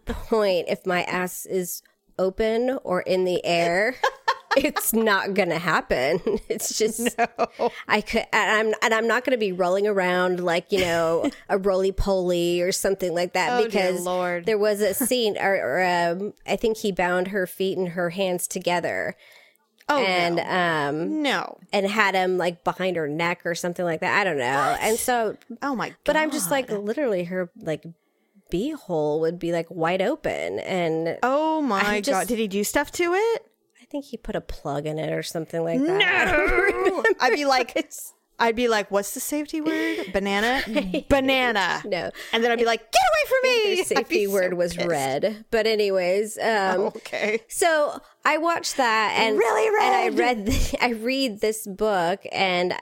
point 0.06 0.66
if 0.68 0.84
my 0.86 1.02
ass 1.04 1.46
is 1.46 1.82
open 2.18 2.78
or 2.84 3.00
in 3.02 3.24
the 3.24 3.44
air, 3.44 3.96
it's 4.56 4.92
not 4.92 5.34
gonna 5.34 5.58
happen. 5.58 6.20
It's 6.48 6.78
just 6.78 7.08
I 7.88 8.00
could 8.00 8.24
and 8.32 8.68
I'm 8.68 8.74
and 8.82 8.94
I'm 8.94 9.08
not 9.08 9.24
gonna 9.24 9.36
be 9.38 9.52
rolling 9.52 9.86
around 9.86 10.40
like, 10.40 10.70
you 10.70 10.80
know, 10.80 11.30
a 11.48 11.58
roly 11.58 11.90
poly 11.92 12.60
or 12.60 12.70
something 12.72 13.14
like 13.14 13.32
that 13.32 13.60
Oh, 13.60 13.64
because 13.64 14.04
Lord. 14.04 14.46
there 14.46 14.58
was 14.58 14.80
a 14.80 14.94
scene 14.94 15.36
or, 15.38 15.54
or 15.56 15.82
um, 15.84 16.34
I 16.46 16.56
think 16.56 16.76
he 16.78 16.92
bound 16.92 17.28
her 17.28 17.46
feet 17.46 17.76
and 17.78 17.88
her 17.90 18.10
hands 18.10 18.46
together 18.46 19.16
Oh, 19.88 19.98
and 20.02 20.36
no. 20.36 20.42
um 20.44 21.22
no. 21.22 21.58
and 21.72 21.86
had 21.86 22.14
him 22.14 22.38
like 22.38 22.64
behind 22.64 22.96
her 22.96 23.06
neck 23.08 23.42
or 23.44 23.54
something 23.54 23.84
like 23.84 24.00
that. 24.00 24.18
I 24.18 24.24
don't 24.24 24.38
know. 24.38 24.76
And 24.80 24.98
so 24.98 25.36
Oh 25.62 25.74
my 25.74 25.88
god. 25.90 25.96
but 26.04 26.16
I'm 26.16 26.30
just 26.30 26.50
like 26.50 26.70
literally 26.70 27.24
her 27.24 27.50
like 27.60 27.84
beehole 28.52 29.20
would 29.20 29.38
be 29.38 29.52
like 29.52 29.66
wide 29.70 30.02
open 30.02 30.58
and 30.60 31.18
Oh 31.22 31.60
my 31.60 32.00
just- 32.00 32.10
god. 32.20 32.28
Did 32.28 32.38
he 32.38 32.48
do 32.48 32.64
stuff 32.64 32.90
to 32.92 33.14
it? 33.14 33.42
I 33.80 33.86
think 33.86 34.06
he 34.06 34.16
put 34.16 34.34
a 34.34 34.40
plug 34.40 34.86
in 34.86 34.98
it 34.98 35.12
or 35.12 35.22
something 35.22 35.62
like 35.62 35.80
that. 35.80 36.26
No, 36.26 37.04
I'd 37.20 37.34
be 37.34 37.44
like 37.44 37.86
I'd 38.40 38.56
be 38.56 38.66
like, 38.66 38.90
what's 38.90 39.14
the 39.14 39.20
safety 39.20 39.60
word? 39.60 40.12
Banana? 40.12 40.62
Banana. 41.08 41.80
know. 41.84 42.10
And 42.32 42.42
then 42.42 42.50
I'd 42.50 42.58
be 42.58 42.64
like, 42.64 42.90
get 42.90 43.00
away 43.00 43.28
from 43.28 43.38
me. 43.42 43.76
The 43.76 43.82
safety 43.84 44.26
so 44.26 44.32
word 44.32 44.54
was 44.54 44.74
pissed. 44.74 44.88
red. 44.88 45.44
But 45.52 45.66
anyways, 45.68 46.38
um 46.38 46.80
Okay. 46.96 47.40
So 47.48 48.00
I 48.24 48.38
watched 48.38 48.76
that 48.78 49.14
and 49.16 49.38
Really 49.38 49.68
and 49.86 49.94
I 49.94 50.08
read 50.08 50.46
the, 50.46 50.78
I 50.82 50.88
read 50.90 51.40
this 51.40 51.66
book 51.66 52.20
and 52.32 52.74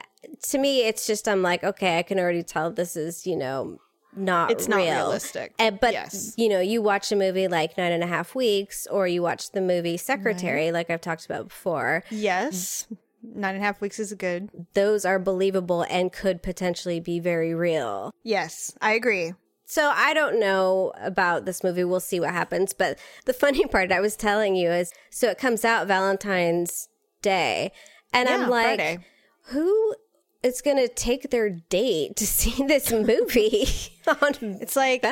to 0.49 0.57
me 0.57 0.85
it's 0.87 1.05
just 1.05 1.27
I'm 1.27 1.41
like 1.43 1.63
okay 1.63 1.99
I 1.99 2.03
can 2.03 2.17
already 2.19 2.43
tell 2.43 2.71
this 2.71 2.95
is 2.95 3.27
you 3.27 3.35
know 3.35 3.77
not 4.15 4.51
It's 4.51 4.67
not 4.67 4.77
realistic. 4.77 5.53
And, 5.59 5.79
but 5.79 5.93
Yes. 5.93 6.33
you 6.37 6.49
know 6.49 6.59
you 6.59 6.81
watch 6.81 7.11
a 7.11 7.15
movie 7.15 7.47
like 7.47 7.77
Nine 7.77 7.91
and 7.91 8.03
a 8.03 8.07
Half 8.07 8.35
Weeks 8.35 8.87
or 8.87 9.07
you 9.07 9.21
watch 9.21 9.51
the 9.51 9.61
movie 9.61 9.97
Secretary 9.97 10.71
like 10.71 10.89
I've 10.89 11.01
talked 11.01 11.25
about 11.25 11.47
before 11.49 12.03
Yes. 12.11 12.87
Nine 13.23 13.55
and 13.55 13.63
a 13.63 13.65
half 13.65 13.79
weeks 13.79 13.99
is 13.99 14.13
good. 14.15 14.49
those 14.73 15.05
are 15.05 15.17
believable 15.17 15.83
and 15.89 16.11
could 16.11 16.43
potentially 16.43 16.99
be 16.99 17.19
very 17.19 17.53
real. 17.53 18.11
Yes, 18.23 18.75
I 18.81 18.93
agree. 18.93 19.33
So 19.65 19.91
I 19.95 20.13
don't 20.13 20.39
know 20.41 20.91
about 21.01 21.45
this 21.45 21.63
movie. 21.63 21.85
We'll 21.85 22.01
see 22.01 22.19
what 22.19 22.31
happens. 22.31 22.73
But 22.73 22.99
the 23.25 23.33
funny 23.33 23.65
part 23.73 23.93
I 23.93 24.01
was 24.01 24.17
telling 24.17 24.55
you 24.57 24.69
is 24.71 24.91
so 25.09 25.29
it 25.29 25.37
comes 25.37 25.63
out 25.63 25.87
Valentine's 25.87 26.89
Day. 27.21 27.71
And 28.11 28.27
Yeah, 28.27 28.35
I'm 28.43 28.49
like, 28.49 28.65
Friday. 28.65 28.97
who 29.45 29.95
is 30.43 30.61
going 30.61 30.77
to 30.77 30.87
take 30.87 31.29
their 31.29 31.49
date 31.49 32.15
to 32.17 32.27
see 32.39 32.65
this 32.67 32.91
movie? 32.91 33.67
on, 34.21 34.33
It's 34.61 34.75
like, 34.75 35.05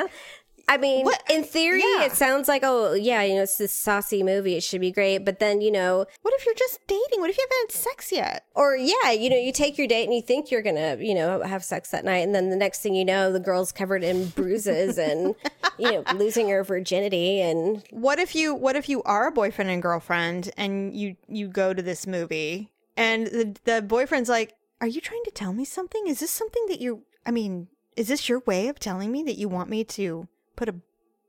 I 0.68 0.76
mean, 0.76 1.04
What- 1.04 1.22
in 1.28 1.42
theory, 1.42 1.80
yeah. 1.80 2.04
it 2.04 2.12
sounds 2.12 2.46
like, 2.48 2.62
oh, 2.64 2.92
yeah, 2.94 3.22
you 3.22 3.34
know, 3.34 3.42
it's 3.42 3.56
this 3.58 3.72
saucy 3.74 4.22
movie. 4.22 4.56
It 4.56 4.62
should 4.62 4.80
be 4.80 4.92
great. 4.92 5.18
But 5.24 5.38
then, 5.40 5.60
you 5.60 5.70
know, 5.72 6.06
what 6.22 6.34
if 6.38 6.46
you're 6.46 6.54
just 6.54 6.78
dating? 6.86 7.20
What 7.20 7.30
if 7.30 7.36
you 7.36 7.44
haven't 7.50 7.72
had 7.72 7.78
sex 7.82 8.12
yet? 8.12 8.44
or 8.54 8.76
yeah, 8.76 9.10
you 9.10 9.28
know, 9.30 9.36
you 9.36 9.50
take 9.52 9.76
your 9.78 9.86
date 9.88 10.04
and 10.04 10.14
you 10.14 10.22
think 10.22 10.50
you're 10.50 10.62
gonna, 10.62 10.96
you 11.00 11.14
know, 11.14 11.42
have 11.42 11.64
sex 11.64 11.90
that 11.90 12.04
night, 12.04 12.18
and 12.18 12.34
then 12.34 12.50
the 12.50 12.56
next 12.56 12.80
thing 12.80 12.94
you 12.94 13.04
know, 13.04 13.32
the 13.32 13.40
girl's 13.40 13.72
covered 13.72 14.04
in 14.04 14.26
bruises 14.28 14.98
and 14.98 15.34
you 15.78 15.90
know, 15.90 16.04
losing 16.14 16.48
her 16.50 16.62
virginity, 16.62 17.40
and 17.40 17.82
What 17.90 18.18
if 18.20 18.34
you 18.34 18.54
what 18.54 18.76
if 18.76 18.88
you 18.88 19.02
are 19.04 19.26
a 19.28 19.32
boyfriend 19.32 19.70
and 19.70 19.82
girlfriend 19.82 20.50
and 20.56 20.94
you 20.94 21.16
you 21.28 21.48
go 21.48 21.72
to 21.74 21.82
this 21.82 22.06
movie 22.06 22.70
and 22.96 23.26
the 23.26 23.56
the 23.64 23.82
boyfriend's 23.82 24.28
like, 24.28 24.54
"Are 24.82 24.88
you 24.88 25.00
trying 25.00 25.22
to 25.24 25.30
tell 25.30 25.52
me 25.52 25.64
something? 25.64 26.08
Is 26.08 26.18
this 26.20 26.30
something 26.30 26.66
that 26.66 26.80
you 26.80 27.04
I 27.24 27.30
mean, 27.30 27.68
is 27.96 28.08
this 28.08 28.28
your 28.28 28.40
way 28.40 28.66
of 28.68 28.80
telling 28.80 29.12
me 29.12 29.22
that 29.22 29.38
you 29.38 29.48
want 29.48 29.70
me 29.70 29.84
to 29.84 30.26
put 30.56 30.68
a 30.68 30.74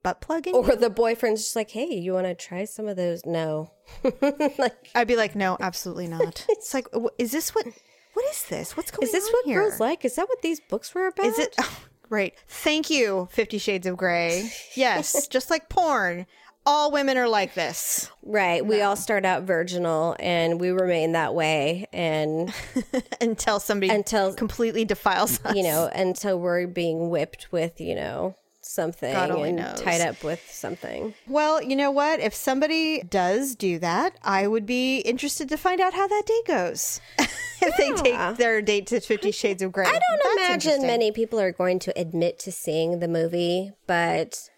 butt 0.01 0.21
plug 0.21 0.47
in?" 0.47 0.55
or 0.55 0.75
the 0.75 0.89
boyfriend's 0.89 1.43
just 1.43 1.55
like, 1.55 1.69
hey, 1.69 1.93
you 1.93 2.13
want 2.13 2.25
to 2.25 2.33
try 2.33 2.65
some 2.65 2.87
of 2.87 2.97
those? 2.97 3.25
No, 3.25 3.71
like, 4.57 4.89
I'd 4.95 5.07
be 5.07 5.15
like, 5.15 5.35
"No, 5.35 5.55
absolutely 5.59 6.07
not." 6.17 6.45
it's 6.49 6.73
like, 6.73 6.87
is 7.19 7.31
this 7.31 7.53
what 7.53 7.67
what 8.13 8.25
is 8.31 8.43
this? 8.45 8.75
What's 8.75 8.89
going 8.89 9.03
on 9.03 9.07
is 9.07 9.11
this 9.11 9.31
what 9.31 9.45
here? 9.45 9.61
girls 9.61 9.79
like? 9.79 10.03
Is 10.03 10.15
that 10.15 10.27
what 10.27 10.41
these 10.41 10.59
books 10.59 10.93
were 10.95 11.07
about? 11.07 11.25
Is 11.25 11.37
it 11.37 11.55
oh, 11.59 11.79
right? 12.09 12.33
Thank 12.47 12.89
you, 12.89 13.27
Fifty 13.31 13.59
Shades 13.59 13.85
of 13.85 13.97
Grey. 13.97 14.51
Yes, 14.75 15.27
just 15.27 15.49
like 15.51 15.69
porn. 15.69 16.25
All 16.65 16.91
women 16.91 17.17
are 17.17 17.28
like 17.28 17.54
this. 17.56 18.10
right? 18.23 18.65
We 18.65 18.82
all 18.82 18.95
start 18.95 19.26
out 19.26 19.43
virginal, 19.43 20.15
and 20.19 20.60
we 20.62 20.69
remain 20.71 21.12
that 21.12 21.36
way, 21.36 21.87
and 21.92 22.54
until 23.21 23.60
somebody 23.60 23.90
Until- 23.94 24.33
completely 24.33 24.85
defiles 24.85 25.44
us. 25.44 25.56
you 25.56 25.63
know, 25.63 25.90
until 25.94 26.40
we're 26.40 26.65
being 26.67 27.10
whipped 27.10 27.52
with, 27.52 27.81
you 27.81 27.96
know, 27.96 28.35
something 28.62 29.12
God 29.12 29.29
only 29.29 29.50
and 29.50 29.58
knows. 29.60 29.81
tied 29.81 30.00
up 30.02 30.23
with 30.23 30.42
something. 30.50 31.13
Well, 31.27 31.62
you 31.62 31.75
know 31.75 31.92
what? 31.92 32.21
If 32.21 32.33
somebody 32.33 33.02
does 33.04 33.56
do 33.56 33.77
that, 33.79 34.17
I 34.23 34.48
would 34.48 34.65
be 34.65 35.00
interested 35.00 35.50
to 35.50 35.58
find 35.58 35.81
out 35.81 35.94
how 35.94 36.08
that 36.08 36.23
date 36.25 36.46
goes. 36.48 37.02
if 37.19 37.75
they 37.77 37.92
take 37.94 38.37
their 38.37 38.62
date 38.62 38.87
to 38.87 39.02
Fifty 39.02 39.31
Shades 39.31 39.62
of 39.62 39.73
Grey. 39.73 39.85
I 39.85 39.92
don't 39.92 40.37
That's 40.37 40.65
imagine 40.65 40.87
many 40.87 41.12
people 41.12 41.40
are 41.42 41.52
going 41.52 41.79
to 41.79 42.00
admit 42.00 42.40
to 42.40 42.52
seeing 42.54 43.00
the 43.00 43.08
movie, 43.10 43.71
but 43.85 44.50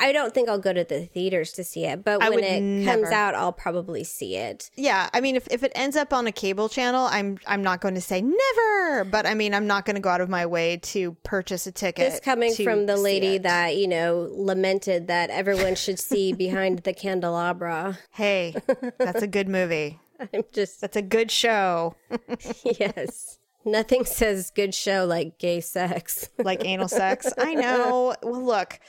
I 0.00 0.12
don't 0.12 0.34
think 0.34 0.48
I'll 0.48 0.58
go 0.58 0.72
to 0.72 0.82
the 0.82 1.06
theaters 1.06 1.52
to 1.52 1.64
see 1.64 1.84
it. 1.84 2.04
But 2.04 2.22
I 2.22 2.30
when 2.30 2.42
it 2.42 2.60
never. 2.60 3.02
comes 3.02 3.12
out, 3.12 3.34
I'll 3.34 3.52
probably 3.52 4.02
see 4.02 4.36
it. 4.36 4.70
Yeah, 4.76 5.08
I 5.12 5.20
mean, 5.20 5.36
if, 5.36 5.46
if 5.50 5.62
it 5.62 5.72
ends 5.74 5.96
up 5.96 6.12
on 6.12 6.26
a 6.26 6.32
cable 6.32 6.68
channel, 6.68 7.06
I'm 7.10 7.38
I'm 7.46 7.62
not 7.62 7.80
going 7.80 7.94
to 7.94 8.00
say 8.00 8.20
never, 8.22 9.04
but 9.04 9.26
I 9.26 9.34
mean, 9.34 9.54
I'm 9.54 9.66
not 9.66 9.84
going 9.84 9.96
to 9.96 10.00
go 10.00 10.08
out 10.08 10.20
of 10.20 10.28
my 10.28 10.46
way 10.46 10.78
to 10.78 11.12
purchase 11.22 11.66
a 11.66 11.72
ticket. 11.72 12.10
This 12.10 12.20
coming 12.20 12.54
from 12.54 12.86
the 12.86 12.96
lady 12.96 13.38
that, 13.38 13.76
you 13.76 13.86
know, 13.86 14.28
lamented 14.32 15.06
that 15.08 15.30
everyone 15.30 15.74
should 15.74 15.98
see 15.98 16.32
behind 16.40 16.80
the 16.80 16.92
candelabra. 16.92 17.98
Hey, 18.10 18.54
that's 18.98 19.22
a 19.22 19.28
good 19.28 19.48
movie. 19.48 20.00
I'm 20.34 20.44
just, 20.52 20.80
That's 20.80 20.96
a 20.96 21.02
good 21.02 21.30
show, 21.30 21.96
yes. 22.64 23.38
Nothing 23.64 24.04
says 24.04 24.50
good 24.54 24.74
show 24.74 25.04
like 25.04 25.38
gay 25.38 25.60
sex. 25.60 26.30
like 26.38 26.64
anal 26.64 26.88
sex. 26.88 27.30
I 27.38 27.54
know. 27.54 28.14
Well, 28.22 28.42
look, 28.42 28.80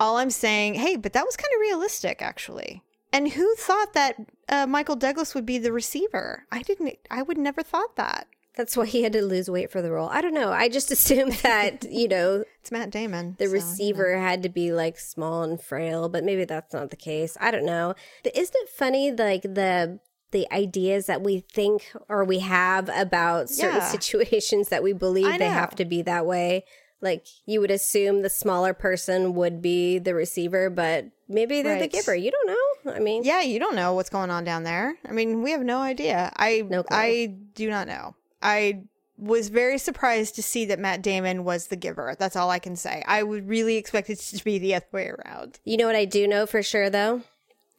all 0.00 0.16
I'm 0.18 0.30
saying, 0.30 0.74
hey, 0.74 0.96
but 0.96 1.12
that 1.12 1.24
was 1.26 1.36
kind 1.36 1.50
of 1.54 1.60
realistic, 1.60 2.22
actually. 2.22 2.82
And 3.12 3.32
who 3.32 3.54
thought 3.56 3.94
that 3.94 4.16
uh, 4.48 4.66
Michael 4.66 4.96
Douglas 4.96 5.34
would 5.34 5.46
be 5.46 5.58
the 5.58 5.72
receiver? 5.72 6.44
I 6.52 6.62
didn't. 6.62 6.98
I 7.10 7.22
would 7.22 7.38
never 7.38 7.62
thought 7.62 7.96
that. 7.96 8.26
That's 8.54 8.76
why 8.76 8.86
he 8.86 9.02
had 9.04 9.12
to 9.12 9.22
lose 9.22 9.48
weight 9.48 9.70
for 9.70 9.80
the 9.80 9.90
role. 9.92 10.08
I 10.08 10.20
don't 10.20 10.34
know. 10.34 10.50
I 10.52 10.68
just 10.68 10.90
assumed 10.96 11.32
that, 11.44 11.84
you 11.90 12.08
know, 12.08 12.44
It's 12.60 12.70
Matt 12.72 12.90
Damon. 12.90 13.36
the 13.38 13.46
so, 13.46 13.52
receiver 13.52 14.18
had 14.18 14.42
to 14.42 14.48
be 14.48 14.72
like 14.72 14.98
small 14.98 15.42
and 15.42 15.60
frail, 15.60 16.08
but 16.08 16.24
maybe 16.24 16.44
that's 16.44 16.74
not 16.74 16.90
the 16.90 16.96
case. 16.96 17.36
I 17.40 17.50
don't 17.50 17.64
know. 17.64 17.94
Isn't 18.34 18.56
it 18.56 18.68
funny 18.68 19.12
like 19.12 19.42
the 19.42 20.00
the 20.30 20.46
ideas 20.52 21.06
that 21.06 21.22
we 21.22 21.40
think 21.50 21.90
or 22.10 22.22
we 22.22 22.40
have 22.40 22.90
about 22.94 23.48
certain 23.48 23.76
Yeah. 23.78 23.88
situations 23.88 24.68
that 24.68 24.82
we 24.82 24.92
believe 24.92 25.38
they 25.38 25.46
have 25.46 25.74
to 25.76 25.86
be 25.86 26.02
that 26.02 26.26
way? 26.26 26.64
Like 27.00 27.26
you 27.46 27.60
would 27.60 27.70
assume 27.70 28.22
the 28.22 28.30
smaller 28.30 28.74
person 28.74 29.34
would 29.34 29.62
be 29.62 29.98
the 29.98 30.14
receiver, 30.14 30.68
but 30.70 31.06
maybe 31.28 31.62
they're 31.62 31.78
the 31.78 31.88
giver. 31.88 32.14
You 32.14 32.30
don't 32.30 32.46
know. 32.48 32.92
I 32.92 32.98
mean, 32.98 33.22
Yeah, 33.24 33.40
you 33.42 33.58
don't 33.60 33.76
know 33.76 33.94
what's 33.94 34.10
going 34.10 34.30
on 34.30 34.44
down 34.44 34.64
there. 34.64 34.96
I 35.08 35.12
mean, 35.12 35.42
we 35.42 35.52
have 35.52 35.62
no 35.62 35.78
idea. 35.78 36.32
I 36.36 36.64
No 36.68 36.82
clue. 36.82 36.96
I 36.96 37.26
do 37.54 37.70
not 37.70 37.86
know. 37.86 38.14
I 38.42 38.82
was 39.16 39.48
very 39.48 39.78
surprised 39.78 40.36
to 40.36 40.42
see 40.42 40.64
that 40.66 40.78
Matt 40.78 41.02
Damon 41.02 41.42
was 41.44 41.66
the 41.68 41.76
giver. 41.76 42.14
That's 42.18 42.36
all 42.36 42.50
I 42.50 42.60
can 42.60 42.76
say. 42.76 43.02
I 43.06 43.22
would 43.24 43.48
really 43.48 43.76
expect 43.76 44.10
it 44.10 44.16
to 44.20 44.44
be 44.44 44.58
the 44.58 44.74
other 44.76 44.86
way 44.92 45.08
around. 45.08 45.58
you 45.64 45.76
know 45.76 45.86
what 45.86 45.96
I 45.96 46.04
do 46.04 46.26
know 46.28 46.46
for 46.46 46.62
sure 46.62 46.88
though? 46.90 47.22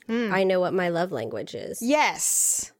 Hmm. 0.07 0.33
I 0.33 0.43
know 0.43 0.59
what 0.59 0.73
my 0.73 0.89
love 0.89 1.11
language 1.11 1.53
is. 1.55 1.81
Yes. 1.81 2.71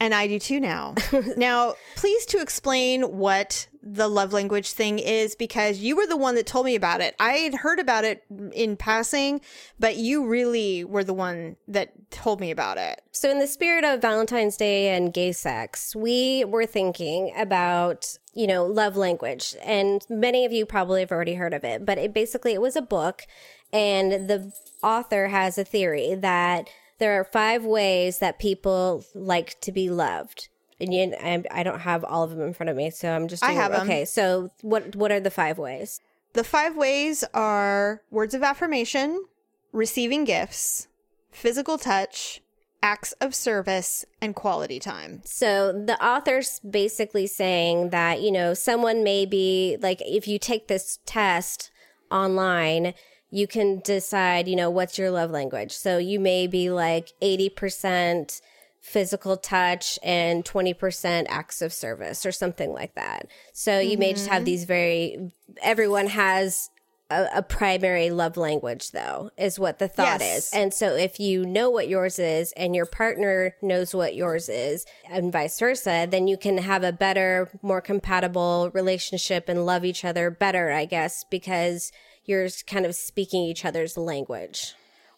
And 0.00 0.14
I 0.14 0.26
do 0.26 0.38
too 0.38 0.60
now. 0.60 0.94
now, 1.36 1.74
please 1.96 2.26
to 2.26 2.40
explain 2.40 3.02
what 3.02 3.68
the 3.82 4.08
love 4.08 4.32
language 4.32 4.72
thing 4.72 4.98
is 4.98 5.34
because 5.34 5.78
you 5.78 5.96
were 5.96 6.06
the 6.06 6.16
one 6.16 6.34
that 6.34 6.46
told 6.46 6.66
me 6.66 6.74
about 6.74 7.00
it. 7.00 7.14
I 7.18 7.32
had 7.32 7.54
heard 7.54 7.78
about 7.78 8.04
it 8.04 8.24
in 8.52 8.76
passing, 8.76 9.40
but 9.78 9.96
you 9.96 10.26
really 10.26 10.84
were 10.84 11.04
the 11.04 11.14
one 11.14 11.56
that 11.68 12.10
told 12.10 12.40
me 12.40 12.50
about 12.50 12.76
it. 12.76 13.02
So, 13.12 13.30
in 13.30 13.38
the 13.38 13.46
spirit 13.46 13.84
of 13.84 14.02
Valentine's 14.02 14.56
Day 14.56 14.94
and 14.94 15.12
gay 15.12 15.32
sex, 15.32 15.94
we 15.94 16.44
were 16.44 16.66
thinking 16.66 17.32
about, 17.36 18.18
you 18.34 18.46
know, 18.46 18.66
love 18.66 18.96
language. 18.96 19.56
And 19.62 20.04
many 20.08 20.44
of 20.44 20.52
you 20.52 20.66
probably 20.66 21.00
have 21.00 21.12
already 21.12 21.34
heard 21.34 21.54
of 21.54 21.64
it, 21.64 21.86
but 21.86 21.98
it 21.98 22.12
basically 22.12 22.52
it 22.52 22.60
was 22.60 22.76
a 22.76 22.82
book 22.82 23.26
and 23.72 24.28
the 24.28 24.52
author 24.82 25.28
has 25.28 25.58
a 25.58 25.64
theory 25.64 26.14
that 26.14 26.68
there 26.98 27.18
are 27.20 27.24
five 27.24 27.64
ways 27.64 28.18
that 28.18 28.38
people 28.38 29.04
like 29.14 29.60
to 29.62 29.72
be 29.72 29.88
loved. 29.90 30.48
And 30.80 30.94
you, 30.94 31.14
I, 31.20 31.42
I 31.50 31.62
don't 31.64 31.80
have 31.80 32.04
all 32.04 32.22
of 32.22 32.30
them 32.30 32.40
in 32.40 32.54
front 32.54 32.70
of 32.70 32.76
me, 32.76 32.90
so 32.90 33.10
I'm 33.10 33.26
just. 33.26 33.42
I 33.42 33.48
doing- 33.48 33.58
have 33.58 33.72
'em. 33.72 33.80
Okay, 33.82 34.04
so 34.04 34.50
what 34.62 34.94
what 34.94 35.10
are 35.10 35.20
the 35.20 35.30
five 35.30 35.58
ways? 35.58 36.00
The 36.34 36.44
five 36.44 36.76
ways 36.76 37.24
are 37.34 38.02
words 38.10 38.34
of 38.34 38.42
affirmation, 38.44 39.24
receiving 39.72 40.24
gifts, 40.24 40.86
physical 41.32 41.78
touch, 41.78 42.42
acts 42.80 43.12
of 43.20 43.34
service, 43.34 44.04
and 44.20 44.36
quality 44.36 44.78
time. 44.78 45.20
So 45.24 45.72
the 45.72 46.00
author's 46.04 46.60
basically 46.60 47.26
saying 47.26 47.90
that, 47.90 48.20
you 48.20 48.30
know, 48.30 48.54
someone 48.54 49.02
may 49.02 49.26
be 49.26 49.78
like, 49.80 50.00
if 50.02 50.28
you 50.28 50.38
take 50.38 50.68
this 50.68 51.00
test 51.06 51.70
online, 52.10 52.94
you 53.30 53.46
can 53.46 53.80
decide, 53.80 54.48
you 54.48 54.56
know, 54.56 54.70
what's 54.70 54.98
your 54.98 55.10
love 55.10 55.30
language. 55.30 55.72
So 55.72 55.98
you 55.98 56.18
may 56.18 56.46
be 56.46 56.70
like 56.70 57.12
80% 57.20 58.40
physical 58.80 59.36
touch 59.36 59.98
and 60.02 60.44
20% 60.44 61.26
acts 61.28 61.60
of 61.60 61.72
service 61.72 62.24
or 62.24 62.32
something 62.32 62.72
like 62.72 62.94
that. 62.94 63.26
So 63.52 63.80
you 63.80 63.98
may 63.98 64.12
just 64.12 64.28
have 64.28 64.38
mm-hmm. 64.38 64.44
these 64.44 64.64
very, 64.64 65.30
everyone 65.62 66.06
has 66.06 66.70
a, 67.10 67.28
a 67.36 67.42
primary 67.42 68.10
love 68.10 68.36
language 68.36 68.90
though 68.90 69.30
is 69.36 69.58
what 69.58 69.78
the 69.78 69.88
thought 69.88 70.20
Yes. 70.20 70.48
is 70.48 70.50
and 70.52 70.74
so 70.74 70.94
if 70.94 71.18
you 71.18 71.44
know 71.46 71.70
what 71.70 71.88
yours 71.88 72.18
is 72.18 72.52
and 72.52 72.74
your 72.76 72.86
partner 72.86 73.54
knows 73.62 73.94
what 73.94 74.14
yours 74.14 74.48
is 74.48 74.84
and 75.08 75.32
vice 75.32 75.58
versa 75.58 76.06
then 76.10 76.28
you 76.28 76.36
can 76.36 76.58
have 76.58 76.84
a 76.84 76.92
better 76.92 77.50
more 77.62 77.80
compatible 77.80 78.70
relationship 78.74 79.48
and 79.48 79.64
love 79.64 79.84
each 79.84 80.04
other 80.04 80.30
better 80.30 80.70
i 80.70 80.84
guess 80.84 81.24
because 81.30 81.92
you're 82.28 82.48
kind 82.66 82.84
of 82.84 82.94
speaking 82.94 83.42
each 83.42 83.64
other's 83.64 83.96
language. 83.96 84.74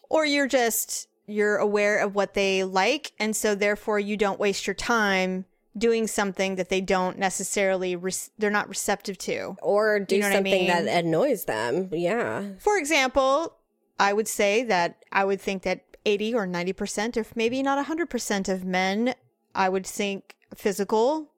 Or 0.09 0.25
you're 0.25 0.47
just 0.47 1.07
you're 1.27 1.57
aware 1.57 1.99
of 1.99 2.15
what 2.15 2.33
they 2.33 2.63
like 2.63 3.11
and 3.19 3.35
so 3.35 3.53
therefore 3.55 3.99
you 3.99 4.17
don't 4.17 4.39
waste 4.39 4.67
your 4.67 4.73
time 4.73 5.45
doing 5.77 6.05
something 6.07 6.55
that 6.55 6.67
they 6.67 6.81
don't 6.81 7.17
necessarily 7.17 7.95
re- 7.95 8.11
they're 8.37 8.49
not 8.49 8.67
receptive 8.67 9.17
to. 9.17 9.55
or 9.61 9.99
do 9.99 10.15
You 10.15 10.21
know 10.21 10.27
what 10.27 10.33
I 10.33 10.35
something 10.37 10.67
that 10.67 10.87
annoys 10.87 11.45
them 11.45 11.89
yeah. 11.91 12.43
For 12.59 12.77
example, 12.77 13.55
I 13.99 14.13
would 14.13 14.27
say 14.27 14.63
that 14.63 15.03
I 15.11 15.23
would 15.23 15.39
think 15.39 15.63
that 15.63 15.85
80 16.05 16.33
or 16.33 16.47
90% 16.47 17.17
or 17.17 17.25
maybe 17.35 17.61
not 17.61 17.85
100% 17.85 18.49
of 18.49 18.65
men 18.65 19.13
I 19.53 19.69
would 19.69 19.85
think 19.85 20.35
physical 20.55 21.29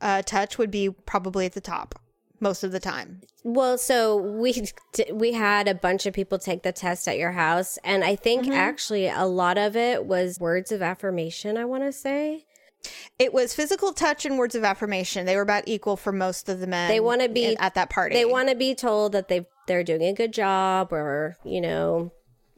uh, 0.00 0.22
touch 0.22 0.58
would 0.58 0.70
be 0.70 0.90
probably 0.90 1.46
at 1.46 1.52
the 1.52 1.60
top 1.60 2.01
most 2.42 2.62
of 2.64 2.72
the 2.72 2.80
time. 2.80 3.22
Well, 3.44 3.78
so 3.78 4.16
we 4.16 4.66
we 5.12 5.32
had 5.32 5.68
a 5.68 5.74
bunch 5.74 6.04
of 6.06 6.12
people 6.12 6.38
take 6.38 6.62
the 6.62 6.72
test 6.72 7.08
at 7.08 7.16
your 7.16 7.32
house, 7.32 7.78
and 7.84 8.04
I 8.04 8.16
think 8.16 8.42
Mm-hmm. 8.44 8.52
actually 8.52 9.08
a 9.08 9.24
lot 9.24 9.56
of 9.58 9.76
it 9.76 10.04
was 10.04 10.38
words 10.40 10.72
of 10.72 10.82
affirmation. 10.82 11.56
I 11.56 11.64
want 11.64 11.84
to 11.84 11.92
say 11.92 12.44
It 13.18 13.32
was 13.32 13.54
physical 13.54 13.92
touch 13.92 14.26
and 14.26 14.36
words 14.38 14.54
of 14.56 14.64
affirmation. 14.64 15.24
They 15.24 15.36
were 15.36 15.42
about 15.42 15.64
equal 15.68 15.96
for 15.96 16.10
most 16.12 16.48
of 16.48 16.58
the 16.60 16.66
men. 16.66 16.88
They 16.88 16.98
wanna 17.00 17.28
be- 17.28 17.44
in- 17.52 17.56
at 17.60 17.74
that 17.74 17.88
party. 17.90 18.14
they 18.16 18.24
want 18.24 18.48
to 18.48 18.56
be 18.56 18.74
told 18.74 19.12
that 19.12 19.28
they 19.28 19.46
they're 19.68 19.84
doing 19.84 20.02
a 20.02 20.12
good 20.12 20.32
job, 20.32 20.92
or 20.92 21.36
you 21.44 21.60
know, 21.60 22.10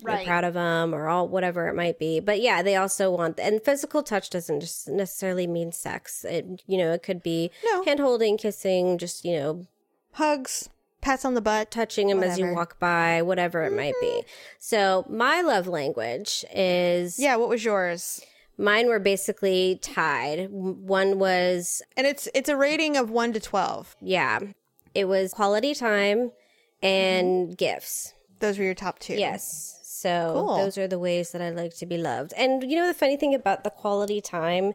Right. 0.02 0.26
proud 0.26 0.44
of 0.44 0.54
them, 0.54 0.94
or 0.94 1.08
all 1.08 1.28
whatever 1.28 1.68
it 1.68 1.74
might 1.74 1.98
be. 1.98 2.18
But 2.20 2.40
yeah, 2.40 2.62
they 2.62 2.76
also 2.76 3.10
want 3.10 3.38
and 3.38 3.62
physical 3.62 4.02
touch 4.02 4.28
doesn't 4.30 4.60
just 4.60 4.88
necessarily 4.88 5.46
mean 5.46 5.70
sex. 5.72 6.24
It 6.24 6.62
you 6.66 6.78
know 6.78 6.92
it 6.92 7.02
could 7.02 7.22
be 7.22 7.50
No. 7.64 7.84
hand 7.84 8.00
holding, 8.00 8.36
kissing, 8.38 8.96
just 8.98 9.24
you 9.24 9.36
know 9.38 9.66
hugs, 10.14 10.68
pats 11.00 11.24
on 11.24 11.34
the 11.34 11.40
butt. 11.40 11.70
touching 11.70 12.08
them 12.08 12.22
as 12.22 12.38
you 12.38 12.46
Mm-hmm. 12.46 12.54
walk 12.54 12.78
by, 12.78 13.22
whatever 13.22 13.62
it 13.64 13.72
might 13.72 13.94
be. 14.00 14.22
So 14.58 15.04
my 15.08 15.40
love 15.42 15.66
language 15.66 16.44
is 16.54 17.18
Yeah, 17.18 17.36
what 17.36 17.48
was 17.48 17.64
yours? 17.64 18.20
Mine 18.56 18.86
were 18.86 19.00
basically 19.00 19.78
tied. 19.82 20.48
One 20.50 21.18
was, 21.18 21.82
And 21.96 22.06
it's 22.06 22.28
it's 22.34 22.48
a 22.48 22.56
rating 22.56 22.96
of 22.96 23.10
1 23.10 23.32
to 23.34 23.40
12. 23.40 23.96
yeah, 24.00 24.38
it 24.94 25.06
was 25.06 25.32
quality 25.34 25.74
time 25.74 26.30
and 26.82 27.48
Mm-hmm. 27.48 27.54
gifts. 27.54 28.14
Those 28.40 28.58
were 28.58 28.64
your 28.64 28.74
top 28.74 28.98
2. 28.98 29.14
Yes. 29.14 29.80
So 29.82 30.32
Cool. 30.46 30.56
those 30.58 30.76
are 30.78 30.86
the 30.86 30.98
ways 30.98 31.32
that 31.32 31.40
I 31.42 31.50
like 31.50 31.74
to 31.78 31.86
be 31.86 31.96
loved. 31.98 32.32
And 32.36 32.62
you 32.70 32.76
know, 32.76 32.86
the 32.86 32.94
funny 32.94 33.16
thing 33.16 33.34
about 33.34 33.64
the 33.64 33.70
quality 33.70 34.20
time 34.20 34.74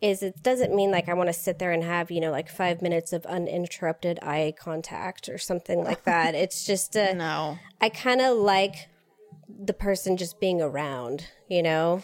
is 0.00 0.22
it 0.22 0.42
doesn't 0.42 0.74
mean 0.74 0.90
like 0.90 1.08
I 1.08 1.14
want 1.14 1.28
to 1.28 1.32
sit 1.32 1.58
there 1.58 1.72
and 1.72 1.82
have, 1.82 2.10
you 2.10 2.20
know, 2.20 2.30
like 2.30 2.48
five 2.50 2.82
minutes 2.82 3.12
of 3.12 3.24
uninterrupted 3.26 4.18
eye 4.22 4.52
contact 4.58 5.28
or 5.28 5.38
something 5.38 5.82
like 5.82 6.04
that. 6.04 6.34
it's 6.34 6.64
just, 6.64 6.96
uh, 6.96 7.12
No. 7.14 7.58
I 7.80 7.88
kind 7.88 8.20
of 8.20 8.36
like 8.36 8.88
the 9.48 9.72
person 9.72 10.16
just 10.16 10.38
being 10.40 10.60
around, 10.60 11.28
you 11.48 11.62
know? 11.62 12.02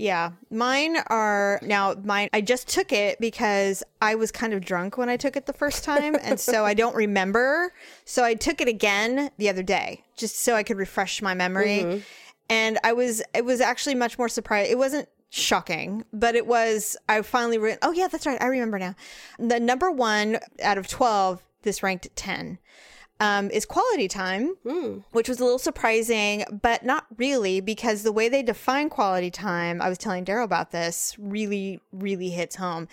Yeah, 0.00 0.32
mine 0.48 0.96
are 1.08 1.58
now 1.60 1.94
mine. 2.04 2.28
I 2.32 2.40
just 2.40 2.68
took 2.68 2.92
it 2.92 3.18
because 3.20 3.82
I 4.00 4.14
was 4.14 4.30
kind 4.30 4.52
of 4.52 4.64
drunk 4.64 4.96
when 4.96 5.08
I 5.08 5.16
took 5.16 5.36
it 5.36 5.46
the 5.46 5.52
first 5.52 5.82
time, 5.82 6.14
and 6.22 6.38
so 6.38 6.64
I 6.64 6.72
don't 6.74 6.94
remember. 6.94 7.72
So 8.04 8.22
I 8.22 8.34
took 8.34 8.60
it 8.60 8.68
again 8.68 9.30
the 9.38 9.48
other 9.48 9.64
day 9.64 10.04
just 10.16 10.38
so 10.38 10.54
I 10.54 10.62
could 10.62 10.76
refresh 10.76 11.20
my 11.20 11.34
memory. 11.34 12.04
And 12.48 12.78
I 12.84 12.92
was, 12.92 13.22
it 13.34 13.44
was 13.44 13.60
actually 13.60 13.96
much 13.96 14.18
more 14.18 14.28
surprised. 14.28 14.70
It 14.70 14.78
wasn't 14.78 15.08
shocking, 15.30 16.04
but 16.12 16.34
it 16.34 16.46
was. 16.46 16.96
I 17.08 17.22
finally, 17.22 17.58
re- 17.58 17.76
oh 17.82 17.92
yeah, 17.92 18.08
that's 18.08 18.26
right. 18.26 18.40
I 18.40 18.46
remember 18.46 18.78
now. 18.78 18.94
The 19.38 19.60
number 19.60 19.90
one 19.90 20.38
out 20.62 20.78
of 20.78 20.88
twelve, 20.88 21.42
this 21.62 21.82
ranked 21.82 22.08
ten. 22.16 22.58
um, 23.20 23.50
is 23.50 23.66
quality 23.66 24.06
time, 24.06 24.54
which 25.10 25.28
was 25.28 25.40
a 25.40 25.42
little 25.42 25.58
surprising, 25.58 26.44
but 26.62 26.84
not 26.84 27.06
really 27.16 27.60
because 27.60 28.02
the 28.04 28.12
way 28.12 28.28
they 28.28 28.42
define 28.44 28.88
quality 28.88 29.30
time, 29.30 29.82
I 29.82 29.88
was 29.88 29.98
telling 29.98 30.24
Daryl 30.24 30.44
about 30.44 30.70
this, 30.70 31.16
really, 31.18 31.80
really 31.92 32.30
hits 32.30 32.56
home. 32.56 32.86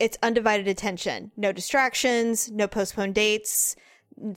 It's 0.00 0.18
undivided 0.22 0.66
attention, 0.66 1.30
no 1.36 1.52
distractions, 1.52 2.50
no 2.50 2.66
postponed 2.66 3.14
dates. 3.14 3.76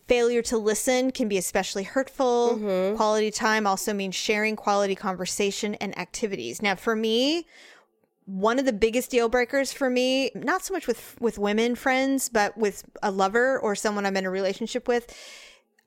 Failure 0.07 0.41
to 0.43 0.57
listen 0.57 1.11
can 1.11 1.27
be 1.27 1.37
especially 1.37 1.83
hurtful. 1.83 2.57
Mm-hmm. 2.59 2.95
Quality 2.97 3.31
time 3.31 3.65
also 3.65 3.93
means 3.93 4.15
sharing 4.15 4.55
quality 4.55 4.95
conversation 4.95 5.75
and 5.75 5.97
activities. 5.97 6.61
Now, 6.61 6.75
for 6.75 6.95
me, 6.95 7.47
one 8.25 8.59
of 8.59 8.65
the 8.65 8.73
biggest 8.73 9.09
deal 9.11 9.27
breakers 9.29 9.73
for 9.73 9.89
me 9.89 10.29
not 10.35 10.63
so 10.63 10.73
much 10.73 10.85
with 10.87 11.15
with 11.19 11.39
women 11.39 11.73
friends 11.75 12.29
but 12.29 12.55
with 12.55 12.83
a 13.01 13.09
lover 13.11 13.59
or 13.59 13.75
someone 13.75 14.05
i'm 14.05 14.15
in 14.15 14.25
a 14.25 14.29
relationship 14.29 14.87
with 14.87 15.13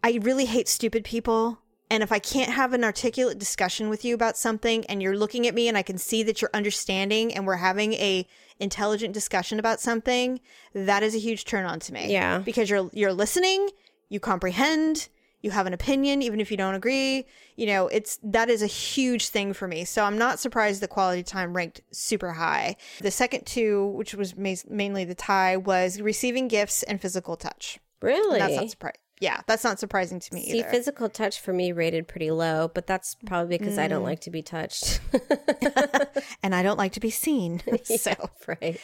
i 0.03 0.19
really 0.21 0.45
hate 0.45 0.69
stupid 0.69 1.05
people 1.05 1.61
and 1.91 2.03
if 2.03 2.11
i 2.11 2.19
can't 2.19 2.51
have 2.51 2.73
an 2.75 2.83
articulate 2.83 3.39
discussion 3.39 3.89
with 3.89 4.05
you 4.05 4.15
about 4.17 4.37
something 4.37 4.85
and 4.87 5.01
you're 5.01 5.17
looking 5.17 5.47
at 5.47 5.55
me 5.55 5.69
and 5.69 5.79
i 5.79 5.83
can 5.83 5.97
see 5.97 6.25
that 6.25 6.43
you're 6.43 6.51
understanding 6.53 7.33
and 7.33 7.47
we're 7.47 7.57
having 7.57 7.95
a 7.95 8.27
intelligent 8.59 9.15
discussion 9.15 9.59
about 9.61 9.81
something 9.81 10.41
that 10.75 11.03
is 11.05 11.15
a 11.15 11.19
huge 11.19 11.45
turn 11.45 11.65
on 11.65 11.79
to 11.79 11.93
me 11.95 12.11
Yeah. 12.13 12.39
because 12.41 12.69
you're 12.69 12.91
you're 12.93 13.13
listening 13.13 13.71
you 14.09 14.21
comprehend 14.21 15.09
you 15.41 15.51
have 15.51 15.67
an 15.67 15.75
opinion 15.75 16.23
even 16.23 16.41
if 16.41 16.51
you 16.51 16.57
don't 16.57 16.75
agree 16.75 17.27
you 17.57 17.67
know 17.67 17.87
it's 17.89 18.19
that 18.23 18.49
is 18.49 18.63
a 18.63 18.67
huge 18.67 19.29
thing 19.29 19.53
for 19.53 19.69
me. 19.69 19.85
So 19.85 20.05
i'm 20.05 20.19
not 20.19 20.39
surprised 20.39 20.81
the 20.81 20.89
quality 20.89 21.23
time 21.23 21.55
ranked 21.55 21.83
super 21.93 22.33
high. 22.33 22.77
The 23.01 23.11
second 23.11 23.47
two 23.47 23.87
which 23.89 24.15
was 24.15 24.37
ma- 24.37 24.55
mainly 24.69 25.05
the 25.05 25.15
tie 25.15 25.57
was 25.57 26.01
receiving 26.01 26.49
gifts 26.49 26.83
and 26.83 27.01
physical 27.01 27.37
touch. 27.37 27.79
Really? 28.01 28.39
that's 28.39 28.57
not 28.57 28.71
surprising 28.71 29.01
yeah 29.21 29.41
that's 29.47 29.65
not 29.65 29.79
surprising 29.79 30.19
to 30.21 30.35
me 30.35 30.41
either. 30.43 30.51
See, 30.51 30.59
either 30.61 30.69
physical 30.71 31.09
touch 31.09 31.41
for 31.41 31.53
me 31.53 31.73
rated 31.73 32.09
pretty 32.09 32.31
low, 32.31 32.71
but 32.75 32.87
that's 32.87 33.15
probably 33.27 33.59
because 33.59 33.79
I 33.79 33.89
don't 33.89 34.03
Mm. 34.03 34.05
like 34.07 34.21
to 34.23 34.31
be 34.31 34.43
touched. 34.43 35.01
and 36.43 36.55
i 36.55 36.63
don't 36.63 36.79
like 36.79 36.93
to 36.93 37.01
be 37.01 37.11
seen 37.11 37.63
so 37.85 38.13
right. 38.47 38.81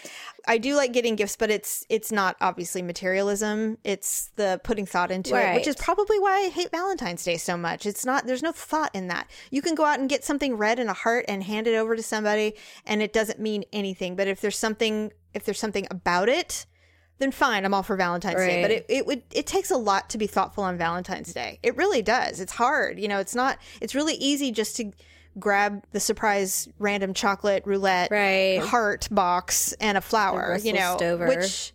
I 0.46 0.58
do 0.58 0.74
like 0.74 0.92
getting 0.92 1.16
gifts, 1.16 1.36
but 1.36 1.50
it's 1.50 1.84
it's 1.88 2.10
not 2.10 2.36
obviously 2.40 2.80
materialism. 2.82 3.76
It's 3.84 4.30
the 4.36 4.60
putting 4.64 4.86
thought 4.86 5.10
into 5.10 5.36
it, 5.36 5.54
which 5.54 5.66
is 5.66 5.76
probably 5.76 6.18
why 6.18 6.44
I 6.46 6.48
hate 6.48 6.70
Valentine's 6.70 7.22
Day 7.24 7.36
so 7.36 7.56
much. 7.56 7.84
It's 7.84 8.04
not 8.06 8.26
there's 8.26 8.42
no 8.42 8.52
thought 8.52 8.94
in 8.94 9.08
that. 9.08 9.30
You 9.50 9.60
can 9.62 9.74
go 9.74 9.84
out 9.84 9.98
and 10.00 10.08
get 10.08 10.24
something 10.24 10.54
red 10.54 10.78
in 10.78 10.88
a 10.88 10.92
heart 10.94 11.26
and 11.28 11.42
hand 11.42 11.66
it 11.66 11.74
over 11.74 11.94
to 11.96 12.02
somebody 12.02 12.54
and 12.86 13.02
it 13.02 13.12
doesn't 13.12 13.38
mean 13.40 13.64
anything. 13.72 14.16
But 14.16 14.28
if 14.28 14.40
there's 14.40 14.58
something 14.58 15.12
if 15.34 15.44
there's 15.44 15.60
something 15.60 15.86
about 15.90 16.28
it, 16.28 16.66
then 17.20 17.30
fine, 17.30 17.64
I'm 17.64 17.72
all 17.72 17.84
for 17.84 17.94
Valentine's 17.96 18.36
Day. 18.38 18.62
But 18.62 18.70
it, 18.72 18.86
it 18.88 19.06
would 19.06 19.22
it 19.32 19.46
takes 19.46 19.70
a 19.70 19.76
lot 19.76 20.10
to 20.10 20.18
be 20.18 20.26
thoughtful 20.26 20.64
on 20.64 20.76
Valentine's 20.76 21.32
Day. 21.32 21.60
It 21.62 21.76
really 21.76 22.02
does. 22.02 22.40
It's 22.40 22.52
hard. 22.52 22.98
You 22.98 23.06
know, 23.06 23.18
it's 23.20 23.34
not 23.34 23.58
it's 23.80 23.94
really 23.94 24.14
easy 24.14 24.50
just 24.50 24.76
to 24.76 24.90
grab 25.38 25.84
the 25.92 26.00
surprise 26.00 26.68
random 26.80 27.14
chocolate 27.14 27.62
roulette 27.64 28.10
Right. 28.10 28.58
heart 28.58 29.06
box 29.12 29.72
and 29.74 29.96
a 29.96 30.00
flower, 30.00 30.58
you 30.60 30.72
know, 30.72 30.96
Stover. 30.96 31.28
which 31.28 31.72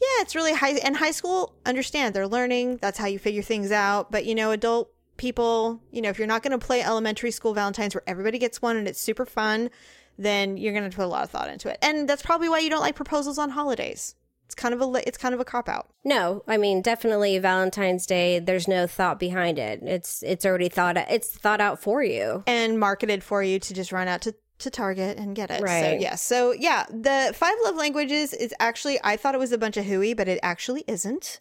yeah, 0.00 0.22
it's 0.22 0.34
really 0.34 0.54
high 0.54 0.72
and 0.78 0.96
high 0.96 1.10
school 1.10 1.54
understand 1.66 2.14
they're 2.14 2.26
learning, 2.28 2.78
that's 2.78 2.96
how 2.98 3.06
you 3.06 3.18
figure 3.18 3.42
things 3.42 3.70
out, 3.72 4.10
but 4.10 4.24
you 4.24 4.34
know, 4.34 4.50
adult 4.50 4.90
people, 5.18 5.80
you 5.90 6.00
know, 6.02 6.10
if 6.10 6.18
you're 6.18 6.26
not 6.26 6.42
going 6.42 6.58
to 6.58 6.64
play 6.64 6.82
elementary 6.82 7.30
school 7.30 7.54
Valentine's 7.54 7.94
where 7.94 8.02
everybody 8.06 8.38
gets 8.38 8.62
one 8.62 8.76
and 8.76 8.86
it's 8.86 9.00
super 9.00 9.24
fun, 9.26 9.70
then 10.18 10.56
you're 10.56 10.72
going 10.72 10.88
to 10.88 10.94
put 10.94 11.04
a 11.04 11.08
lot 11.08 11.24
of 11.24 11.30
thought 11.30 11.48
into 11.48 11.68
it. 11.70 11.78
And 11.82 12.08
that's 12.08 12.22
probably 12.22 12.48
why 12.48 12.58
you 12.60 12.70
don't 12.70 12.80
like 12.80 12.94
proposals 12.94 13.38
on 13.38 13.50
holidays. 13.50 14.14
It's 14.46 14.54
kind 14.54 14.72
of 14.72 14.80
a 14.80 15.06
it's 15.06 15.18
kind 15.18 15.34
of 15.34 15.40
a 15.40 15.44
cop 15.44 15.68
out. 15.68 15.88
No, 16.04 16.42
I 16.48 16.56
mean 16.56 16.80
definitely 16.82 17.38
Valentine's 17.38 18.06
Day. 18.06 18.38
There's 18.38 18.66
no 18.66 18.86
thought 18.86 19.18
behind 19.20 19.58
it. 19.58 19.82
It's 19.82 20.22
it's 20.22 20.46
already 20.46 20.68
thought. 20.68 20.96
It's 20.96 21.28
thought 21.36 21.60
out 21.60 21.82
for 21.82 22.02
you. 22.02 22.42
and 22.46 22.78
marketed 22.80 23.22
for 23.22 23.42
you 23.42 23.58
to 23.58 23.74
just 23.74 23.92
run 23.92 24.08
out 24.08 24.22
to 24.22 24.34
to 24.60 24.70
Target 24.70 25.18
and 25.18 25.36
get 25.36 25.50
it. 25.50 25.60
Right. 25.62 25.82
So 25.82 25.86
Right. 25.90 26.00
yeah. 26.00 26.14
So 26.14 26.52
yeah, 26.52 26.86
the 26.88 27.32
five 27.34 27.56
love 27.64 27.76
languages 27.76 28.32
is 28.32 28.54
actually 28.58 28.98
I 29.04 29.16
thought 29.18 29.34
it 29.34 29.38
was 29.38 29.52
a 29.52 29.58
bunch 29.58 29.76
of 29.76 29.84
hooey, 29.84 30.14
but 30.14 30.28
it 30.28 30.38
actually 30.42 30.82
isn't. 30.86 31.40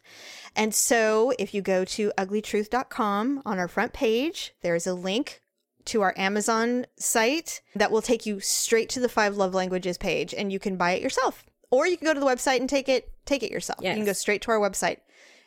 And 0.56 0.74
so 0.76 1.32
if 1.40 1.54
you 1.54 1.62
go 1.62 1.86
to 1.86 2.12
uglytruth.com 2.18 3.42
on 3.46 3.60
our 3.60 3.68
front 3.68 3.94
page, 3.94 4.54
there 4.62 4.76
is 4.76 4.88
a 4.88 4.94
link 4.94 5.42
to 5.86 6.02
our 6.02 6.14
Amazon 6.18 6.86
site 6.98 7.62
that 7.76 7.92
will 7.92 8.02
take 8.02 8.26
you 8.26 8.40
straight 8.40 8.90
to 8.90 9.00
the 9.00 9.08
five 9.10 9.38
love 9.38 9.54
languages 9.54 9.98
page 9.98 10.34
and 10.34 10.52
you 10.52 10.60
can 10.60 10.78
buy 10.78 10.92
it 10.94 11.02
yourself. 11.02 11.46
Or 11.72 11.88
you 11.88 11.98
can 11.98 12.06
go 12.06 12.14
to 12.14 12.20
the 12.20 12.26
website 12.26 12.60
and 12.60 12.70
take 12.70 12.88
it 12.90 13.12
take 13.26 13.44
it 13.44 13.52
yourself. 13.52 13.80
You 13.82 13.96
can 13.96 14.06
go 14.06 14.14
straight 14.14 14.42
to 14.44 14.52
our 14.52 14.60
website 14.60 14.98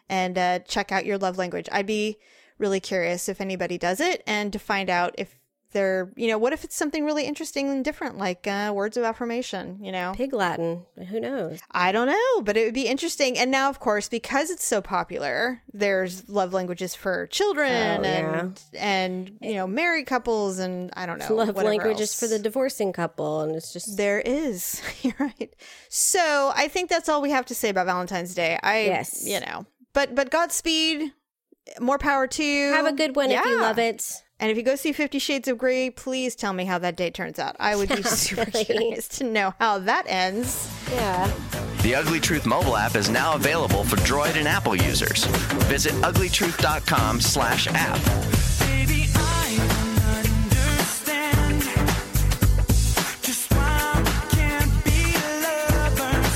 and 0.08 0.36
uh, 0.38 0.58
check 0.60 0.90
out 0.92 1.06
your 1.06 1.18
love 1.18 1.38
language. 1.38 1.68
I'd 1.70 1.86
be 1.86 2.18
really 2.58 2.80
curious 2.80 3.28
if 3.28 3.40
anybody 3.40 3.78
does 3.78 4.00
it 4.00 4.22
and 4.26 4.52
to 4.52 4.58
find 4.58 4.90
out 4.90 5.14
if 5.16 5.38
they're, 5.72 6.10
you 6.16 6.28
know, 6.28 6.38
what 6.38 6.52
if 6.52 6.64
it's 6.64 6.74
something 6.76 7.04
really 7.04 7.24
interesting 7.24 7.68
and 7.68 7.84
different, 7.84 8.16
like 8.16 8.46
uh, 8.46 8.72
words 8.74 8.96
of 8.96 9.04
affirmation, 9.04 9.78
you 9.82 9.92
know? 9.92 10.12
Pig 10.16 10.32
Latin. 10.32 10.84
Who 11.08 11.20
knows? 11.20 11.60
I 11.70 11.92
don't 11.92 12.06
know, 12.06 12.42
but 12.42 12.56
it 12.56 12.64
would 12.64 12.74
be 12.74 12.86
interesting. 12.86 13.36
And 13.38 13.50
now, 13.50 13.68
of 13.68 13.78
course, 13.80 14.08
because 14.08 14.50
it's 14.50 14.64
so 14.64 14.80
popular, 14.80 15.62
there's 15.72 16.28
love 16.28 16.52
languages 16.52 16.94
for 16.94 17.26
children 17.28 17.70
Oh, 17.70 18.02
yeah. 18.02 18.40
and, 18.40 18.60
and, 18.78 19.38
you 19.42 19.54
know, 19.54 19.66
married 19.66 20.06
couples 20.06 20.58
and 20.58 20.90
I 20.96 21.04
don't 21.06 21.18
know. 21.18 21.34
Love 21.34 21.56
languages 21.56 22.10
else. 22.12 22.20
for 22.20 22.26
the 22.26 22.38
divorcing 22.38 22.92
couple, 22.92 23.42
and 23.42 23.54
it's 23.54 23.72
just 23.72 23.96
There 23.96 24.20
is. 24.20 24.80
You're 25.02 25.14
right. 25.18 25.54
So 25.88 26.52
I 26.56 26.68
think 26.68 26.88
that's 26.90 27.08
all 27.08 27.20
we 27.22 27.30
have 27.30 27.46
to 27.46 27.54
say 27.54 27.68
about 27.68 27.86
Valentine's 27.86 28.34
Day. 28.34 28.58
I, 28.62 28.84
Yes. 28.84 29.26
you 29.26 29.40
know, 29.40 29.66
but 29.92 30.14
but 30.14 30.30
Godspeed, 30.30 31.12
more 31.80 31.98
power 31.98 32.26
to 32.26 32.42
you. 32.44 32.70
have 32.72 32.86
a 32.86 32.92
good 32.92 33.14
one 33.16 33.30
if 33.30 33.44
you 33.44 33.60
love 33.60 33.78
it. 33.78 34.22
And 34.40 34.50
if 34.52 34.56
you 34.56 34.62
go 34.62 34.76
see 34.76 34.92
Fifty 34.92 35.18
Shades 35.18 35.48
of 35.48 35.58
Grey, 35.58 35.90
please 35.90 36.36
tell 36.36 36.52
me 36.52 36.64
how 36.64 36.78
that 36.78 36.96
date 36.96 37.14
turns 37.14 37.38
out. 37.40 37.56
I 37.58 37.74
would 37.74 37.88
be 37.88 38.02
super 38.04 38.48
curious 38.50 39.08
to 39.18 39.24
know 39.24 39.52
how 39.58 39.78
that 39.80 40.04
ends. 40.06 40.70
Yeah. 40.92 41.32
The 41.82 41.94
Ugly 41.96 42.20
Truth 42.20 42.46
mobile 42.46 42.76
app 42.76 42.94
is 42.94 43.08
now 43.10 43.34
available 43.34 43.82
for 43.82 43.96
Droid 43.96 44.36
and 44.36 44.46
Apple 44.46 44.76
users. 44.76 45.24
Visit 45.66 45.92
uglytruth.com 45.94 47.20
slash 47.20 47.66
app. 47.68 47.98
Baby, 48.60 49.06
I 49.14 49.58
understand 50.18 51.62
just 53.22 53.50
why 53.52 54.02
we 54.04 54.36
can't 54.36 54.84
be 54.84 55.14
lovers. 55.42 56.28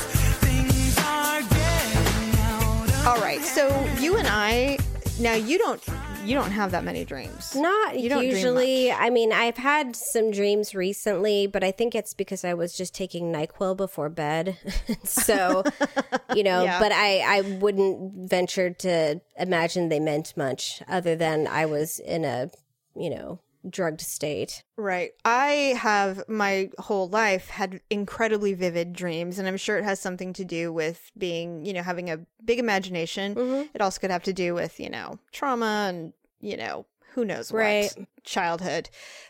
Things 0.42 0.98
are 0.98 1.40
getting 1.40 2.40
out 2.40 2.88
of 2.88 3.06
All 3.06 3.20
right, 3.20 3.42
so 3.42 3.68
you 4.00 4.16
and 4.16 4.26
I 4.28 4.78
now 5.20 5.34
you 5.34 5.58
don't 5.58 5.80
you 6.24 6.34
don't 6.34 6.50
have 6.52 6.70
that 6.70 6.84
many 6.84 7.04
dreams. 7.04 7.54
Not 7.56 7.98
You 7.98 8.08
don't 8.08 8.24
usually. 8.24 8.92
I 8.92 9.10
mean, 9.10 9.32
I've 9.32 9.56
had 9.56 9.96
some 9.96 10.30
dreams 10.30 10.74
recently, 10.74 11.46
but 11.46 11.64
I 11.64 11.70
think 11.72 11.94
it's 11.94 12.14
because 12.14 12.44
I 12.44 12.54
was 12.54 12.74
just 12.76 12.94
taking 12.94 13.32
NyQuil 13.32 13.76
before 13.76 14.08
bed. 14.08 14.56
so, 15.04 15.64
you 16.34 16.44
know, 16.44 16.62
Yeah. 16.62 16.78
but 16.78 16.92
I, 16.92 17.20
I 17.38 17.40
wouldn't 17.58 18.30
venture 18.30 18.70
to 18.70 19.20
imagine 19.38 19.88
they 19.88 20.00
meant 20.00 20.36
much 20.36 20.82
other 20.88 21.16
than 21.16 21.46
I 21.46 21.66
was 21.66 21.98
in 21.98 22.24
a, 22.24 22.50
you 22.94 23.10
know, 23.10 23.40
drugged 23.68 24.00
state. 24.00 24.62
Right. 24.76 25.12
I 25.24 25.74
have 25.78 26.28
my 26.28 26.70
whole 26.78 27.08
life 27.08 27.48
had 27.48 27.80
incredibly 27.90 28.54
vivid 28.54 28.92
dreams, 28.92 29.38
and 29.38 29.46
I'm 29.46 29.56
sure 29.56 29.78
it 29.78 29.84
has 29.84 30.00
something 30.00 30.32
to 30.34 30.44
do 30.44 30.72
with 30.72 31.10
being, 31.16 31.64
you 31.64 31.72
know, 31.72 31.82
having 31.82 32.10
a 32.10 32.20
big 32.44 32.58
imagination. 32.58 33.34
Mm-hmm. 33.34 33.66
It 33.74 33.80
also 33.80 34.00
could 34.00 34.10
have 34.10 34.24
to 34.24 34.32
do 34.32 34.54
with, 34.54 34.80
you 34.80 34.90
know, 34.90 35.18
trauma 35.32 35.86
and, 35.88 36.12
you 36.40 36.56
know, 36.56 36.86
who 37.14 37.24
knows 37.24 37.52
what 37.52 37.58
Right. 37.58 37.94
childhood. 38.24 38.88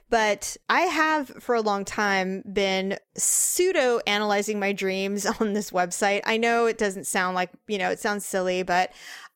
But 0.08 0.56
I 0.68 0.82
have 0.82 1.28
for 1.42 1.54
a 1.54 1.60
long 1.60 1.84
time 1.84 2.42
been 2.52 2.98
pseudo 3.16 3.98
analyzing 4.06 4.60
my 4.60 4.72
dreams 4.72 5.26
on 5.40 5.52
this 5.52 5.70
website. 5.70 6.20
I 6.24 6.36
know 6.36 6.66
it 6.66 6.78
doesn't 6.78 7.06
sound 7.06 7.34
like, 7.34 7.50
you 7.66 7.78
know, 7.78 7.90
it 7.90 7.98
sounds 7.98 8.24
silly, 8.24 8.62
but 8.62 8.92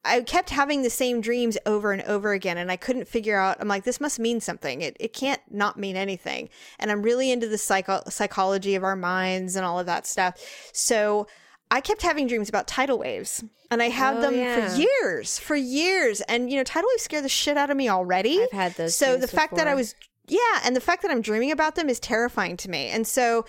I 0.07 0.21
kept 0.23 0.51
having 0.51 0.83
the 0.83 0.91
same 0.91 1.21
dreams 1.21 1.59
over 1.67 1.93
and 1.93 2.03
over 2.03 2.33
again, 2.33 2.59
and 2.59 2.71
I 2.71 2.77
couldn't 2.77 3.09
figure 3.09 3.39
out. 3.39 3.57
I'm 3.61 3.69
like, 3.69 3.85
this 3.85 4.01
must 4.01 4.19
mean 4.19 4.41
something. 4.41 4.83
It 4.83 4.97
it 5.01 5.13
can't 5.13 5.41
not 5.51 5.79
mean 5.79 5.97
anything. 5.97 6.49
And 6.79 6.91
I'm 6.91 7.03
really 7.03 7.31
into 7.31 7.49
the 7.49 7.59
psycho- 7.59 8.03
psychology 8.09 8.75
of 8.75 8.85
our 8.85 8.97
minds 8.97 9.57
and 9.57 9.65
all 9.67 9.79
of 9.79 9.87
that 9.87 10.07
stuff. 10.07 10.35
So 10.73 11.27
I 11.71 11.81
kept 11.81 12.03
having 12.03 12.27
dreams 12.27 12.49
about 12.49 12.67
tidal 12.69 12.99
waves, 12.99 13.43
and 13.71 13.83
I 13.83 13.89
had 13.89 14.19
Oh, 14.19 14.21
them 14.21 14.35
yeah. 14.37 14.69
for 14.69 14.77
years, 14.81 15.39
for 15.39 15.57
years. 15.57 16.21
And 16.23 16.51
you 16.51 16.57
know, 16.57 16.65
tidal 16.65 16.89
waves 16.93 17.03
scare 17.03 17.23
the 17.23 17.29
shit 17.29 17.57
out 17.57 17.71
of 17.71 17.77
me 17.77 17.89
already. 17.89 18.43
I've 18.43 18.51
had 18.53 18.75
those 18.75 18.95
So 18.95 19.17
the 19.17 19.27
fact 19.29 19.57
that 19.57 19.67
I 19.67 19.75
was 19.75 19.95
yeah, 20.29 20.61
and 20.65 20.75
the 20.75 20.81
fact 20.81 21.03
that 21.03 21.11
I'm 21.11 21.21
dreaming 21.23 21.53
about 21.53 21.75
them 21.77 21.89
is 21.89 22.01
terrifying 22.01 22.57
to 22.59 22.71
me. 22.71 22.89
And 22.89 23.07
so 23.07 23.45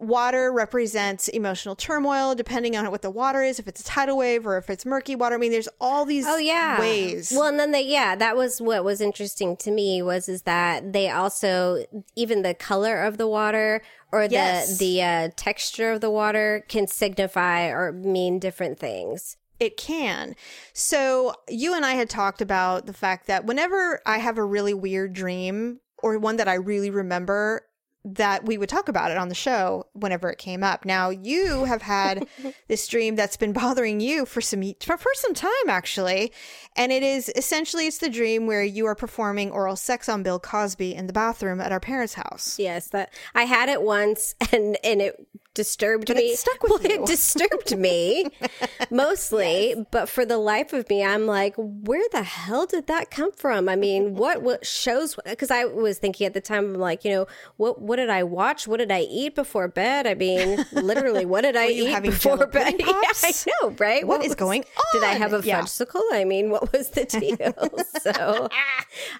water 0.00 0.50
represents 0.52 1.28
emotional 1.28 1.76
turmoil 1.76 2.34
depending 2.34 2.74
on 2.76 2.90
what 2.90 3.02
the 3.02 3.10
water 3.10 3.42
is 3.42 3.58
if 3.58 3.68
it's 3.68 3.82
a 3.82 3.84
tidal 3.84 4.16
wave 4.16 4.46
or 4.46 4.56
if 4.56 4.70
it's 4.70 4.86
murky 4.86 5.14
water 5.14 5.34
i 5.34 5.38
mean 5.38 5.52
there's 5.52 5.68
all 5.80 6.04
these 6.06 6.24
Oh 6.26 6.38
yeah. 6.38 6.80
ways 6.80 7.30
Well, 7.34 7.46
and 7.46 7.58
then 7.60 7.70
they 7.70 7.82
yeah, 7.82 8.16
that 8.16 8.36
was 8.36 8.60
what 8.60 8.82
was 8.82 9.00
interesting 9.00 9.56
to 9.58 9.70
me 9.70 10.00
was 10.02 10.28
is 10.28 10.42
that 10.42 10.92
they 10.92 11.10
also 11.10 11.84
even 12.16 12.42
the 12.42 12.54
color 12.54 13.02
of 13.02 13.18
the 13.18 13.28
water 13.28 13.82
or 14.10 14.26
the 14.26 14.32
Yes. 14.34 14.78
the 14.78 15.02
uh, 15.02 15.28
texture 15.36 15.92
of 15.92 16.00
the 16.00 16.10
water 16.10 16.64
can 16.68 16.86
signify 16.86 17.66
or 17.66 17.92
mean 17.92 18.38
different 18.38 18.78
things. 18.78 19.36
It 19.58 19.76
can. 19.76 20.34
So, 20.72 21.34
you 21.48 21.74
and 21.74 21.84
I 21.84 21.92
had 21.92 22.08
talked 22.08 22.40
about 22.40 22.86
the 22.86 22.94
fact 22.94 23.26
that 23.26 23.44
whenever 23.44 24.00
I 24.06 24.16
have 24.18 24.38
a 24.38 24.44
really 24.44 24.72
weird 24.72 25.12
dream 25.12 25.80
or 26.02 26.18
one 26.18 26.36
that 26.36 26.48
I 26.48 26.54
really 26.54 26.88
remember, 26.88 27.66
that 28.04 28.46
we 28.46 28.56
would 28.56 28.68
talk 28.68 28.88
about 28.88 29.10
it 29.10 29.18
on 29.18 29.28
the 29.28 29.34
show 29.34 29.86
whenever 29.92 30.30
it 30.30 30.38
came 30.38 30.62
up. 30.62 30.84
Now, 30.84 31.10
you 31.10 31.64
have 31.64 31.82
had 31.82 32.26
this 32.68 32.86
dream 32.88 33.14
that's 33.14 33.36
been 33.36 33.52
bothering 33.52 34.00
you 34.00 34.24
for 34.24 34.40
some 34.40 34.62
for, 34.80 34.96
for 34.96 35.10
some 35.14 35.34
time 35.34 35.50
actually, 35.68 36.32
and 36.76 36.92
it 36.92 37.02
is 37.02 37.30
essentially 37.36 37.86
it's 37.86 37.98
the 37.98 38.08
dream 38.08 38.46
where 38.46 38.64
you 38.64 38.86
are 38.86 38.94
performing 38.94 39.50
oral 39.50 39.76
sex 39.76 40.08
on 40.08 40.22
Bill 40.22 40.38
Cosby 40.38 40.94
in 40.94 41.06
the 41.06 41.12
bathroom 41.12 41.60
at 41.60 41.72
our 41.72 41.80
parents' 41.80 42.14
house. 42.14 42.58
Yes, 42.58 42.88
that 42.88 43.12
I 43.34 43.44
had 43.44 43.68
it 43.68 43.82
once, 43.82 44.34
and 44.52 44.78
and 44.82 45.02
it 45.02 45.26
disturbed 45.54 46.06
But 46.06 46.16
it 46.16 46.24
me. 46.24 46.34
stuck 46.36 46.62
with 46.62 46.70
well, 46.72 46.82
you. 46.82 47.02
It 47.02 47.06
disturbed 47.06 47.76
me 47.76 48.26
mostly, 48.90 49.74
but 49.90 50.08
for 50.08 50.24
the 50.24 50.38
life 50.38 50.72
of 50.72 50.88
me, 50.88 51.04
I'm 51.04 51.26
like, 51.26 51.54
where 51.56 52.04
the 52.12 52.22
hell 52.22 52.66
did 52.66 52.86
that 52.86 53.10
come 53.10 53.32
from? 53.32 53.68
I 53.68 53.76
mean, 53.76 54.14
what 54.14 54.42
what 54.42 54.66
shows? 54.66 55.16
Because 55.24 55.50
I 55.50 55.64
was 55.64 55.98
thinking 55.98 56.26
at 56.26 56.34
the 56.34 56.40
time, 56.40 56.74
I'm 56.74 56.80
like, 56.80 57.04
you 57.04 57.10
know, 57.12 57.26
what 57.56 57.80
what 57.80 57.96
did 57.96 58.10
I 58.10 58.22
watch? 58.22 58.66
What 58.68 58.78
did 58.78 58.90
I 58.92 59.00
eat 59.00 59.34
before 59.34 59.68
bed? 59.68 60.06
I 60.06 60.14
mean, 60.14 60.64
literally, 60.72 61.24
what 61.26 61.42
did 61.42 61.56
I 61.56 61.68
eat 61.68 62.02
before 62.02 62.46
bed? 62.46 62.74
Yeah. 62.78 62.86
I 63.22 63.32
know, 63.62 63.70
right? 63.78 64.06
What, 64.06 64.18
what 64.18 64.24
is 64.26 64.30
was, 64.30 64.36
going 64.36 64.62
on? 64.62 64.84
Did 65.00 65.04
I 65.04 65.14
have 65.14 65.32
a 65.32 65.40
Yeah. 65.44 65.62
fudgesicle? 65.62 66.02
I 66.12 66.24
mean, 66.24 66.50
what 66.50 66.72
was 66.72 66.90
the 66.90 67.04
deal? 67.04 67.84
so 68.02 68.48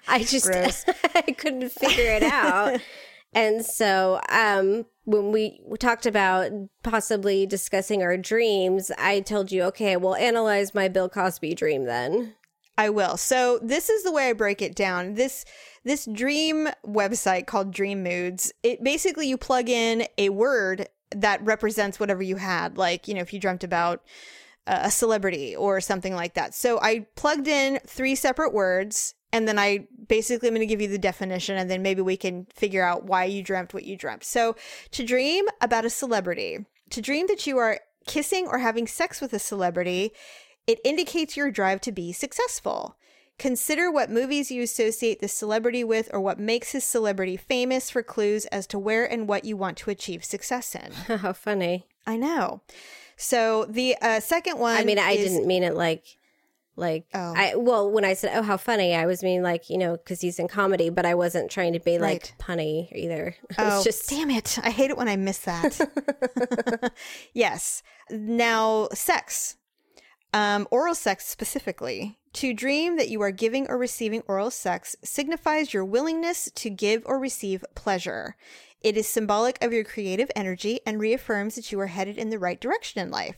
I 0.07 0.23
just 0.23 0.49
I 1.15 1.21
couldn't 1.33 1.71
figure 1.71 2.11
it 2.11 2.23
out. 2.23 2.79
And 3.33 3.65
so, 3.65 4.19
um, 4.29 4.85
when 5.05 5.31
we 5.31 5.61
talked 5.79 6.05
about 6.05 6.51
possibly 6.83 7.45
discussing 7.45 8.03
our 8.03 8.17
dreams, 8.17 8.91
I 8.97 9.21
told 9.21 9.51
you, 9.51 9.63
okay, 9.63 9.97
we'll 9.97 10.15
analyze 10.15 10.75
my 10.75 10.87
Bill 10.87 11.09
Cosby 11.09 11.55
dream 11.55 11.85
then. 11.85 12.35
I 12.77 12.89
will. 12.89 13.17
So 13.17 13.59
this 13.61 13.89
is 13.89 14.03
the 14.03 14.11
way 14.11 14.29
I 14.29 14.33
break 14.33 14.61
it 14.61 14.75
down. 14.75 15.15
This 15.15 15.45
this 15.83 16.05
dream 16.05 16.69
website 16.85 17.45
called 17.47 17.71
Dream 17.71 18.03
Moods. 18.03 18.53
It 18.63 18.83
basically 18.83 19.27
you 19.27 19.37
plug 19.37 19.69
in 19.69 20.07
a 20.17 20.29
word 20.29 20.87
that 21.15 21.43
represents 21.43 21.99
whatever 21.99 22.23
you 22.23 22.37
had. 22.37 22.77
Like 22.77 23.07
you 23.07 23.13
know, 23.13 23.21
if 23.21 23.33
you 23.33 23.39
dreamt 23.39 23.63
about 23.63 24.03
uh, 24.67 24.79
a 24.83 24.91
celebrity 24.91 25.55
or 25.55 25.81
something 25.81 26.15
like 26.15 26.35
that. 26.35 26.53
So 26.53 26.79
I 26.81 27.07
plugged 27.15 27.47
in 27.47 27.79
three 27.85 28.15
separate 28.15 28.53
words. 28.53 29.15
And 29.33 29.47
then 29.47 29.57
I 29.57 29.87
basically 30.11 30.49
I'm 30.49 30.53
going 30.53 30.59
to 30.67 30.71
give 30.71 30.81
you 30.81 30.89
the 30.89 30.97
definition, 30.99 31.57
and 31.57 31.71
then 31.71 31.81
maybe 31.81 32.01
we 32.01 32.17
can 32.17 32.45
figure 32.53 32.83
out 32.83 33.05
why 33.05 33.23
you 33.23 33.41
dreamt 33.41 33.73
what 33.73 33.85
you 33.85 33.95
dreamt. 33.95 34.25
So, 34.25 34.57
to 34.91 35.05
dream 35.05 35.45
about 35.61 35.85
a 35.85 35.89
celebrity, 35.89 36.65
to 36.89 37.01
dream 37.01 37.27
that 37.27 37.47
you 37.47 37.57
are 37.57 37.79
kissing 38.05 38.45
or 38.45 38.57
having 38.57 38.87
sex 38.87 39.21
with 39.21 39.31
a 39.31 39.39
celebrity, 39.39 40.11
it 40.67 40.79
indicates 40.83 41.37
your 41.37 41.49
drive 41.49 41.79
to 41.81 41.93
be 41.93 42.11
successful. 42.11 42.97
Consider 43.39 43.89
what 43.89 44.11
movies 44.11 44.51
you 44.51 44.61
associate 44.63 45.21
this 45.21 45.33
celebrity 45.33 45.83
with 45.83 46.09
or 46.11 46.19
what 46.19 46.37
makes 46.37 46.73
his 46.73 46.83
celebrity 46.83 47.37
famous 47.37 47.89
for 47.89 48.03
clues 48.03 48.45
as 48.47 48.67
to 48.67 48.77
where 48.77 49.09
and 49.09 49.29
what 49.29 49.45
you 49.45 49.55
want 49.55 49.77
to 49.77 49.89
achieve 49.91 50.25
success 50.25 50.75
in. 50.75 50.91
How 51.19 51.31
funny. 51.31 51.85
I 52.05 52.17
know. 52.17 52.61
So 53.15 53.65
the 53.69 53.95
uh, 54.01 54.19
second 54.19 54.59
one 54.59 54.75
I 54.75 54.83
mean, 54.83 54.99
I 54.99 55.11
is- 55.11 55.31
didn't 55.31 55.47
mean 55.47 55.63
it 55.63 55.73
like, 55.73 56.17
like, 56.81 57.05
Oh. 57.13 57.33
I, 57.37 57.55
well, 57.55 57.89
when 57.89 58.03
I 58.03 58.13
said, 58.13 58.31
oh, 58.37 58.41
how 58.41 58.57
funny, 58.57 58.93
I 58.93 59.05
was 59.05 59.23
meaning 59.23 59.43
like, 59.43 59.69
you 59.69 59.77
know, 59.77 59.95
because 59.95 60.19
he's 60.19 60.39
in 60.39 60.49
comedy, 60.49 60.89
but 60.89 61.05
I 61.05 61.15
wasn't 61.15 61.49
trying 61.49 61.71
to 61.73 61.79
be 61.79 61.97
like 61.99 62.33
Right. 62.41 62.57
punny 62.57 62.91
either. 62.93 63.35
It 63.51 63.55
Oh, 63.57 63.83
just, 63.83 64.09
damn 64.09 64.29
it. 64.31 64.59
I 64.61 64.71
hate 64.71 64.89
it 64.89 64.97
when 64.97 65.07
I 65.07 65.15
miss 65.15 65.37
that. 65.39 65.79
yes. 67.33 67.83
Now, 68.09 68.89
sex. 68.93 69.55
Um, 70.33 70.67
oral 70.71 70.95
sex 70.95 71.25
specifically. 71.27 72.17
To 72.33 72.53
dream 72.53 72.95
that 72.97 73.09
you 73.09 73.21
are 73.21 73.31
giving 73.31 73.67
or 73.67 73.77
receiving 73.77 74.21
oral 74.27 74.51
sex 74.51 74.95
signifies 75.03 75.73
your 75.73 75.83
willingness 75.83 76.49
to 76.55 76.69
give 76.69 77.03
or 77.05 77.19
receive 77.19 77.65
pleasure. 77.75 78.35
It 78.81 78.95
is 78.97 79.07
symbolic 79.07 79.61
of 79.63 79.73
your 79.73 79.83
creative 79.83 80.31
energy 80.35 80.79
and 80.85 80.99
reaffirms 80.99 81.55
that 81.55 81.71
you 81.71 81.79
are 81.81 81.87
headed 81.87 82.17
in 82.17 82.29
the 82.29 82.39
right 82.39 82.59
direction 82.59 83.01
in 83.01 83.11
life. 83.11 83.35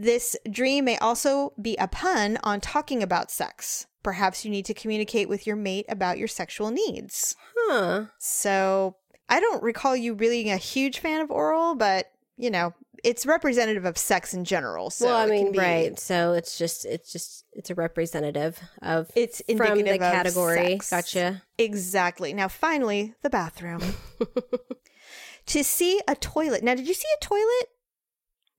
This 0.00 0.36
dream 0.48 0.84
may 0.84 0.96
also 0.98 1.52
be 1.60 1.76
a 1.76 1.88
pun 1.88 2.38
on 2.44 2.60
talking 2.60 3.02
about 3.02 3.32
sex. 3.32 3.88
Perhaps 4.04 4.44
you 4.44 4.50
need 4.52 4.64
to 4.66 4.74
communicate 4.74 5.28
with 5.28 5.44
your 5.44 5.56
mate 5.56 5.86
about 5.88 6.18
your 6.18 6.28
sexual 6.28 6.70
needs. 6.70 7.34
huh. 7.66 8.04
So 8.20 8.94
I 9.28 9.40
don't 9.40 9.60
recall 9.60 9.96
you 9.96 10.14
really 10.14 10.44
being 10.44 10.54
a 10.54 10.56
huge 10.56 11.00
fan 11.00 11.20
of 11.20 11.32
oral, 11.32 11.74
but 11.74 12.06
you 12.36 12.48
know, 12.48 12.74
it's 13.02 13.26
representative 13.26 13.84
of 13.84 13.98
sex 13.98 14.32
in 14.34 14.44
general. 14.44 14.90
So 14.90 15.06
well, 15.06 15.16
I 15.16 15.26
mean, 15.26 15.50
be- 15.50 15.58
right. 15.58 15.98
So 15.98 16.32
it's 16.32 16.56
just, 16.56 16.84
it's 16.84 17.10
just, 17.12 17.44
it's 17.52 17.68
a 17.70 17.74
representative 17.74 18.60
of 18.80 19.10
It's 19.16 19.42
from 19.56 19.78
the 19.82 19.98
category. 19.98 20.78
sex. 20.78 20.90
Gotcha. 20.90 21.42
Exactly. 21.58 22.32
Now, 22.34 22.46
finally, 22.46 23.14
the 23.22 23.30
bathroom. 23.30 23.82
to 25.46 25.64
see 25.64 26.00
a 26.06 26.14
toilet. 26.14 26.62
Now, 26.62 26.74
did 26.76 26.86
you 26.86 26.94
see 26.94 27.08
a 27.20 27.24
toilet? 27.24 27.68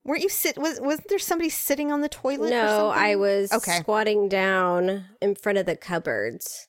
Weren't 0.04 0.22
you 0.22 0.28
sit? 0.28 0.56
Was 0.58 0.80
wasn't 0.80 1.08
there 1.08 1.18
somebody 1.18 1.50
sitting 1.50 1.92
on 1.92 2.00
the 2.00 2.08
toilet? 2.08 2.46
or 2.48 2.50
No, 2.50 2.88
I 2.88 3.16
was 3.16 3.52
Okay. 3.52 3.78
squatting 3.80 4.28
down 4.28 5.06
in 5.20 5.34
front 5.34 5.58
of 5.58 5.66
the 5.66 5.76
cupboards. 5.76 6.66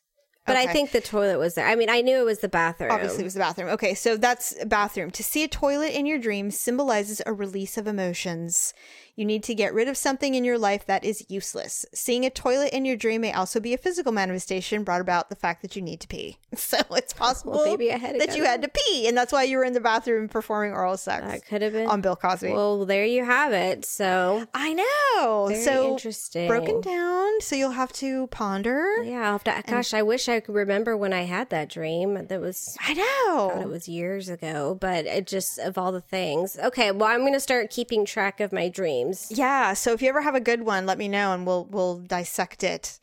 But 0.48 0.58
I 0.58 0.74
think 0.74 0.92
the 0.92 1.02
toilet 1.02 1.38
was 1.38 1.54
there. 1.54 1.68
I 1.68 1.76
mean, 1.76 1.90
I 1.90 2.02
knew 2.02 2.18
it 2.18 2.26
was 2.26 2.40
the 2.40 2.50
bathroom. 2.50 2.92
Obviously, 2.92 3.22
it 3.22 3.26
was 3.26 3.36
the 3.36 3.40
bathroom. 3.40 3.70
Okay, 3.70 3.94
so 3.94 4.18
that's 4.18 4.54
bathroom. 4.66 5.12
To 5.12 5.24
see 5.24 5.44
a 5.44 5.48
toilet 5.48 5.98
in 5.98 6.06
your 6.06 6.18
dreams 6.18 6.60
symbolizes 6.60 7.22
a 7.26 7.32
release 7.32 7.78
of 7.78 7.88
emotions. 7.88 8.74
You 9.16 9.26
need 9.26 9.43
to 9.43 9.55
get 9.55 9.74
rid 9.74 9.88
of 9.88 9.97
something 9.97 10.36
in 10.36 10.43
your 10.43 10.57
life 10.57 10.86
that 10.86 11.03
is 11.03 11.26
useless. 11.30 11.86
Seeing 11.93 12.26
a 12.26 12.30
toilet 12.30 12.74
in 12.74 12.86
your 12.86 12.95
dream 12.95 13.22
may 13.22 13.34
also 13.34 13.59
be 13.59 13.74
a 13.74 13.78
physical 13.78 14.12
manifestation 14.12 14.84
brought 14.84 15.01
about 15.01 15.30
the 15.30 15.36
fact 15.36 15.62
that 15.62 15.76
you 15.76 15.82
need 15.82 15.99
to 16.01 16.07
pee. 16.07 16.38
So 16.62 16.78
it's 16.91 17.14
possible 17.14 17.53
Well, 17.53 17.66
maybe 17.66 17.91
I 17.91 17.97
had 17.97 18.14
to 18.14 18.20
that 18.26 18.38
you 18.38 18.43
had 18.43 18.62
to 18.62 18.70
pee, 18.70 19.07
and 19.07 19.18
that's 19.18 19.32
why 19.34 19.43
you 19.43 19.57
were 19.57 19.64
in 19.64 19.74
the 19.74 19.80
bathroom 19.82 20.28
performing 20.30 20.72
oral 20.74 20.95
sex 20.97 21.26
That 21.26 21.45
could 21.45 21.62
have 21.62 21.74
been 21.74 21.88
on 21.88 22.01
Bill 22.01 22.16
Cosby. 22.16 22.51
Well, 22.51 22.86
there 22.86 23.05
you 23.05 23.26
have 23.26 23.51
it. 23.51 23.84
So 23.86 24.45
I 24.53 24.74
know. 24.74 25.47
Very 25.47 25.62
so 25.64 25.91
interesting. 25.91 26.47
broken 26.47 26.82
down. 26.82 27.41
So 27.41 27.55
you'll 27.55 27.72
have 27.72 27.91
to 27.93 28.28
ponder. 28.28 29.01
yeah, 29.03 29.26
I'll 29.26 29.32
have 29.34 29.43
to, 29.45 29.64
gosh, 29.66 29.93
I 29.93 30.01
wish 30.03 30.30
I 30.30 30.39
could 30.39 30.55
remember 30.55 30.95
when 30.95 31.14
I 31.14 31.24
had 31.24 31.49
that 31.49 31.70
dream. 31.70 32.28
That 32.28 32.39
was 32.41 32.78
I 32.82 32.93
know. 32.93 33.51
God, 33.53 33.62
it 33.64 33.70
was 33.70 33.88
years 33.89 34.30
ago, 34.30 34.78
but 34.80 35.05
it 35.05 35.26
just 35.28 35.57
of 35.57 35.78
all 35.78 35.91
the 35.91 36.01
things. 36.01 36.57
Okay, 36.64 36.91
well, 36.91 37.09
I'm 37.09 37.22
going 37.22 37.34
to 37.34 37.39
start 37.39 37.70
keeping 37.70 38.05
track 38.05 38.39
of 38.39 38.51
my 38.53 38.70
dreams. 38.70 39.01
Yeah. 39.32 39.74
So 39.74 39.93
if 39.93 40.02
you 40.02 40.10
ever 40.10 40.22
have 40.22 40.36
a 40.36 40.39
good 40.39 40.64
one, 40.64 40.86
let 40.86 40.97
me 40.97 41.08
know 41.08 41.34
and 41.34 41.45
we'll 41.45 41.66
we'll 41.66 41.99
dissect 41.99 42.64
it. 42.64 42.99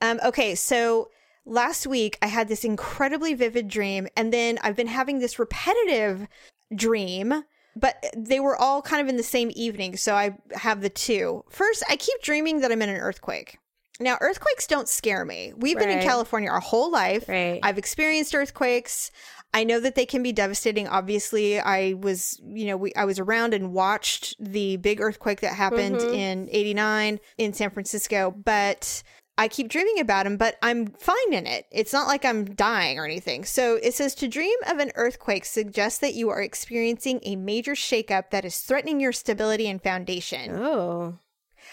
Um, 0.00 0.20
okay, 0.24 0.54
so 0.54 1.10
last 1.44 1.86
week 1.86 2.18
I 2.22 2.26
had 2.26 2.48
this 2.48 2.64
incredibly 2.64 3.34
vivid 3.34 3.68
dream, 3.68 4.08
and 4.16 4.32
then 4.32 4.58
I've 4.62 4.76
been 4.76 4.86
having 4.86 5.18
this 5.18 5.38
repetitive 5.38 6.26
dream, 6.74 7.44
but 7.76 8.04
they 8.16 8.40
were 8.40 8.56
all 8.56 8.82
kind 8.82 9.02
of 9.02 9.08
in 9.08 9.16
the 9.16 9.22
same 9.22 9.50
evening. 9.54 9.96
So 9.96 10.14
I 10.14 10.36
have 10.52 10.80
the 10.80 10.90
two. 10.90 11.44
First, 11.50 11.82
I 11.88 11.96
keep 11.96 12.22
dreaming 12.22 12.60
that 12.60 12.72
I'm 12.72 12.82
in 12.82 12.88
an 12.88 12.96
earthquake. 12.96 13.58
Now, 14.00 14.16
earthquakes 14.22 14.66
don't 14.66 14.88
scare 14.88 15.26
me. 15.26 15.52
We've 15.54 15.78
been 15.78 15.90
in 15.90 16.02
California 16.02 16.48
our 16.48 16.60
whole 16.60 16.90
life. 16.90 17.28
Right. 17.28 17.60
I've 17.62 17.76
experienced 17.76 18.34
earthquakes. 18.34 19.10
I 19.52 19.64
know 19.64 19.80
that 19.80 19.96
they 19.96 20.06
can 20.06 20.22
be 20.22 20.32
devastating. 20.32 20.86
Obviously, 20.86 21.58
I 21.58 21.94
was, 21.94 22.40
you 22.46 22.66
know, 22.66 22.76
we, 22.76 22.92
I 22.94 23.04
was 23.04 23.18
around 23.18 23.52
and 23.52 23.72
watched 23.72 24.36
the 24.38 24.76
big 24.76 25.00
earthquake 25.00 25.40
that 25.40 25.54
happened 25.54 26.00
in 26.14 26.48
89 26.52 27.18
in 27.36 27.52
San 27.52 27.70
Francisco, 27.70 28.30
but 28.30 29.02
I 29.36 29.48
keep 29.48 29.68
dreaming 29.68 29.98
about 29.98 30.24
them, 30.24 30.36
but 30.36 30.56
I'm 30.62 30.86
fine 30.86 31.32
in 31.32 31.46
it. 31.46 31.66
It's 31.72 31.92
not 31.92 32.06
like 32.06 32.24
I'm 32.24 32.44
dying 32.44 32.98
or 32.98 33.06
anything. 33.06 33.44
So 33.44 33.76
it 33.76 33.94
says 33.94 34.14
to 34.16 34.28
dream 34.28 34.56
of 34.68 34.78
an 34.78 34.92
earthquake 34.94 35.46
suggests 35.46 35.98
that 36.00 36.14
you 36.14 36.28
are 36.28 36.42
experiencing 36.42 37.20
a 37.22 37.36
major 37.36 37.72
shakeup 37.72 38.30
that 38.30 38.44
is 38.44 38.58
threatening 38.58 39.00
your 39.00 39.12
stability 39.12 39.66
and 39.66 39.82
foundation. 39.82 40.52
Oh, 40.52 41.18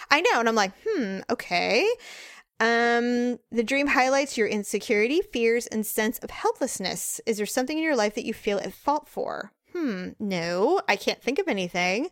I 0.09 0.21
know. 0.21 0.39
And 0.39 0.47
I'm 0.47 0.55
like, 0.55 0.71
hmm, 0.88 1.19
okay. 1.30 1.88
Um, 2.60 3.39
the 3.51 3.64
dream 3.64 3.88
highlights 3.88 4.38
your 4.38 4.47
insecurity, 4.47 5.22
fears, 5.22 5.68
and 5.68 5.86
sense 5.86 6.18
of 6.20 6.32
helplessness. 6.32 7.22
Is 7.26 7.38
there 7.38 7.45
something 7.45 7.78
in 7.78 7.84
your 7.84 7.95
life 7.95 8.16
that 8.16 8.26
you 8.26 8.34
feel 8.34 8.58
at 8.60 8.74
fault 8.74 9.08
for? 9.08 9.51
Hmm, 9.74 10.10
no, 10.20 10.82
I 10.88 10.95
can't 10.95 11.22
think 11.22 11.39
of 11.39 11.47
anything. 11.47 12.10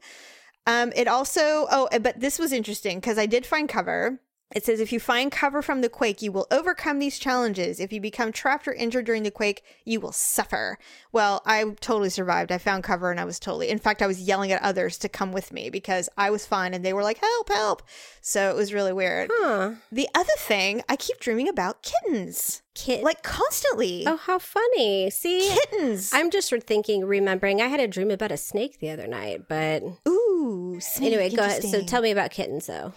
Um, 0.67 0.91
it 0.95 1.07
also, 1.07 1.67
oh, 1.69 1.87
but 1.99 2.19
this 2.19 2.39
was 2.39 2.51
interesting 2.51 2.99
because 2.99 3.17
I 3.17 3.25
did 3.25 3.45
find 3.45 3.69
cover. 3.69 4.19
It 4.53 4.63
says 4.63 4.79
if 4.79 4.93
you 4.93 4.99
find 4.99 5.31
cover 5.31 5.61
from 5.63 5.81
the 5.81 5.89
quake, 5.89 6.21
you 6.21 6.31
will 6.31 6.45
overcome 6.51 6.99
these 6.99 7.17
challenges. 7.17 7.79
If 7.79 7.91
you 7.91 7.99
become 7.99 8.31
trapped 8.31 8.67
or 8.67 8.73
injured 8.73 9.05
during 9.05 9.23
the 9.23 9.31
quake, 9.31 9.63
you 9.85 9.99
will 9.99 10.11
suffer. 10.11 10.77
Well, 11.11 11.41
I 11.47 11.63
totally 11.81 12.11
survived. 12.11 12.51
I 12.51 12.59
found 12.59 12.83
cover 12.83 13.09
and 13.09 13.19
I 13.19 13.25
was 13.25 13.39
totally, 13.39 13.69
in 13.69 13.79
fact, 13.79 14.03
I 14.03 14.07
was 14.07 14.21
yelling 14.21 14.51
at 14.51 14.61
others 14.61 14.99
to 14.99 15.09
come 15.09 15.31
with 15.31 15.51
me 15.51 15.71
because 15.71 16.09
I 16.15 16.29
was 16.29 16.45
fine 16.45 16.75
and 16.75 16.85
they 16.85 16.93
were 16.93 17.01
like, 17.01 17.17
help, 17.17 17.49
help. 17.49 17.81
So 18.21 18.49
it 18.51 18.55
was 18.55 18.71
really 18.71 18.93
weird. 18.93 19.31
huh. 19.33 19.71
The 19.91 20.07
other 20.13 20.33
thing, 20.37 20.83
I 20.87 20.95
keep 20.95 21.19
dreaming 21.19 21.49
about 21.49 21.81
kittens, 21.81 22.61
Kit. 22.75 23.03
like 23.03 23.23
constantly. 23.23 24.03
oh, 24.05 24.17
how 24.17 24.37
funny. 24.37 25.09
See, 25.09 25.55
kittens. 25.71 26.11
I'm 26.13 26.29
just 26.29 26.53
thinking, 26.65 27.03
remembering, 27.03 27.61
I 27.61 27.67
had 27.67 27.79
a 27.79 27.87
dream 27.87 28.11
about 28.11 28.31
a 28.31 28.37
snake 28.37 28.79
the 28.79 28.91
other 28.91 29.07
night, 29.07 29.47
but 29.49 29.81
Ooh, 30.07 30.77
snake, 30.79 31.13
anyway, 31.13 31.35
go 31.35 31.43
ahead. 31.43 31.63
So 31.63 31.81
tell 31.81 32.03
me 32.03 32.11
about 32.11 32.29
kittens, 32.29 32.67
though. 32.67 32.93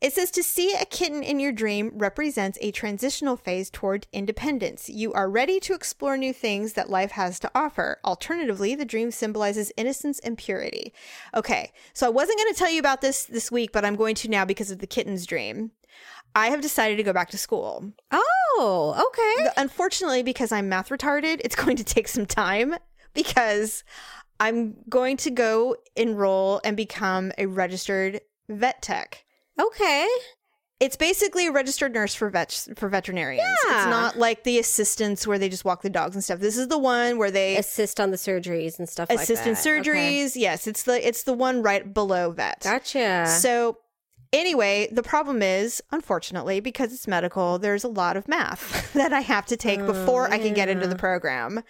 It 0.00 0.12
says 0.12 0.30
to 0.32 0.44
see 0.44 0.74
a 0.74 0.84
kitten 0.84 1.24
in 1.24 1.40
your 1.40 1.50
dream 1.50 1.90
represents 1.92 2.56
a 2.60 2.70
transitional 2.70 3.36
phase 3.36 3.68
toward 3.68 4.06
independence. 4.12 4.88
You 4.88 5.12
are 5.12 5.28
ready 5.28 5.58
to 5.60 5.74
explore 5.74 6.16
new 6.16 6.32
things 6.32 6.74
that 6.74 6.88
life 6.88 7.10
has 7.12 7.40
to 7.40 7.50
offer. 7.52 7.98
Alternatively, 8.04 8.76
the 8.76 8.84
dream 8.84 9.10
symbolizes 9.10 9.72
innocence 9.76 10.20
and 10.20 10.38
purity. 10.38 10.92
Okay, 11.34 11.72
so 11.94 12.06
I 12.06 12.10
wasn't 12.10 12.38
going 12.38 12.52
to 12.52 12.58
tell 12.58 12.70
you 12.70 12.78
about 12.78 13.00
this 13.00 13.24
this 13.24 13.50
week, 13.50 13.72
but 13.72 13.84
I'm 13.84 13.96
going 13.96 14.14
to 14.16 14.28
now 14.28 14.44
because 14.44 14.70
of 14.70 14.78
the 14.78 14.86
kitten's 14.86 15.26
dream. 15.26 15.72
I 16.32 16.50
have 16.50 16.60
decided 16.60 16.96
to 16.98 17.02
go 17.02 17.12
back 17.12 17.30
to 17.30 17.38
school. 17.38 17.92
Oh, 18.12 19.08
okay. 19.08 19.50
Unfortunately, 19.56 20.22
because 20.22 20.52
I'm 20.52 20.68
math 20.68 20.90
retarded, 20.90 21.40
it's 21.44 21.56
going 21.64 21.76
to 21.76 21.84
take 21.84 22.06
some 22.06 22.26
time 22.26 22.76
because 23.14 23.82
I'm 24.38 24.76
going 24.88 25.16
to 25.18 25.30
go 25.32 25.76
enroll 25.96 26.60
and 26.62 26.76
become 26.76 27.32
a 27.36 27.46
registered 27.46 28.20
vet 28.48 28.80
tech. 28.80 29.24
Okay. 29.58 30.08
It's 30.80 30.96
basically 30.96 31.48
a 31.48 31.52
registered 31.52 31.92
nurse 31.92 32.14
for 32.14 32.30
vets 32.30 32.68
for 32.76 32.88
veterinarians. 32.88 33.48
Yeah. 33.66 33.78
It's 33.78 33.90
not 33.90 34.16
like 34.16 34.44
the 34.44 34.58
assistants 34.60 35.26
where 35.26 35.38
they 35.38 35.48
just 35.48 35.64
walk 35.64 35.82
the 35.82 35.90
dogs 35.90 36.14
and 36.14 36.22
stuff. 36.22 36.38
This 36.38 36.56
is 36.56 36.68
the 36.68 36.78
one 36.78 37.18
where 37.18 37.32
they 37.32 37.56
Assist 37.56 37.98
on 37.98 38.12
the 38.12 38.16
surgeries 38.16 38.78
and 38.78 38.88
stuff 38.88 39.10
assist 39.10 39.44
in 39.44 39.54
like 39.54 39.62
that. 39.62 39.68
Okay. 39.68 39.90
surgeries. 39.90 40.36
Yes, 40.36 40.68
it's 40.68 40.84
the 40.84 41.06
it's 41.06 41.24
the 41.24 41.32
one 41.32 41.62
right 41.62 41.92
below 41.92 42.30
vet. 42.30 42.60
Gotcha. 42.62 43.26
So 43.26 43.78
anyway, 44.32 44.88
the 44.92 45.02
problem 45.02 45.42
is, 45.42 45.82
unfortunately, 45.90 46.60
because 46.60 46.92
it's 46.92 47.08
medical, 47.08 47.58
there's 47.58 47.82
a 47.82 47.88
lot 47.88 48.16
of 48.16 48.28
math 48.28 48.92
that 48.94 49.12
I 49.12 49.20
have 49.20 49.46
to 49.46 49.56
take 49.56 49.80
oh, 49.80 49.86
before 49.86 50.30
I 50.30 50.38
can 50.38 50.54
get 50.54 50.68
into 50.68 50.86
the 50.86 50.96
program. 50.96 51.64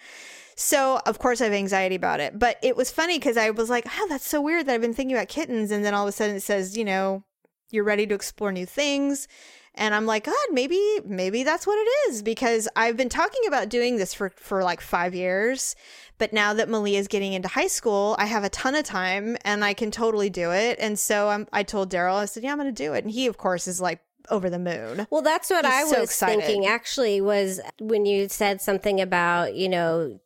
So 0.55 0.99
of 1.07 1.17
course 1.17 1.41
I 1.41 1.45
have 1.45 1.53
anxiety 1.53 1.95
about 1.95 2.19
it. 2.19 2.37
But 2.37 2.57
it 2.61 2.77
was 2.77 2.91
funny 2.91 3.17
because 3.17 3.37
I 3.37 3.49
was 3.49 3.71
like, 3.71 3.85
oh, 3.87 4.07
that's 4.07 4.27
so 4.27 4.39
weird 4.39 4.67
that 4.67 4.75
I've 4.75 4.81
been 4.81 4.93
thinking 4.93 5.15
about 5.15 5.29
kittens, 5.29 5.71
and 5.71 5.83
then 5.83 5.95
all 5.95 6.03
of 6.03 6.09
a 6.09 6.11
sudden 6.11 6.35
it 6.35 6.43
says, 6.43 6.77
you 6.77 6.85
know, 6.85 7.23
you're 7.71 7.83
ready 7.83 8.05
to 8.07 8.15
explore 8.15 8.51
new 8.51 8.65
things. 8.65 9.27
And 9.75 9.95
I'm 9.95 10.05
like, 10.05 10.25
God, 10.25 10.35
maybe, 10.51 10.99
maybe 11.05 11.43
that's 11.43 11.65
what 11.65 11.77
it 11.77 11.89
is 12.09 12.21
because 12.21 12.67
I've 12.75 12.97
been 12.97 13.09
talking 13.09 13.41
about 13.47 13.69
doing 13.69 13.97
this 13.97 14.13
for, 14.13 14.29
for 14.35 14.63
like 14.63 14.81
five 14.81 15.15
years. 15.15 15.75
But 16.17 16.33
now 16.33 16.53
that 16.53 16.67
Malia 16.67 16.99
is 16.99 17.07
getting 17.07 17.33
into 17.33 17.47
high 17.47 17.67
school, 17.67 18.15
I 18.19 18.25
have 18.25 18.43
a 18.43 18.49
ton 18.49 18.75
of 18.75 18.83
time 18.83 19.37
and 19.45 19.63
I 19.63 19.73
can 19.73 19.89
totally 19.89 20.29
do 20.29 20.51
it. 20.51 20.77
And 20.79 20.99
so 20.99 21.29
I'm, 21.29 21.47
I 21.53 21.63
told 21.63 21.89
Daryl, 21.89 22.15
I 22.15 22.25
said, 22.25 22.43
yeah, 22.43 22.51
I'm 22.51 22.57
going 22.57 22.73
to 22.73 22.83
do 22.83 22.93
it. 22.93 23.05
And 23.05 23.11
he, 23.11 23.25
of 23.27 23.37
course, 23.37 23.67
is 23.67 23.79
like 23.79 24.01
over 24.29 24.49
the 24.49 24.59
moon. 24.59 25.07
Well, 25.09 25.21
that's 25.21 25.49
what 25.49 25.65
He's 25.65 25.73
I 25.73 25.99
was 25.99 26.13
thinking 26.15 26.65
actually 26.65 27.21
was 27.21 27.61
when 27.79 28.05
you 28.05 28.27
said 28.27 28.61
something 28.61 28.99
about, 28.99 29.55
you 29.55 29.69
know, 29.69 30.19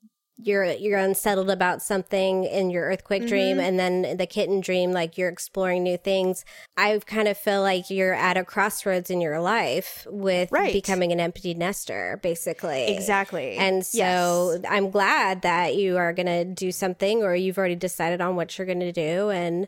you're 0.46 0.66
you're 0.72 1.00
unsettled 1.00 1.50
about 1.50 1.82
something 1.82 2.44
in 2.44 2.70
your 2.70 2.84
earthquake 2.86 3.28
dream 3.28 3.58
Mm-hmm. 3.58 3.60
and 3.66 3.80
then 3.80 4.18
the 4.18 4.26
kitten 4.26 4.62
dream 4.62 4.92
like 4.92 5.18
you're 5.18 5.30
exploring 5.30 5.84
new 5.84 5.98
things. 5.98 6.46
I 6.78 7.00
kind 7.06 7.28
of 7.28 7.38
feel 7.38 7.62
like 7.62 7.90
you're 7.90 8.14
at 8.14 8.38
a 8.38 8.44
crossroads 8.44 9.10
in 9.10 9.22
your 9.22 9.40
life 9.40 10.08
with 10.10 10.52
Right. 10.52 10.74
becoming 10.74 11.12
an 11.12 11.20
empty 11.20 11.54
nester 11.54 12.20
basically. 12.24 12.96
Exactly. 12.96 13.56
And 13.58 13.86
so 13.86 13.98
Yes. 13.98 14.62
I'm 14.70 14.90
glad 14.92 15.42
that 15.44 15.76
you 15.76 15.98
are 15.98 16.14
going 16.14 16.26
to 16.28 16.46
do 16.46 16.72
something 16.72 17.24
or 17.24 17.36
you've 17.36 17.58
already 17.58 17.76
decided 17.76 18.22
on 18.22 18.36
what 18.36 18.58
you're 18.58 18.68
going 18.68 18.80
to 18.80 18.92
do 18.92 19.30
and 19.30 19.68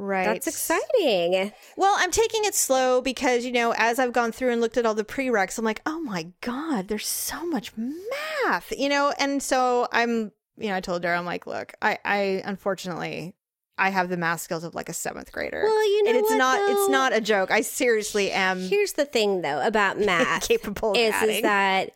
Right. 0.00 0.26
that's 0.26 0.46
exciting. 0.46 1.52
Well, 1.76 1.94
I'm 1.98 2.12
taking 2.12 2.44
it 2.44 2.54
slow 2.54 3.00
because, 3.00 3.44
you 3.44 3.50
know, 3.50 3.74
as 3.76 3.98
I've 3.98 4.12
gone 4.12 4.30
through 4.30 4.52
and 4.52 4.60
looked 4.60 4.76
at 4.76 4.86
all 4.86 4.94
the 4.94 5.04
prereqs, 5.04 5.58
I'm 5.58 5.64
like, 5.64 5.82
oh 5.86 5.98
my 5.98 6.28
God, 6.40 6.86
there's 6.86 7.08
so 7.08 7.44
much 7.44 7.72
math, 7.76 8.72
you 8.78 8.88
know? 8.88 9.12
And 9.18 9.42
so 9.42 9.88
I'm, 9.90 10.30
you 10.56 10.68
know, 10.68 10.76
I 10.76 10.80
told 10.80 11.02
her, 11.02 11.12
I'm 11.12 11.24
like, 11.24 11.48
look, 11.48 11.72
I, 11.82 11.98
I 12.04 12.42
unfortunately, 12.44 13.34
I 13.76 13.90
have 13.90 14.08
the 14.08 14.16
math 14.16 14.40
skills 14.40 14.62
of 14.62 14.72
like 14.72 14.88
a 14.88 14.92
seventh 14.92 15.32
grader. 15.32 15.62
Well, 15.64 15.84
you 15.90 16.04
know 16.04 16.10
and 16.10 16.18
it's 16.20 16.30
what, 16.30 16.38
not, 16.38 16.56
though? 16.58 16.72
it's 16.72 16.90
not 16.90 17.12
a 17.12 17.20
joke. 17.20 17.50
I 17.50 17.62
seriously 17.62 18.30
am 18.30 18.60
Here's 18.68 18.92
the 18.92 19.04
thing 19.04 19.42
though 19.42 19.66
about 19.66 19.98
math. 20.04 20.46
capable 20.46 20.92
of 20.92 20.96
is, 20.96 21.14
is 21.22 21.42
that 21.42 21.90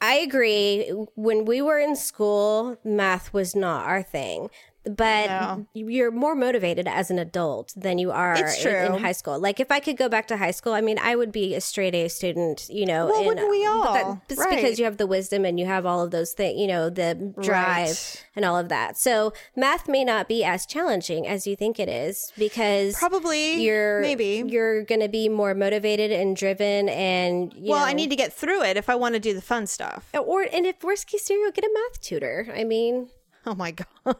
I 0.00 0.14
agree. 0.16 0.90
When 1.14 1.44
we 1.44 1.62
were 1.62 1.78
in 1.78 1.94
school, 1.96 2.76
math 2.84 3.32
was 3.32 3.54
not 3.54 3.86
our 3.86 4.02
thing. 4.02 4.50
But 4.84 5.26
No. 5.28 5.66
you're 5.72 6.10
more 6.10 6.34
motivated 6.34 6.86
as 6.86 7.10
an 7.10 7.18
adult 7.18 7.72
than 7.76 7.98
you 7.98 8.10
are 8.10 8.34
in, 8.36 8.94
in 8.94 9.00
high 9.00 9.12
school. 9.12 9.38
Like 9.38 9.58
if 9.60 9.70
I 9.72 9.80
could 9.80 9.96
go 9.96 10.08
back 10.08 10.26
to 10.28 10.36
high 10.36 10.50
school, 10.50 10.72
I 10.74 10.80
mean, 10.82 10.98
I 11.00 11.16
would 11.16 11.32
be 11.32 11.54
a 11.54 11.60
straight 11.60 11.94
A 11.94 12.08
student. 12.08 12.66
You 12.68 12.84
know, 12.86 13.06
Well, 13.06 13.24
wouldn't 13.24 13.50
we 13.50 13.64
all? 13.66 14.20
it's 14.28 14.38
Right. 14.38 14.50
because 14.56 14.78
you 14.78 14.84
have 14.84 14.98
the 14.98 15.06
wisdom 15.06 15.44
and 15.44 15.58
you 15.58 15.66
have 15.66 15.86
all 15.86 16.02
of 16.02 16.10
those 16.10 16.32
things. 16.32 16.60
You 16.60 16.66
know, 16.66 16.90
the 16.90 17.14
drive 17.40 17.86
Right. 17.88 18.24
and 18.36 18.44
all 18.44 18.58
of 18.58 18.68
that. 18.68 18.98
So 18.98 19.32
math 19.56 19.88
may 19.88 20.04
not 20.04 20.28
be 20.28 20.44
as 20.44 20.66
challenging 20.66 21.26
as 21.26 21.46
you 21.46 21.56
think 21.56 21.80
it 21.80 21.88
is 21.88 22.32
because 22.36 22.94
Probably, 22.94 23.62
you're 23.62 24.00
maybe. 24.02 24.44
you're 24.46 24.82
going 24.84 25.00
to 25.00 25.08
be 25.08 25.28
more 25.28 25.54
motivated 25.54 26.10
and 26.12 26.36
driven 26.36 26.88
and 26.90 27.52
you 27.54 27.70
well, 27.70 27.84
I 27.84 27.92
need 27.94 28.10
to 28.10 28.16
get 28.16 28.32
through 28.32 28.62
it 28.64 28.76
if 28.76 28.90
I 28.90 28.94
want 28.96 29.14
to 29.14 29.20
do 29.20 29.32
the 29.32 29.40
fun 29.42 29.66
stuff. 29.66 30.08
or 30.14 30.42
and 30.52 30.66
if 30.66 30.82
worst 30.84 31.06
case 31.06 31.24
scenario, 31.24 31.50
get 31.52 31.64
a 31.64 31.70
math 31.72 32.00
tutor. 32.02 32.48
I 32.54 32.64
mean, 32.64 33.08
Oh 33.46 33.54
my 33.54 33.70
god. 34.04 34.16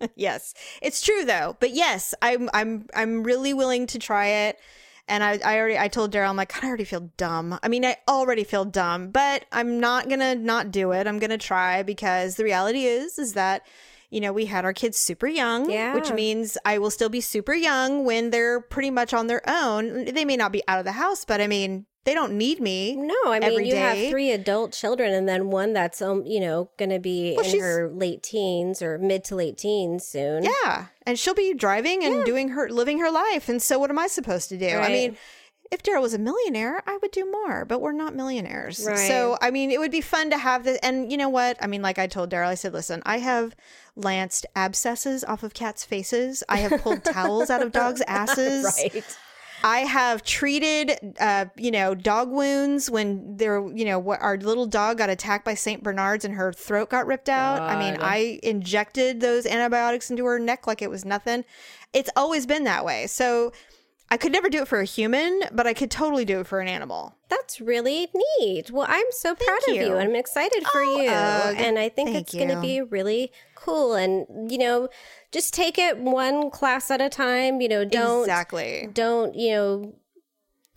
yes. 0.14 0.54
It's 0.82 1.00
true 1.00 1.24
though. 1.24 1.56
But 1.60 1.72
yes, 1.72 2.14
I'm 2.22 2.48
I'm 2.52 2.86
I'm 2.94 3.22
really 3.22 3.54
willing 3.54 3.86
to 3.88 3.98
try 3.98 4.26
it. 4.26 4.58
And 5.08 5.22
I, 5.22 5.38
I 5.44 5.58
already 5.58 5.78
I 5.78 5.88
told 5.88 6.12
Daryl 6.12 6.28
I'm 6.30 6.36
like 6.36 6.52
God, 6.52 6.64
I 6.64 6.68
already 6.68 6.84
feel 6.84 7.10
dumb. 7.16 7.58
I 7.62 7.68
mean 7.68 7.84
I 7.84 7.96
already 8.08 8.44
feel 8.44 8.64
dumb, 8.64 9.10
but 9.10 9.44
I'm 9.52 9.78
not 9.80 10.08
gonna 10.08 10.34
not 10.34 10.70
do 10.70 10.92
it. 10.92 11.06
I'm 11.06 11.18
gonna 11.18 11.38
try 11.38 11.82
because 11.82 12.36
the 12.36 12.44
reality 12.44 12.84
is 12.84 13.18
is 13.18 13.34
that 13.34 13.64
you 14.10 14.20
know 14.20 14.32
we 14.32 14.46
had 14.46 14.64
our 14.64 14.72
kids 14.72 14.96
super 14.98 15.26
young, 15.28 15.70
Yeah. 15.70 15.94
which 15.94 16.12
means 16.12 16.58
I 16.64 16.78
will 16.78 16.90
still 16.90 17.08
be 17.08 17.20
super 17.20 17.54
young 17.54 18.04
when 18.04 18.30
they're 18.30 18.60
pretty 18.60 18.90
much 18.90 19.14
on 19.14 19.26
their 19.28 19.42
own. 19.48 20.06
They 20.06 20.24
may 20.24 20.36
not 20.36 20.52
be 20.52 20.62
out 20.68 20.78
of 20.78 20.84
the 20.84 20.92
house, 20.92 21.24
but 21.24 21.40
I 21.40 21.46
mean 21.46 21.86
they 22.06 22.14
don't 22.14 22.32
need 22.38 22.60
me. 22.60 22.94
no, 22.94 23.14
I 23.26 23.40
mean 23.40 23.66
you 23.66 23.72
day. 23.72 23.78
have 23.78 24.10
three 24.10 24.30
adult 24.30 24.72
children 24.72 25.12
and 25.12 25.28
then 25.28 25.50
one 25.50 25.72
that's 25.72 26.00
um 26.00 26.24
you 26.24 26.40
know 26.40 26.70
going 26.78 26.90
to 26.90 27.00
be 27.00 27.34
Well, 27.36 27.44
in 27.44 27.60
her 27.60 27.90
late 27.90 28.22
teens 28.22 28.80
or 28.80 28.96
mid 28.96 29.24
to 29.24 29.34
late 29.34 29.58
teens 29.58 30.06
soon. 30.06 30.44
Yeah. 30.44 30.86
And 31.04 31.18
she'll 31.18 31.34
be 31.34 31.52
driving 31.52 32.04
and 32.04 32.24
doing 32.24 32.50
her 32.50 32.70
living 32.70 33.00
her 33.00 33.10
life. 33.10 33.48
And 33.48 33.60
so 33.60 33.78
what 33.78 33.90
am 33.90 33.98
I 33.98 34.06
supposed 34.06 34.48
to 34.50 34.56
do? 34.56 34.68
I 34.68 34.88
mean, 34.88 35.16
if 35.72 35.82
Daryl 35.82 36.00
was 36.00 36.14
a 36.14 36.18
millionaire, 36.18 36.80
I 36.86 36.96
would 37.02 37.10
do 37.10 37.28
more, 37.28 37.64
but 37.64 37.80
we're 37.80 37.90
not 37.90 38.14
millionaires. 38.14 38.84
Right. 38.86 38.96
So 38.96 39.36
I 39.42 39.50
mean, 39.50 39.72
it 39.72 39.80
would 39.80 39.90
be 39.90 40.00
fun 40.00 40.30
to 40.30 40.38
have 40.38 40.62
this 40.62 40.78
and 40.84 41.10
you 41.10 41.18
know 41.18 41.28
what? 41.28 41.56
I 41.60 41.66
mean, 41.66 41.82
like 41.82 41.98
I 41.98 42.06
told 42.06 42.30
Daryl, 42.30 42.46
I 42.46 42.54
said, 42.54 42.72
listen, 42.72 43.02
I 43.04 43.18
have 43.18 43.56
lanced 43.96 44.46
abscesses 44.54 45.24
off 45.24 45.42
of 45.42 45.54
cats' 45.54 45.84
faces. 45.84 46.44
I 46.48 46.58
have 46.58 46.80
pulled 46.82 47.02
towels 47.02 47.50
out 47.50 47.62
of 47.62 47.72
dogs' 47.80 48.02
asses. 48.06 48.64
Right. 48.64 49.04
I 49.66 49.80
have 49.80 50.22
treated, 50.22 51.16
uh, 51.18 51.46
you 51.56 51.72
know, 51.72 51.92
dog 51.96 52.30
wounds 52.30 52.88
when 52.88 53.36
they're, 53.36 53.66
you 53.74 53.84
know, 53.84 53.98
what 53.98 54.22
our 54.22 54.36
little 54.36 54.66
dog 54.66 54.98
got 54.98 55.10
attacked 55.10 55.44
by 55.44 55.54
Saint 55.54 55.82
Bernards 55.82 56.24
and 56.24 56.34
her 56.34 56.52
throat 56.52 56.88
got 56.88 57.04
ripped 57.04 57.28
out. 57.28 57.60
I 57.60 57.76
mean, 57.76 57.98
I 58.00 58.38
injected 58.44 59.20
those 59.20 59.44
antibiotics 59.44 60.08
into 60.08 60.24
her 60.26 60.38
neck 60.38 60.68
like 60.68 60.82
it 60.82 60.88
was 60.88 61.04
nothing. 61.04 61.44
It's 61.92 62.10
always 62.14 62.46
been 62.46 62.62
that 62.62 62.84
way. 62.84 63.08
So 63.08 63.52
I 64.08 64.16
could 64.16 64.30
never 64.32 64.48
do 64.48 64.62
it 64.62 64.68
for 64.68 64.78
a 64.80 64.84
human, 64.84 65.42
but 65.52 65.66
I 65.66 65.74
could 65.74 65.90
totally 65.90 66.24
do 66.24 66.40
it 66.40 66.46
for 66.46 66.60
an 66.60 66.68
animal. 66.68 67.16
That's 67.28 67.60
really 67.60 68.08
neat. 68.38 68.70
Well, 68.70 68.86
I'm 68.88 69.06
so 69.10 69.34
proud 69.34 69.58
of 69.68 69.74
you. 69.74 69.82
you. 69.86 69.92
and 69.96 70.08
I'm 70.10 70.14
excited 70.14 70.64
for 70.66 70.80
Oh, 70.80 71.00
you. 71.00 71.08
and 71.10 71.78
I 71.78 71.88
think 71.88 72.10
it's 72.10 72.32
going 72.32 72.48
to 72.48 72.60
be 72.60 72.80
really 72.82 73.32
cool. 73.56 73.94
And, 73.94 74.50
you 74.50 74.58
know, 74.58 74.88
just 75.32 75.52
take 75.52 75.76
it 75.76 75.98
one 75.98 76.50
class 76.50 76.90
at 76.90 77.00
a 77.00 77.08
time. 77.08 77.60
You 77.60 77.68
know, 77.68 77.84
don't 77.84 78.20
exactly. 78.22 78.88
don't 78.92 79.34
you 79.34 79.50
know 79.52 79.94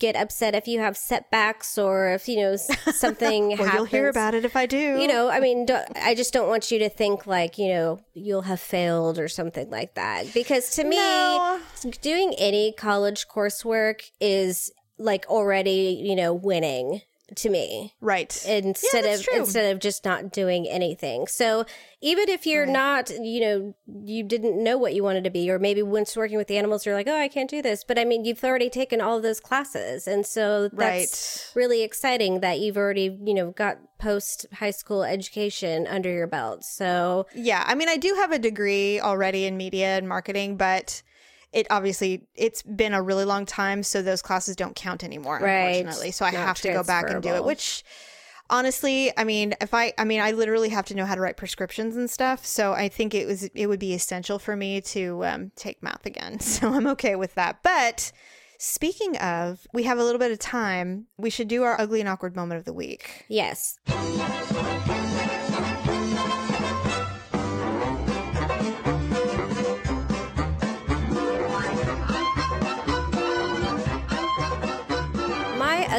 get 0.00 0.16
upset 0.16 0.54
if 0.56 0.66
you 0.66 0.80
have 0.80 0.96
setbacks 0.96 1.78
or 1.78 2.08
if 2.12 2.26
you 2.28 2.36
know 2.38 2.56
something 2.92 3.48
Well, 3.48 3.58
happens 3.58 3.74
you'll 3.74 3.84
hear 3.84 4.08
about 4.08 4.34
it 4.34 4.44
if 4.44 4.56
I 4.56 4.66
do. 4.66 4.76
you 5.00 5.06
know 5.06 5.28
i 5.30 5.38
mean 5.38 5.66
i 5.94 6.14
just 6.14 6.32
don't 6.32 6.48
want 6.48 6.70
you 6.72 6.78
to 6.80 6.88
think 6.88 7.26
like 7.26 7.56
you 7.58 7.68
know 7.68 8.00
you'll 8.14 8.42
have 8.42 8.60
failed 8.60 9.18
or 9.18 9.28
something 9.28 9.70
like 9.70 9.94
that 9.94 10.32
because 10.34 10.70
to 10.76 10.84
me 10.84 10.96
No. 10.96 11.60
doing 12.00 12.34
any 12.38 12.72
college 12.72 13.28
coursework 13.28 14.10
is 14.20 14.72
like 14.98 15.24
already 15.28 16.00
you 16.02 16.16
know 16.16 16.32
winning 16.34 17.02
to 17.36 17.50
me 17.50 17.94
right? 18.00 18.44
instead 18.46 19.04
that's 19.04 19.20
of 19.20 19.26
true. 19.26 19.38
instead 19.38 19.72
of 19.72 19.80
just 19.80 20.04
not 20.04 20.32
doing 20.32 20.68
anything. 20.68 21.26
So 21.26 21.64
even 22.00 22.28
if 22.28 22.46
you're 22.46 22.66
not, 22.66 23.10
you 23.10 23.40
know, 23.40 23.74
you 24.04 24.22
didn't 24.22 24.62
know 24.62 24.78
what 24.78 24.94
you 24.94 25.02
wanted 25.02 25.24
to 25.24 25.30
be, 25.30 25.50
or 25.50 25.58
maybe 25.58 25.82
once 25.82 26.16
working 26.16 26.38
with 26.38 26.48
the 26.48 26.56
animals, 26.56 26.86
you're 26.86 26.94
like, 26.94 27.08
oh, 27.08 27.16
I 27.16 27.28
can't 27.28 27.50
do 27.50 27.60
this. 27.60 27.84
But 27.84 27.98
I 27.98 28.04
mean, 28.04 28.24
you've 28.24 28.42
already 28.42 28.70
taken 28.70 29.00
all 29.00 29.18
of 29.18 29.22
those 29.22 29.40
classes, 29.40 30.08
and 30.08 30.26
so 30.26 30.68
that's 30.68 31.52
really 31.54 31.82
exciting 31.82 32.40
that 32.40 32.58
you've 32.60 32.76
already, 32.76 33.18
you 33.22 33.34
know, 33.34 33.50
got 33.50 33.78
post 33.98 34.46
high 34.54 34.70
school 34.70 35.04
education 35.04 35.86
under 35.86 36.10
your 36.10 36.26
belt. 36.26 36.64
So 36.64 37.26
Yeah, 37.34 37.62
I 37.66 37.74
mean, 37.74 37.88
I 37.88 37.96
do 37.96 38.14
have 38.14 38.32
a 38.32 38.38
degree 38.38 38.98
already 38.98 39.44
in 39.44 39.56
media 39.56 39.98
and 39.98 40.08
marketing, 40.08 40.56
but 40.56 41.02
it 41.52 41.66
obviously 41.70 42.26
it's 42.34 42.62
been 42.62 42.94
a 42.94 43.02
really 43.02 43.24
long 43.24 43.46
time, 43.46 43.82
so 43.82 44.02
those 44.02 44.22
classes 44.22 44.56
don't 44.56 44.74
count 44.76 45.02
anymore, 45.04 45.38
Right. 45.40 45.76
unfortunately. 45.78 46.10
So 46.12 46.24
I 46.24 46.30
Not 46.30 46.46
have 46.46 46.60
to 46.62 46.72
go 46.72 46.82
back 46.84 47.10
and 47.10 47.22
do 47.22 47.30
it, 47.34 47.44
which 47.44 47.82
honestly, 48.48 49.12
I 49.16 49.24
mean, 49.24 49.54
if 49.60 49.74
I 49.74 49.92
I 49.98 50.04
mean, 50.04 50.20
I 50.20 50.30
literally 50.32 50.68
have 50.70 50.86
to 50.86 50.94
know 50.94 51.06
how 51.06 51.14
to 51.14 51.20
write 51.20 51.36
prescriptions 51.36 51.96
and 51.96 52.10
stuff, 52.10 52.44
so 52.46 52.72
I 52.72 52.88
think 52.88 53.14
it 53.14 53.26
was 53.26 53.44
it 53.54 53.66
would 53.66 53.80
be 53.80 53.94
essential 53.94 54.38
for 54.38 54.56
me 54.56 54.80
to 54.82 55.24
um, 55.24 55.52
take 55.56 55.82
math 55.82 56.06
again. 56.06 56.38
So 56.50 56.68
I'm 56.72 56.86
okay 56.88 57.16
with 57.16 57.34
that. 57.34 57.62
But 57.62 58.12
Speaking 58.62 59.16
of, 59.16 59.66
we 59.72 59.84
have 59.84 59.98
a 59.98 60.04
little 60.04 60.18
bit 60.18 60.32
of 60.32 60.38
time. 60.38 61.06
We 61.16 61.30
should 61.30 61.48
do 61.48 61.62
our 61.62 61.80
ugly 61.80 62.00
and 62.00 62.08
awkward 62.10 62.36
moment 62.36 62.58
of 62.58 62.66
the 62.66 62.74
week. 62.74 63.24
Yes. 63.26 63.78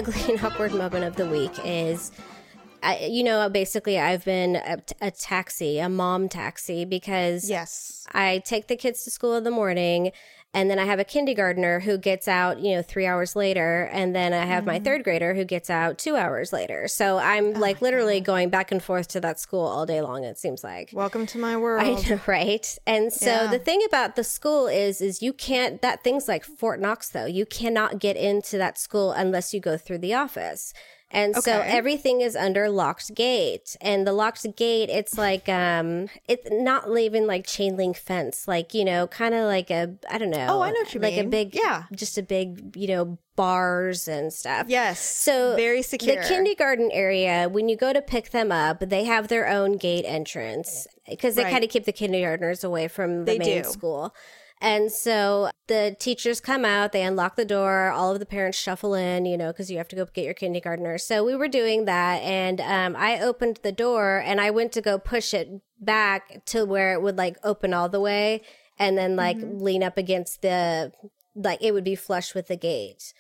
Ugly 0.02 0.34
and 0.34 0.44
awkward 0.44 0.74
moment 0.74 1.06
of 1.06 1.16
the 1.16 1.26
week 1.28 1.52
is. 1.64 2.12
I, 2.84 3.06
you 3.12 3.24
know, 3.24 3.48
basically, 3.48 4.00
I've 4.00 4.26
been 4.26 4.56
a, 4.56 4.80
a 5.02 5.12
taxi, 5.12 5.78
a 5.78 5.88
mom 5.88 6.28
taxi, 6.30 6.84
because 6.84 7.48
Yes. 7.48 8.08
I 8.12 8.42
take 8.44 8.68
the 8.68 8.76
kids 8.76 9.04
to 9.04 9.12
school 9.12 9.36
in 9.36 9.44
the 9.44 9.52
morning, 9.52 10.12
and 10.54 10.70
then 10.70 10.80
I 10.80 10.86
have 10.86 11.00
a 11.00 11.06
kindergartner 11.06 11.80
who 11.80 11.98
gets 11.98 12.28
out, 12.28 12.60
you 12.60 12.76
know, 12.76 12.82
three 12.82 13.06
hours 13.06 13.38
later, 13.38 13.90
and 13.94 14.14
then 14.14 14.34
I 14.34 14.46
have 14.46 14.66
my 14.66 14.76
mm-hmm. 14.76 14.84
third 14.84 15.04
grader 15.06 15.34
who 15.34 15.46
gets 15.46 15.70
out 15.70 15.98
two 15.98 16.18
hours 16.18 16.52
later. 16.52 16.90
So 16.90 17.20
I'm 17.20 17.56
oh 17.56 17.60
like 17.60 17.82
literally 17.82 18.20
going 18.20 18.50
back 18.50 18.72
and 18.72 18.84
forth 18.84 19.08
to 19.10 19.22
that 19.22 19.40
school 19.40 19.66
all 19.66 19.86
day 19.86 20.02
long. 20.02 20.26
It 20.26 20.38
seems 20.38 20.62
like. 20.62 20.90
Welcome 20.92 21.26
to 21.28 21.38
my 21.38 21.56
world. 21.56 22.06
I 22.06 22.10
know, 22.10 22.20
right? 22.28 22.78
And 22.86 23.14
so 23.14 23.28
Yeah. 23.28 23.48
the 23.48 23.60
thing 23.60 23.82
about 23.88 24.18
the 24.18 24.26
school 24.26 24.68
is, 24.68 25.00
is 25.00 25.22
you 25.22 25.32
can't. 25.32 25.82
That 25.82 26.04
thing's 26.04 26.28
like 26.28 26.44
Fort 26.44 26.82
Knox, 26.82 27.08
though. 27.08 27.26
You 27.26 27.46
cannot 27.46 28.00
get 28.00 28.18
into 28.18 28.58
that 28.58 28.78
school 28.78 29.12
unless 29.12 29.54
you 29.54 29.62
go 29.62 29.78
through 29.78 30.00
the 30.00 30.14
office. 30.14 30.74
And 31.14 31.36
so 31.36 31.60
everything 31.66 32.22
is 32.22 32.36
under 32.36 32.70
locked 32.70 33.14
gate, 33.16 33.76
and 33.82 34.08
the 34.08 34.14
locked 34.14 34.46
gate, 34.56 34.90
it's 34.90 35.18
like 35.18 35.50
um, 35.50 36.08
it's 36.28 36.48
not 36.52 36.88
even 36.98 37.28
like 37.28 37.46
chain 37.46 37.76
link 37.76 37.98
fence, 37.98 38.48
like 38.48 38.74
you 38.74 38.86
know, 38.86 39.08
kind 39.08 39.34
of 39.36 39.46
like 39.46 39.70
a 39.70 39.96
I 40.10 40.18
don't 40.18 40.30
know. 40.30 40.48
Oh, 40.50 40.62
I 40.62 40.72
know 40.72 40.80
what 40.82 40.94
you 40.94 41.00
like 41.02 41.18
a 41.18 41.24
big, 41.26 41.54
Yeah. 41.56 41.84
just 41.94 42.18
a 42.18 42.24
big, 42.24 42.76
you 42.78 42.88
know, 42.88 43.18
bars 43.36 44.08
and 44.08 44.32
stuff. 44.32 44.68
Yes. 44.70 45.00
So 45.00 45.56
very 45.56 45.82
secure. 45.82 46.22
The 46.22 46.28
kindergarten 46.28 46.92
area, 46.92 47.50
when 47.50 47.68
you 47.70 47.76
go 47.76 47.92
to 47.92 48.02
pick 48.02 48.32
them 48.32 48.52
up, 48.52 48.80
they 48.80 49.04
have 49.06 49.28
their 49.28 49.48
own 49.48 49.78
gate 49.78 50.06
entrance 50.08 50.88
because 51.10 51.36
they 51.36 51.44
Right. 51.44 51.52
kind 51.52 51.64
of 51.64 51.70
keep 51.70 51.86
the 51.86 51.92
kindergartners 51.92 52.64
away 52.64 52.88
from 52.88 53.26
the 53.26 53.32
They 53.34 53.40
main 53.40 53.64
do. 53.64 53.70
school. 53.70 54.16
And 54.64 54.92
so 54.92 55.50
the 55.68 55.96
teachers 56.00 56.40
come 56.40 56.64
out, 56.66 56.92
they 56.92 57.02
unlock 57.02 57.36
the 57.36 57.46
door, 57.46 57.90
all 57.90 58.14
of 58.14 58.20
the 58.20 58.28
parents 58.28 58.60
shuffle 58.60 58.94
in, 58.94 59.26
you 59.26 59.36
know, 59.38 59.48
because 59.48 59.72
you 59.72 59.78
have 59.80 59.88
to 59.88 59.96
go 59.96 60.06
get 60.06 60.24
your 60.24 60.36
kindergartner. 60.36 61.00
So 61.00 61.24
we 61.26 61.36
were 61.36 61.48
doing 61.48 61.86
that, 61.86 62.22
and 62.22 62.62
um, 62.62 62.96
I 62.96 63.20
opened 63.20 63.60
the 63.64 63.72
door 63.72 64.22
and 64.24 64.40
I 64.40 64.52
went 64.52 64.72
to 64.74 64.82
go 64.82 65.00
push 65.00 65.34
it 65.34 65.50
back 65.80 66.46
to 66.46 66.64
where 66.64 66.94
it 66.94 67.02
would 67.02 67.18
like 67.18 67.38
open 67.44 67.74
all 67.74 67.90
the 67.90 68.00
way 68.00 68.44
and 68.78 68.96
then 68.98 69.16
like 69.16 69.38
Mm-hmm. 69.38 69.64
lean 69.64 69.82
up 69.84 69.98
against 69.98 70.44
the, 70.44 70.92
like 71.34 71.62
it 71.64 71.74
would 71.74 71.84
be 71.84 71.96
flush 71.96 72.36
with 72.36 72.48
the 72.48 72.56
gate. 72.56 73.14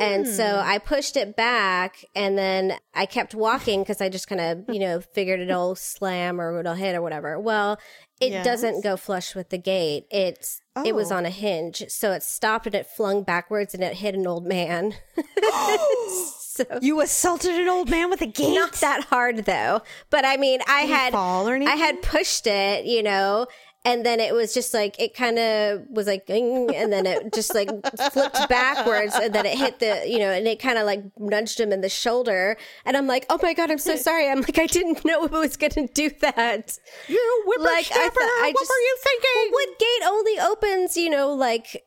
And 0.00 0.26
so 0.26 0.42
Mm. 0.44 0.64
I 0.64 0.78
pushed 0.78 1.16
it 1.16 1.36
back 1.36 2.04
and 2.14 2.38
then 2.38 2.78
I 2.94 3.04
kept 3.04 3.34
walking 3.34 3.82
because 3.82 4.00
I 4.00 4.08
just 4.08 4.26
kind 4.26 4.40
of, 4.40 4.64
you 4.74 4.80
know, 4.80 5.00
figured 5.00 5.38
it'll 5.40 5.74
slam 5.74 6.40
or 6.40 6.58
it'll 6.58 6.74
hit 6.74 6.94
or 6.94 7.02
whatever. 7.02 7.38
Well, 7.38 7.78
it 8.20 8.30
Yes. 8.30 8.44
doesn't 8.44 8.82
go 8.82 8.96
flush 8.96 9.34
with 9.34 9.50
the 9.50 9.58
gate. 9.58 10.06
It's 10.10 10.61
it 10.84 10.94
was 10.94 11.12
Oh. 11.12 11.16
on 11.16 11.26
a 11.26 11.30
hinge. 11.30 11.84
So 11.88 12.12
it 12.12 12.22
stopped 12.22 12.66
and 12.66 12.74
it 12.74 12.86
flung 12.86 13.22
backwards 13.22 13.74
and 13.74 13.82
it 13.82 13.94
hit 13.94 14.14
an 14.14 14.26
old 14.26 14.46
man. 14.46 14.94
so 16.08 16.64
you 16.80 17.00
assaulted 17.00 17.54
an 17.54 17.68
old 17.68 17.90
man 17.90 18.10
with 18.10 18.20
a 18.22 18.26
gate. 18.26 18.54
not 18.54 18.72
that 18.74 19.04
hard 19.04 19.44
though. 19.44 19.82
But 20.10 20.24
I 20.24 20.36
mean, 20.36 20.60
I 20.68 20.82
he 20.82 20.92
had 20.92 21.14
I 21.14 21.76
had 21.76 22.02
pushed 22.02 22.46
it, 22.46 22.84
you 22.84 23.02
know, 23.02 23.46
and 23.84 24.06
then 24.06 24.20
it 24.20 24.32
was 24.32 24.54
just 24.54 24.72
like 24.72 24.98
it 25.00 25.14
kind 25.14 25.38
of 25.38 25.82
was 25.90 26.06
like, 26.06 26.28
and 26.28 26.92
then 26.92 27.06
it 27.06 27.32
just 27.32 27.54
like 27.54 27.68
flipped 28.12 28.48
backwards, 28.48 29.14
and 29.14 29.34
then 29.34 29.44
it 29.44 29.58
hit 29.58 29.80
the, 29.80 30.04
you 30.06 30.18
know, 30.18 30.30
and 30.30 30.46
it 30.46 30.60
kind 30.60 30.78
of 30.78 30.86
like 30.86 31.02
nudged 31.18 31.58
him 31.58 31.72
in 31.72 31.80
the 31.80 31.88
shoulder, 31.88 32.56
and 32.84 32.96
I'm 32.96 33.06
like, 33.06 33.26
oh 33.28 33.38
my 33.42 33.54
god, 33.54 33.70
I'm 33.70 33.78
so 33.78 33.96
sorry. 34.08 34.28
I'm 34.28 34.40
like, 34.40 34.58
I 34.58 34.66
didn't 34.66 35.04
know 35.04 35.24
it 35.24 35.32
was 35.32 35.56
going 35.56 35.72
to 35.72 35.86
do 35.88 36.10
that. 36.20 36.78
You 37.08 37.44
Like 37.58 37.90
I 37.92 38.08
thought, 38.08 38.22
I 38.22 38.52
what 38.54 38.60
just, 38.60 38.70
were 38.70 38.76
you 38.76 38.96
thinking? 39.02 39.30
Well, 39.34 39.50
what 39.52 39.78
gate 39.78 40.02
only 40.06 40.38
opens, 40.38 40.96
you 40.96 41.10
know, 41.10 41.32
like. 41.34 41.84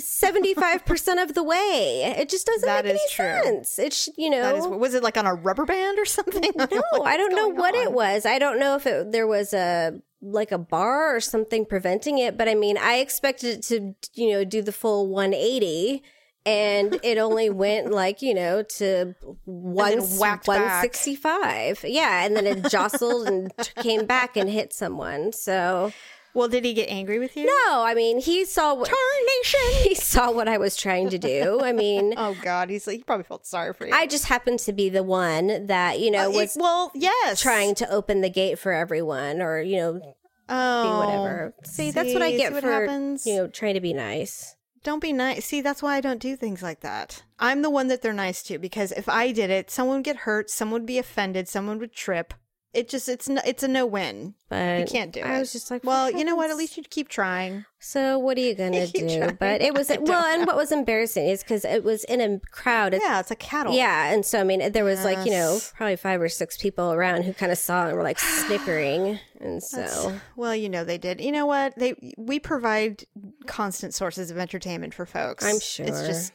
75% 0.00 1.22
of 1.22 1.34
the 1.34 1.42
way. 1.42 2.14
It 2.18 2.28
just 2.28 2.46
doesn't 2.46 2.66
That 2.66 2.84
make 2.84 2.92
any 2.94 3.00
true. 3.10 3.42
sense. 3.42 3.78
It's, 3.78 4.08
you 4.16 4.30
know. 4.30 4.42
That 4.42 4.56
is, 4.56 4.66
was 4.66 4.94
it 4.94 5.02
like 5.02 5.16
on 5.16 5.26
a 5.26 5.34
rubber 5.34 5.64
band 5.64 5.98
or 5.98 6.04
something? 6.06 6.52
No, 6.56 6.66
I 7.04 7.16
don't 7.16 7.34
know 7.34 7.48
what 7.48 7.74
it 7.74 7.92
was. 7.92 8.24
I 8.26 8.38
don't 8.38 8.58
know 8.58 8.76
if 8.76 8.86
it, 8.86 9.12
there 9.12 9.26
was 9.26 9.52
a 9.52 10.00
like 10.20 10.50
a 10.50 10.58
bar 10.58 11.14
or 11.14 11.20
something 11.20 11.64
preventing 11.64 12.18
it, 12.18 12.36
but 12.36 12.48
I 12.48 12.54
mean, 12.54 12.76
I 12.76 12.96
expected 12.96 13.58
it 13.58 13.62
to, 13.64 13.94
you 14.14 14.32
know, 14.32 14.44
do 14.44 14.62
the 14.62 14.72
full 14.72 15.06
180 15.08 16.02
and 16.44 16.98
it 17.04 17.18
only 17.18 17.50
went 17.64 17.92
like, 17.92 18.20
you 18.22 18.34
know, 18.34 18.62
to 18.62 19.14
one, 19.44 19.98
whacked 20.18 20.46
back. 20.46 20.82
165. 20.82 21.84
Yeah, 21.86 22.24
and 22.24 22.34
then 22.34 22.46
it 22.46 22.68
jostled 22.70 23.28
and 23.28 23.52
came 23.82 24.06
back 24.06 24.36
and 24.36 24.48
hit 24.50 24.72
someone. 24.72 25.32
So, 25.32 25.92
Well, 26.34 26.48
did 26.48 26.64
he 26.64 26.74
get 26.74 26.88
angry 26.88 27.18
with 27.18 27.36
you? 27.36 27.46
no, 27.46 27.82
I 27.82 27.94
mean, 27.94 28.20
he 28.20 28.44
saw 28.44 28.74
what 28.74 28.90
he 29.82 29.94
saw 29.94 30.30
what 30.30 30.48
I 30.48 30.58
was 30.58 30.76
trying 30.76 31.08
to 31.10 31.18
do. 31.18 31.60
I 31.62 31.72
mean, 31.72 32.14
Oh 32.16 32.36
God, 32.42 32.70
he's 32.70 32.86
like 32.86 32.98
he 32.98 33.02
probably 33.02 33.24
felt 33.24 33.46
sorry 33.46 33.72
for 33.72 33.86
you. 33.86 33.92
I 33.92 34.06
just 34.06 34.26
happened 34.26 34.58
to 34.60 34.72
be 34.72 34.88
the 34.88 35.02
one 35.02 35.66
that, 35.66 36.00
you 36.00 36.10
know, 36.10 36.26
Uh, 36.28 36.30
was 36.30 36.56
it- 36.56 36.60
well, 36.60 36.92
yes, 36.94 37.40
trying 37.40 37.74
to 37.76 37.90
open 37.90 38.20
the 38.20 38.30
gate 38.30 38.58
for 38.58 38.72
everyone 38.72 39.40
or 39.42 39.60
you 39.60 39.76
know 39.76 40.14
oh, 40.48 40.98
whatever 40.98 41.54
see, 41.64 41.90
that's 41.90 42.14
what 42.14 42.22
i 42.22 42.30
see, 42.30 42.38
get 42.38 42.52
what 42.52 42.62
for 42.62 42.72
happens? 42.72 43.26
you 43.26 43.36
know 43.36 43.46
trying 43.48 43.74
to 43.74 43.80
be 43.80 43.92
nice 43.92 44.54
Don't 44.84 45.02
be 45.02 45.12
nice. 45.12 45.44
See, 45.44 45.60
that's 45.60 45.82
why 45.82 45.96
I 45.96 46.00
don't 46.00 46.20
do 46.22 46.36
things 46.36 46.62
like 46.62 46.80
that. 46.80 47.22
I'm 47.38 47.62
the 47.62 47.68
one 47.68 47.88
that 47.88 48.00
they're 48.00 48.14
nice 48.14 48.42
to 48.44 48.58
because 48.58 48.92
if 48.92 49.08
I 49.08 49.32
did 49.32 49.50
it, 49.50 49.70
someone 49.70 49.96
would 49.98 50.04
get 50.04 50.18
hurt, 50.24 50.48
someone 50.50 50.82
would 50.82 50.86
be 50.86 50.98
offended, 50.98 51.48
someone 51.48 51.78
would 51.80 51.92
trip. 51.92 52.32
It 52.74 52.88
just 52.90 53.08
it's 53.08 53.28
no, 53.30 53.40
it's 53.46 53.62
a 53.62 53.68
no 53.68 53.86
win. 53.86 54.34
but 54.50 54.80
You 54.80 54.86
can't 54.86 55.10
do 55.10 55.20
it. 55.20 55.26
i 55.26 55.38
was 55.38 55.52
just 55.52 55.70
like 55.70 55.82
well, 55.84 56.10
you 56.10 56.22
know 56.22 56.36
what? 56.36 56.50
At 56.50 56.56
least 56.58 56.76
you'd 56.76 56.90
keep 56.90 57.08
trying. 57.08 57.64
so 57.78 58.18
what 58.18 58.36
are 58.36 58.40
you 58.42 58.54
gonna 58.54 58.84
You 58.94 59.08
do 59.08 59.18
try. 59.18 59.30
but 59.32 59.62
it 59.62 59.72
was 59.74 59.90
I 59.94 59.96
well 59.96 60.22
and 60.24 60.46
what 60.46 60.54
was 60.56 60.70
embarrassing 60.70 61.26
is 61.28 61.42
because 61.42 61.64
it 61.64 61.82
was 61.82 62.04
in 62.04 62.20
a 62.20 62.38
crowd 62.52 62.92
it's, 62.94 63.02
Yeah, 63.04 63.20
it's 63.20 63.30
a 63.30 63.36
cattle. 63.36 63.74
yeah 63.74 64.12
and 64.12 64.24
so 64.24 64.38
i 64.40 64.44
mean 64.44 64.70
there 64.72 64.84
was 64.84 65.02
like 65.02 65.24
you 65.24 65.32
know 65.32 65.58
probably 65.76 65.96
five 65.96 66.20
or 66.20 66.28
six 66.28 66.56
people 66.58 66.92
around 66.92 67.22
who 67.22 67.32
kind 67.32 67.50
of 67.50 67.58
saw 67.58 67.86
and 67.88 67.96
were 67.96 68.02
like 68.02 68.18
snickering 68.46 69.18
and 69.40 69.62
so 69.62 70.18
Well, 70.36 70.54
you 70.54 70.68
know 70.68 70.84
they 70.84 70.98
did. 70.98 71.20
You 71.20 71.32
know 71.32 71.46
what? 71.46 71.74
They 71.78 71.94
we 72.18 72.38
provide 72.40 73.04
constant 73.46 73.94
sources 73.94 74.30
of 74.30 74.36
entertainment 74.38 74.92
for 74.94 75.06
folks. 75.06 75.44
I'm 75.44 75.60
sure 75.60 75.86
It's 75.86 76.02
just 76.02 76.32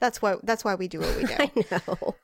that's 0.00 0.20
why 0.22 0.36
that's 0.42 0.64
why 0.64 0.74
we 0.74 0.88
do 0.88 1.00
what 1.00 1.16
we 1.16 1.24
do. 1.30 1.34
i 1.38 1.50
know 1.70 2.16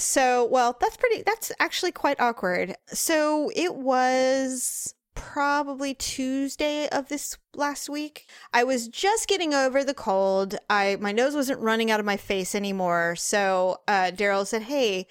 So, 0.00 0.46
well, 0.46 0.76
that's 0.80 0.96
pretty, 0.96 1.22
that's 1.22 1.52
actually 1.60 1.92
quite 1.92 2.20
awkward. 2.20 2.74
So 2.88 3.50
it 3.54 3.74
was 3.74 4.94
probably 5.14 5.92
Tuesday 5.94 6.88
of 6.88 7.08
this 7.08 7.36
last 7.54 7.90
week. 7.90 8.26
I 8.54 8.64
was 8.64 8.88
just 8.88 9.28
getting 9.28 9.52
over 9.52 9.84
the 9.84 9.94
cold. 9.94 10.56
I, 10.70 10.96
my 11.00 11.12
nose 11.12 11.34
wasn't 11.34 11.60
running 11.60 11.90
out 11.90 12.00
of 12.00 12.06
my 12.06 12.16
face 12.16 12.54
anymore. 12.54 13.16
So, 13.16 13.78
uh, 13.86 14.10
Daryl 14.14 14.46
said, 14.46 14.62
Hey, 14.62 15.06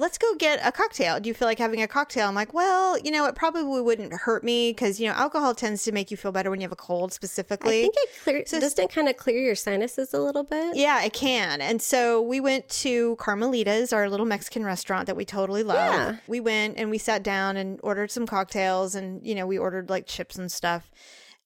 let's 0.00 0.16
go 0.16 0.34
get 0.34 0.58
a 0.64 0.72
cocktail. 0.72 1.20
Do 1.20 1.28
you 1.28 1.34
feel 1.34 1.46
like 1.46 1.58
having 1.58 1.82
a 1.82 1.86
cocktail? 1.86 2.26
I'm 2.26 2.34
like, 2.34 2.54
well, 2.54 2.98
you 2.98 3.10
know, 3.10 3.26
it 3.26 3.34
probably 3.34 3.82
wouldn't 3.82 4.12
hurt 4.12 4.42
me 4.42 4.70
because, 4.70 4.98
you 4.98 5.06
know, 5.06 5.12
alcohol 5.12 5.54
tends 5.54 5.84
to 5.84 5.92
make 5.92 6.10
you 6.10 6.16
feel 6.16 6.32
better 6.32 6.50
when 6.50 6.58
you 6.58 6.64
have 6.64 6.72
a 6.72 6.76
cold 6.76 7.12
specifically. 7.12 7.80
i 7.80 7.82
think 7.82 7.94
it 7.98 8.08
clear, 8.24 8.42
so, 8.46 8.58
doesn't 8.58 8.82
it 8.82 8.90
kind 8.90 9.08
of 9.08 9.18
clear 9.18 9.38
your 9.38 9.54
sinuses 9.54 10.14
a 10.14 10.18
little 10.18 10.42
bit 10.42 10.74
Yeah, 10.74 11.04
it 11.04 11.12
can. 11.12 11.60
And 11.60 11.82
so 11.82 12.22
we 12.22 12.40
went 12.40 12.68
to 12.70 13.16
Carmelita's, 13.16 13.92
our 13.92 14.08
little 14.08 14.26
Mexican 14.26 14.64
restaurant 14.64 15.06
that 15.06 15.16
we 15.16 15.26
totally 15.26 15.62
love. 15.62 15.76
Yeah. 15.76 16.16
We 16.26 16.40
went 16.40 16.78
and 16.78 16.90
we 16.90 16.96
sat 16.96 17.22
down 17.22 17.58
and 17.58 17.78
ordered 17.82 18.10
some 18.10 18.26
cocktails 18.26 18.94
and, 18.94 19.24
you 19.24 19.34
know, 19.34 19.46
we 19.46 19.58
ordered 19.58 19.90
like 19.90 20.06
chips 20.06 20.36
and 20.36 20.50
stuff. 20.50 20.90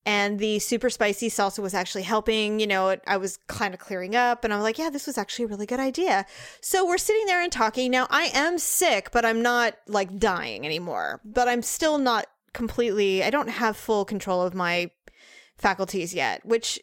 And 0.06 0.38
the 0.38 0.58
super 0.58 0.90
spicy 0.90 1.28
salsa 1.28 1.60
was 1.60 1.72
actually 1.74 2.02
helping. 2.02 2.60
You 2.60 2.66
know, 2.66 2.96
I 3.06 3.16
was 3.16 3.38
kind 3.46 3.72
of 3.72 3.80
clearing 3.80 4.14
up 4.14 4.44
and 4.44 4.52
I 4.52 4.56
was 4.56 4.62
like, 4.62 4.78
yeah, 4.78 4.90
this 4.90 5.06
was 5.06 5.16
actually 5.16 5.46
a 5.46 5.48
really 5.48 5.66
good 5.66 5.80
idea. 5.80 6.26
So 6.60 6.86
we're 6.86 6.98
sitting 6.98 7.26
there 7.26 7.42
and 7.42 7.50
talking. 7.50 7.90
Now, 7.90 8.06
I 8.10 8.30
am 8.34 8.58
sick, 8.58 9.10
but 9.12 9.24
I'm 9.24 9.40
not 9.40 9.76
like 9.86 10.18
dying 10.18 10.66
anymore. 10.66 11.20
But 11.24 11.48
I'm 11.48 11.62
still 11.62 11.98
not 11.98 12.26
completely, 12.52 13.24
I 13.24 13.30
don't 13.30 13.48
have 13.48 13.76
full 13.76 14.04
control 14.04 14.42
of 14.42 14.54
my 14.54 14.90
faculties 15.56 16.14
yet, 16.14 16.44
which 16.44 16.78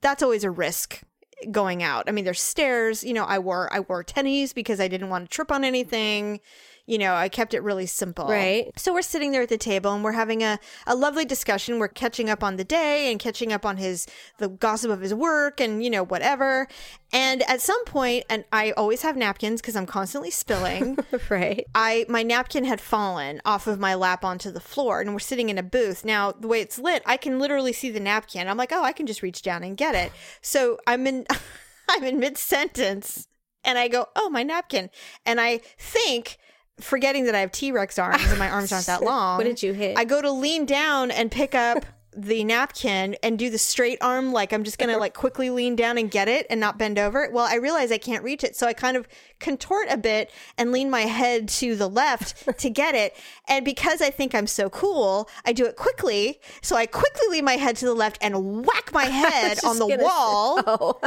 that's 0.00 0.22
always 0.22 0.44
a 0.44 0.50
risk 0.50 1.02
going 1.50 1.82
out. 1.82 2.04
I 2.08 2.12
mean, 2.12 2.24
there's 2.24 2.40
stairs. 2.40 3.04
You 3.04 3.14
know, 3.14 3.24
I 3.24 3.38
wore 3.38 3.72
I 3.72 3.80
wore 3.80 4.02
tennies 4.02 4.54
because 4.54 4.80
I 4.80 4.88
didn't 4.88 5.10
want 5.10 5.24
to 5.24 5.34
trip 5.34 5.52
on 5.52 5.64
anything. 5.64 6.40
You 6.86 6.98
know, 6.98 7.14
I 7.14 7.28
kept 7.28 7.52
it 7.52 7.62
really 7.62 7.86
simple. 7.86 8.28
Right. 8.28 8.70
So 8.76 8.94
we're 8.94 9.02
sitting 9.02 9.32
there 9.32 9.42
at 9.42 9.48
the 9.48 9.58
table 9.58 9.92
and 9.92 10.04
we're 10.04 10.12
having 10.12 10.42
a, 10.42 10.58
a 10.86 10.94
lovely 10.94 11.24
discussion. 11.24 11.78
We're 11.78 11.88
catching 11.88 12.30
up 12.30 12.44
on 12.44 12.56
the 12.56 12.64
day 12.64 13.10
and 13.10 13.18
catching 13.18 13.52
up 13.52 13.66
on 13.66 13.76
his 13.76 14.06
the 14.38 14.48
gossip 14.48 14.90
of 14.90 15.00
his 15.00 15.12
work 15.12 15.60
and 15.60 15.82
you 15.82 15.90
know 15.90 16.04
whatever. 16.04 16.68
And 17.12 17.42
at 17.42 17.60
some 17.60 17.84
point, 17.86 18.24
and 18.30 18.44
I 18.52 18.72
always 18.72 19.02
have 19.02 19.16
napkins 19.16 19.60
because 19.60 19.74
I'm 19.74 19.86
constantly 19.86 20.30
spilling. 20.30 20.98
right 21.28 21.66
I 21.74 22.06
my 22.08 22.22
napkin 22.22 22.64
had 22.64 22.80
fallen 22.80 23.40
off 23.44 23.66
of 23.66 23.80
my 23.80 23.94
lap 23.94 24.24
onto 24.24 24.50
the 24.50 24.60
floor 24.60 25.00
and 25.00 25.12
we're 25.12 25.18
sitting 25.18 25.48
in 25.48 25.58
a 25.58 25.62
booth. 25.62 26.04
Now, 26.04 26.32
the 26.32 26.48
way 26.48 26.60
it's 26.60 26.78
lit, 26.78 27.02
I 27.04 27.16
can 27.16 27.38
literally 27.38 27.72
see 27.72 27.90
the 27.90 28.00
napkin. 28.00 28.48
I'm 28.48 28.56
like, 28.56 28.72
"Oh, 28.72 28.82
I 28.82 28.92
can 28.92 29.06
just 29.06 29.22
reach 29.22 29.42
down 29.42 29.64
and 29.64 29.76
get 29.76 29.94
it." 29.94 30.12
So, 30.40 30.78
I'm 30.86 31.06
in 31.06 31.26
I'm 31.88 32.04
in 32.04 32.18
mid 32.20 32.38
sentence 32.38 33.28
and 33.66 33.76
I 33.76 33.88
go, 33.88 34.06
oh, 34.14 34.30
my 34.30 34.44
napkin. 34.44 34.90
And 35.26 35.40
I 35.40 35.60
think, 35.76 36.38
forgetting 36.80 37.24
that 37.24 37.34
I 37.34 37.40
have 37.40 37.52
T 37.52 37.72
Rex 37.72 37.98
arms 37.98 38.24
and 38.28 38.38
my 38.38 38.50
arms 38.50 38.72
aren't 38.72 38.86
that 38.86 39.02
long. 39.04 39.38
What 39.38 39.44
did 39.44 39.62
you 39.62 39.72
hit? 39.72 39.96
I 39.98 40.04
go 40.04 40.20
to 40.22 40.30
lean 40.30 40.66
down 40.66 41.10
and 41.10 41.30
pick 41.30 41.54
up 41.54 41.84
the 42.18 42.42
napkin 42.44 43.14
and 43.22 43.38
do 43.38 43.50
the 43.50 43.58
straight 43.58 43.98
arm, 44.00 44.32
like 44.32 44.50
I'm 44.50 44.64
just 44.64 44.78
gonna 44.78 44.96
like 44.96 45.12
quickly 45.12 45.50
lean 45.50 45.76
down 45.76 45.98
and 45.98 46.10
get 46.10 46.28
it 46.28 46.46
and 46.48 46.58
not 46.58 46.78
bend 46.78 46.98
over. 46.98 47.28
Well, 47.30 47.44
I 47.44 47.56
realize 47.56 47.92
I 47.92 47.98
can't 47.98 48.24
reach 48.24 48.42
it. 48.42 48.56
So 48.56 48.66
I 48.66 48.72
kind 48.72 48.96
of 48.96 49.06
contort 49.38 49.88
a 49.90 49.98
bit 49.98 50.30
and 50.56 50.72
lean 50.72 50.88
my 50.88 51.02
head 51.02 51.46
to 51.48 51.76
the 51.76 51.88
left 51.90 52.48
to 52.58 52.70
get 52.70 52.94
it. 52.94 53.14
And 53.48 53.66
because 53.66 54.00
I 54.00 54.08
think 54.08 54.34
I'm 54.34 54.46
so 54.46 54.70
cool, 54.70 55.28
I 55.44 55.52
do 55.52 55.66
it 55.66 55.76
quickly. 55.76 56.40
So 56.62 56.74
I 56.74 56.86
quickly 56.86 57.28
lean 57.28 57.44
my 57.44 57.56
head 57.58 57.76
to 57.76 57.84
the 57.84 57.92
left 57.94 58.16
and 58.22 58.64
whack 58.66 58.94
my 58.94 59.04
head 59.22 59.58
on 59.62 59.78
the 59.78 59.86
wall 60.00 60.62
Oh, 60.66 60.98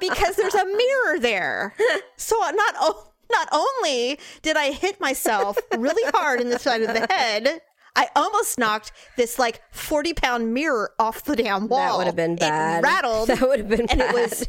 because 0.00 0.34
there's 0.34 0.54
a 0.56 0.64
mirror 0.64 1.20
there. 1.20 1.76
So 2.16 2.36
not 2.36 2.74
o- 2.80 3.12
not 3.30 3.48
only 3.52 4.18
did 4.42 4.56
I 4.56 4.72
hit 4.72 5.00
myself 5.00 5.58
really 5.76 6.10
hard 6.14 6.40
in 6.40 6.50
the 6.50 6.58
side 6.58 6.82
of 6.82 6.88
the 6.94 7.06
head, 7.12 7.60
I 7.96 8.08
almost 8.14 8.58
knocked 8.58 8.92
this 9.16 9.38
like 9.38 9.60
40 9.72 10.14
pound 10.14 10.54
mirror 10.54 10.92
off 10.98 11.24
the 11.24 11.36
damn 11.36 11.68
wall. 11.68 11.78
that 11.88 11.98
would 11.98 12.06
have 12.06 12.16
been 12.16 12.36
bad. 12.36 12.84
It 12.84 12.86
rattled. 12.86 13.28
That 13.28 13.40
would 13.40 13.58
have 13.58 13.68
been 13.68 13.86
and 13.90 13.98
bad. 13.98 14.14
it 14.14 14.14
was 14.14 14.48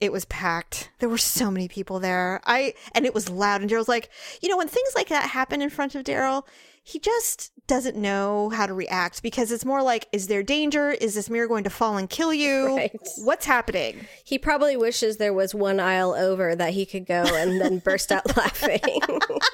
it 0.00 0.12
was 0.12 0.24
packed. 0.24 0.90
There 0.98 1.08
were 1.08 1.16
so 1.16 1.50
many 1.50 1.68
people 1.68 2.00
there. 2.00 2.40
I 2.44 2.74
and 2.94 3.06
it 3.06 3.14
was 3.14 3.30
loud. 3.30 3.60
And 3.60 3.70
Daryl's 3.70 3.88
like, 3.88 4.10
you 4.40 4.48
know, 4.48 4.56
when 4.56 4.68
things 4.68 4.90
like 4.94 5.08
that 5.08 5.30
happen 5.30 5.62
in 5.62 5.70
front 5.70 5.94
of 5.94 6.04
Daryl, 6.04 6.42
he 6.84 6.98
just 6.98 7.52
doesn't 7.68 7.96
know 7.96 8.50
how 8.50 8.66
to 8.66 8.74
react 8.74 9.22
because 9.22 9.52
it's 9.52 9.64
more 9.64 9.82
like, 9.82 10.08
is 10.12 10.26
there 10.26 10.42
danger? 10.42 10.90
Is 10.90 11.14
this 11.14 11.30
mirror 11.30 11.46
going 11.46 11.64
to 11.64 11.70
fall 11.70 11.96
and 11.96 12.10
kill 12.10 12.34
you? 12.34 12.76
Right. 12.76 12.92
What's 13.18 13.46
happening? 13.46 14.06
He 14.24 14.38
probably 14.38 14.76
wishes 14.76 15.16
there 15.18 15.32
was 15.32 15.54
one 15.54 15.78
aisle 15.78 16.14
over 16.14 16.56
that 16.56 16.72
he 16.72 16.84
could 16.84 17.06
go 17.06 17.22
and 17.22 17.60
then 17.60 17.78
burst 17.78 18.10
out 18.10 18.36
laughing. 18.36 18.80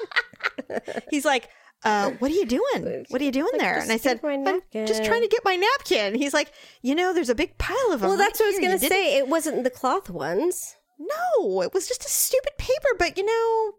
He's 1.11 1.25
like, 1.25 1.49
uh, 1.83 2.11
what 2.19 2.31
are 2.31 2.33
you 2.33 2.45
doing? 2.45 3.05
What 3.09 3.21
are 3.21 3.23
you 3.23 3.31
doing 3.31 3.51
there? 3.57 3.79
And 3.79 3.91
I 3.91 3.97
said, 3.97 4.19
I'm 4.23 4.61
just 4.73 5.05
trying 5.05 5.21
to 5.21 5.27
get 5.27 5.45
my 5.45 5.55
napkin. 5.55 6.15
He's 6.15 6.33
like, 6.33 6.51
you 6.81 6.95
know, 6.95 7.13
there's 7.13 7.29
a 7.29 7.35
big 7.35 7.57
pile 7.57 7.77
of 7.91 8.01
them. 8.01 8.09
well, 8.09 8.17
that's 8.17 8.39
right 8.39 8.47
what 8.47 8.55
I 8.55 8.59
was 8.59 8.67
going 8.67 8.79
to 8.79 8.85
say. 8.87 9.17
It 9.17 9.27
wasn't 9.27 9.63
the 9.63 9.69
cloth 9.69 10.09
ones. 10.09 10.75
No, 10.99 11.61
it 11.61 11.73
was 11.73 11.87
just 11.87 12.05
a 12.05 12.09
stupid 12.09 12.57
paper, 12.57 12.89
but 12.97 13.17
you 13.17 13.25
know, 13.25 13.73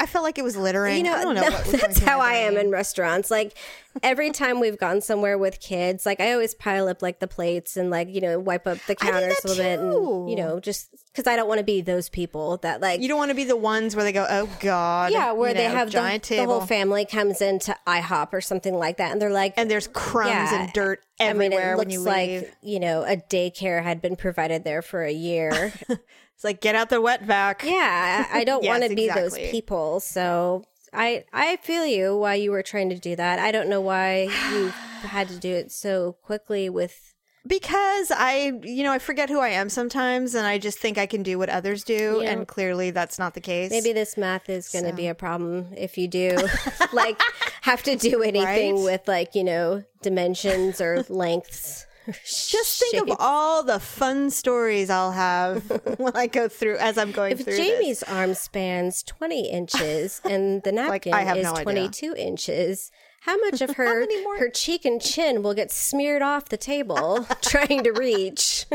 I 0.00 0.06
felt 0.06 0.24
like 0.24 0.38
it 0.38 0.44
was 0.44 0.56
littering. 0.56 0.96
You 0.96 1.02
know, 1.04 1.14
I 1.14 1.22
don't 1.22 1.34
know. 1.34 1.50
that's 1.78 1.98
how 2.00 2.20
I 2.20 2.34
am 2.34 2.56
in 2.56 2.70
restaurants. 2.70 3.30
Like 3.30 3.56
every 4.02 4.30
time 4.30 4.58
we've 4.58 4.78
gone 4.78 5.02
somewhere 5.02 5.36
with 5.36 5.60
kids, 5.60 6.06
like 6.06 6.20
I 6.20 6.32
always 6.32 6.54
pile 6.54 6.88
up 6.88 7.02
like 7.02 7.18
the 7.20 7.28
plates 7.28 7.76
and 7.76 7.90
like 7.90 8.08
you 8.08 8.22
know 8.22 8.38
wipe 8.38 8.66
up 8.66 8.78
the 8.86 8.94
counters 8.94 9.38
a 9.44 9.48
little 9.48 9.62
bit, 9.62 9.78
and 9.78 10.30
you 10.30 10.36
know 10.36 10.58
just 10.58 10.88
because 11.12 11.26
I 11.26 11.36
don't 11.36 11.48
want 11.48 11.58
to 11.58 11.64
be 11.64 11.82
those 11.82 12.08
people 12.08 12.56
that 12.58 12.80
like 12.80 13.00
You 13.02 13.08
don't 13.08 13.18
want 13.18 13.30
to 13.30 13.34
be 13.34 13.44
the 13.44 13.56
ones 13.56 13.94
where 13.94 14.04
they 14.04 14.12
go, 14.12 14.26
"Oh 14.28 14.48
God!" 14.60 15.12
yeah, 15.12 15.32
where 15.32 15.50
you 15.50 15.56
they 15.56 15.68
know, 15.68 15.74
have 15.74 15.88
the, 15.88 15.92
giant 15.92 16.22
the 16.22 16.36
table, 16.36 16.60
whole 16.60 16.66
family 16.66 17.04
comes 17.04 17.42
into 17.42 17.76
IHOP 17.86 18.32
or 18.32 18.40
something 18.40 18.74
like 18.74 18.96
that, 18.96 19.12
and 19.12 19.20
they're 19.20 19.30
like, 19.30 19.52
and 19.58 19.70
there's 19.70 19.88
crumbs 19.88 20.30
Yeah, 20.30 20.62
and 20.62 20.72
dirt 20.72 21.02
I 21.20 21.34
mean, 21.34 21.52
everywhere 21.52 21.74
it 21.74 21.76
when 21.76 21.88
looks 21.88 21.92
you 21.92 22.00
like 22.00 22.56
you 22.62 22.80
know 22.80 23.04
a 23.04 23.16
daycare 23.16 23.82
had 23.82 24.00
been 24.00 24.16
provided 24.16 24.64
there 24.64 24.80
for 24.80 25.04
a 25.04 25.12
year. 25.12 25.72
It's 26.40 26.44
like 26.46 26.62
get 26.62 26.74
out 26.74 26.88
the 26.88 27.02
wet 27.02 27.22
vac. 27.22 27.62
yeah, 27.66 28.26
I 28.32 28.44
don't 28.44 28.62
Yes, 28.64 28.70
want 28.80 28.88
to 28.88 28.96
be 28.96 29.08
those 29.10 29.36
people. 29.36 30.00
So 30.00 30.64
I 30.90 31.24
I 31.34 31.56
feel 31.56 31.84
you 31.84 32.16
why 32.16 32.36
you 32.36 32.50
were 32.50 32.62
trying 32.62 32.88
to 32.88 32.98
do 32.98 33.14
that. 33.14 33.38
I 33.38 33.52
don't 33.52 33.68
know 33.68 33.82
why 33.82 34.22
you 34.52 34.68
had 35.06 35.28
to 35.28 35.38
do 35.38 35.50
it 35.54 35.70
so 35.70 36.12
quickly 36.22 36.70
with 36.70 37.12
Because 37.46 38.10
I, 38.10 38.58
you 38.62 38.82
know, 38.84 38.90
I 38.92 38.98
forget 38.98 39.28
who 39.28 39.38
I 39.38 39.48
am 39.50 39.68
sometimes, 39.68 40.34
and 40.34 40.46
I 40.46 40.56
just 40.56 40.78
think 40.78 40.96
I 40.96 41.04
can 41.04 41.22
do 41.22 41.38
what 41.38 41.50
others 41.50 41.84
do, 41.84 42.20
Yeah. 42.22 42.30
and 42.30 42.48
clearly 42.48 42.90
that's 42.90 43.18
not 43.18 43.34
the 43.34 43.40
case. 43.42 43.70
maybe 43.70 43.92
this 43.92 44.16
math 44.16 44.48
is 44.48 44.70
going 44.70 44.86
to 44.86 44.94
be 44.94 45.08
a 45.08 45.14
problem 45.14 45.74
if 45.76 45.98
you 45.98 46.08
do 46.08 46.38
like 46.94 47.20
have 47.60 47.82
to 47.82 47.96
do 47.96 48.22
anything 48.22 48.76
Right? 48.76 48.82
with 48.84 49.06
like, 49.06 49.34
you 49.34 49.44
know, 49.44 49.84
dimensions 50.00 50.80
or 50.80 51.04
lengths. 51.10 51.84
Just 52.12 52.78
think 52.80 53.08
of 53.08 53.16
all 53.18 53.62
the 53.62 53.80
fun 53.80 54.30
stories 54.30 54.90
I'll 54.90 55.12
have 55.12 55.62
when 55.98 56.14
I 56.16 56.26
go 56.26 56.48
through 56.48 56.76
as 56.78 56.98
I'm 56.98 57.12
going 57.12 57.32
if 57.32 57.40
through. 57.44 57.54
If 57.54 57.58
Jamie's 57.58 58.00
this. 58.00 58.08
arm 58.08 58.34
spans 58.34 59.02
20 59.02 59.50
inches 59.50 60.20
and 60.24 60.62
the 60.62 60.72
Like, 60.72 61.06
napkin 61.06 61.12
have 61.12 61.36
is 61.38 61.44
no 61.44 61.52
idea. 61.52 61.62
22 61.64 62.14
inches, 62.16 62.90
how 63.22 63.36
much 63.38 63.60
of 63.60 63.70
her 63.76 64.06
her 64.38 64.48
cheek 64.48 64.84
and 64.84 65.00
chin 65.00 65.42
will 65.42 65.54
get 65.54 65.70
smeared 65.70 66.22
off 66.22 66.48
the 66.48 66.56
table 66.56 67.26
trying 67.42 67.84
to 67.84 67.92
reach? 67.92 68.66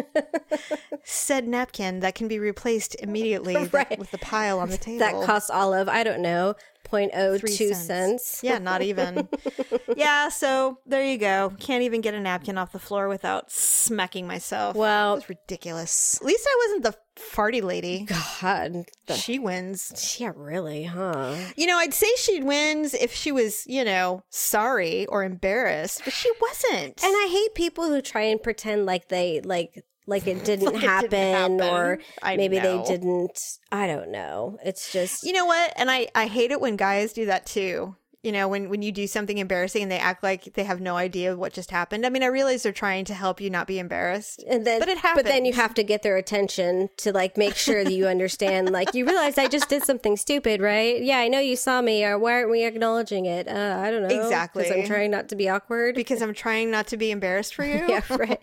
said 1.03 1.47
napkin 1.47 1.99
that 2.01 2.15
can 2.15 2.27
be 2.27 2.39
replaced 2.39 2.95
immediately 3.01 3.55
Right. 3.71 3.97
with 3.97 4.11
the 4.11 4.17
pile 4.17 4.59
on 4.59 4.69
the 4.69 4.77
table. 4.77 4.99
that 4.99 5.13
costs 5.25 5.49
all 5.49 5.73
of 5.73 5.87
I 5.89 6.03
don't 6.03 6.21
know 6.21 6.55
0.02 6.89 7.75
cents. 7.75 8.41
Yeah, 8.43 8.59
not 8.59 8.81
even. 8.81 9.27
yeah, 9.95 10.29
so 10.29 10.79
there 10.85 11.03
you 11.03 11.17
go. 11.17 11.53
Can't 11.59 11.83
even 11.83 12.01
get 12.01 12.13
a 12.13 12.19
napkin 12.19 12.57
off 12.57 12.71
the 12.71 12.79
floor 12.79 13.07
without 13.07 13.51
smacking 13.51 14.27
myself. 14.27 14.75
Well- 14.75 15.15
it's 15.15 15.29
ridiculous. 15.29 16.17
At 16.21 16.25
least 16.25 16.47
I 16.47 16.65
wasn't 16.67 16.83
the 16.83 16.95
farty 17.21 17.61
lady. 17.63 18.05
God, 18.41 18.85
the- 19.07 19.13
She 19.15 19.39
wins. 19.39 20.17
yeah, 20.19 20.31
really, 20.35 20.83
huh? 20.85 21.35
You 21.55 21.65
know, 21.67 21.77
I'd 21.77 21.93
say 21.93 22.09
she 22.17 22.41
wins 22.43 22.93
if 22.93 23.13
she 23.13 23.31
was, 23.31 23.65
you 23.67 23.83
know, 23.85 24.23
sorry 24.29 25.05
or 25.07 25.23
embarrassed, 25.23 26.01
but 26.03 26.13
she 26.13 26.31
wasn't. 26.41 27.03
And 27.03 27.13
I 27.15 27.27
hate 27.31 27.55
people 27.55 27.85
who 27.85 28.01
try 28.01 28.21
and 28.23 28.41
pretend 28.41 28.85
like 28.85 29.09
they 29.09 29.41
like 29.41 29.83
like 30.07 30.27
it 30.27 30.43
didn't, 30.45 30.65
Like 30.65 30.75
it 30.75 30.81
happen, 30.81 31.09
didn't 31.09 31.61
or 31.61 31.89
happen. 31.91 32.05
I 32.21 32.37
maybe 32.37 32.59
know. 32.59 32.83
they 32.83 32.91
didn't. 32.91 33.39
I 33.71 33.87
don't 33.87 34.11
know. 34.11 34.57
It's 34.63 34.91
just 34.91 35.23
You 35.23 35.33
know 35.33 35.45
what? 35.45 35.73
And 35.75 35.89
I, 35.91 36.07
I 36.15 36.27
hate 36.27 36.51
it 36.51 36.61
when 36.61 36.75
guys 36.75 37.13
do 37.13 37.25
that 37.25 37.45
too. 37.45 37.95
You 38.25 38.31
know, 38.31 38.47
when, 38.47 38.69
when 38.69 38.81
you 38.81 38.91
do 38.91 39.05
something 39.05 39.37
embarrassing 39.37 39.83
and 39.83 39.91
they 39.91 39.99
act 39.99 40.23
like 40.23 40.55
they 40.55 40.63
have 40.63 40.81
no 40.81 40.97
idea 40.97 41.37
what 41.37 41.53
just 41.53 41.69
happened. 41.69 42.07
I 42.07 42.09
mean, 42.09 42.23
I 42.23 42.25
realize 42.25 42.63
they're 42.63 42.71
trying 42.71 43.05
to 43.05 43.13
help 43.13 43.39
you 43.39 43.51
not 43.51 43.67
be 43.67 43.77
embarrassed. 43.77 44.43
and 44.47 44.65
then 44.65 44.79
but 44.79 44.89
it 44.89 44.97
But 45.03 45.25
then 45.25 45.45
you 45.45 45.53
have 45.53 45.75
to 45.75 45.83
get 45.83 46.01
their 46.01 46.17
attention 46.17 46.89
to 46.97 47.11
like 47.11 47.37
make 47.37 47.55
sure 47.55 47.83
that 47.83 47.93
you 47.93 48.07
understand. 48.15 48.71
like 48.71 48.95
you 48.95 49.05
realize 49.05 49.37
I 49.37 49.47
just 49.47 49.69
did 49.69 49.83
something 49.83 50.17
stupid, 50.17 50.59
right? 50.59 51.01
Yeah, 51.03 51.19
I 51.19 51.27
know 51.27 51.39
you 51.39 51.55
saw 51.55 51.81
me. 51.81 52.03
Or 52.03 52.17
why 52.17 52.33
aren't 52.33 52.49
we 52.49 52.65
acknowledging 52.65 53.25
it? 53.25 53.47
Uh, 53.47 53.79
I 53.79 53.91
don't 53.91 54.01
know. 54.07 54.23
Exactly. 54.23 54.63
Because 54.63 54.75
I'm 54.75 54.87
trying 54.87 55.11
not 55.11 55.29
to 55.29 55.35
be 55.35 55.47
awkward. 55.47 55.93
because 55.93 56.23
I'm 56.23 56.33
trying 56.33 56.71
not 56.71 56.87
to 56.87 56.97
be 56.97 57.11
embarrassed 57.11 57.53
for 57.53 57.63
you. 57.63 57.85
yeah, 57.87 58.01
right. 58.09 58.41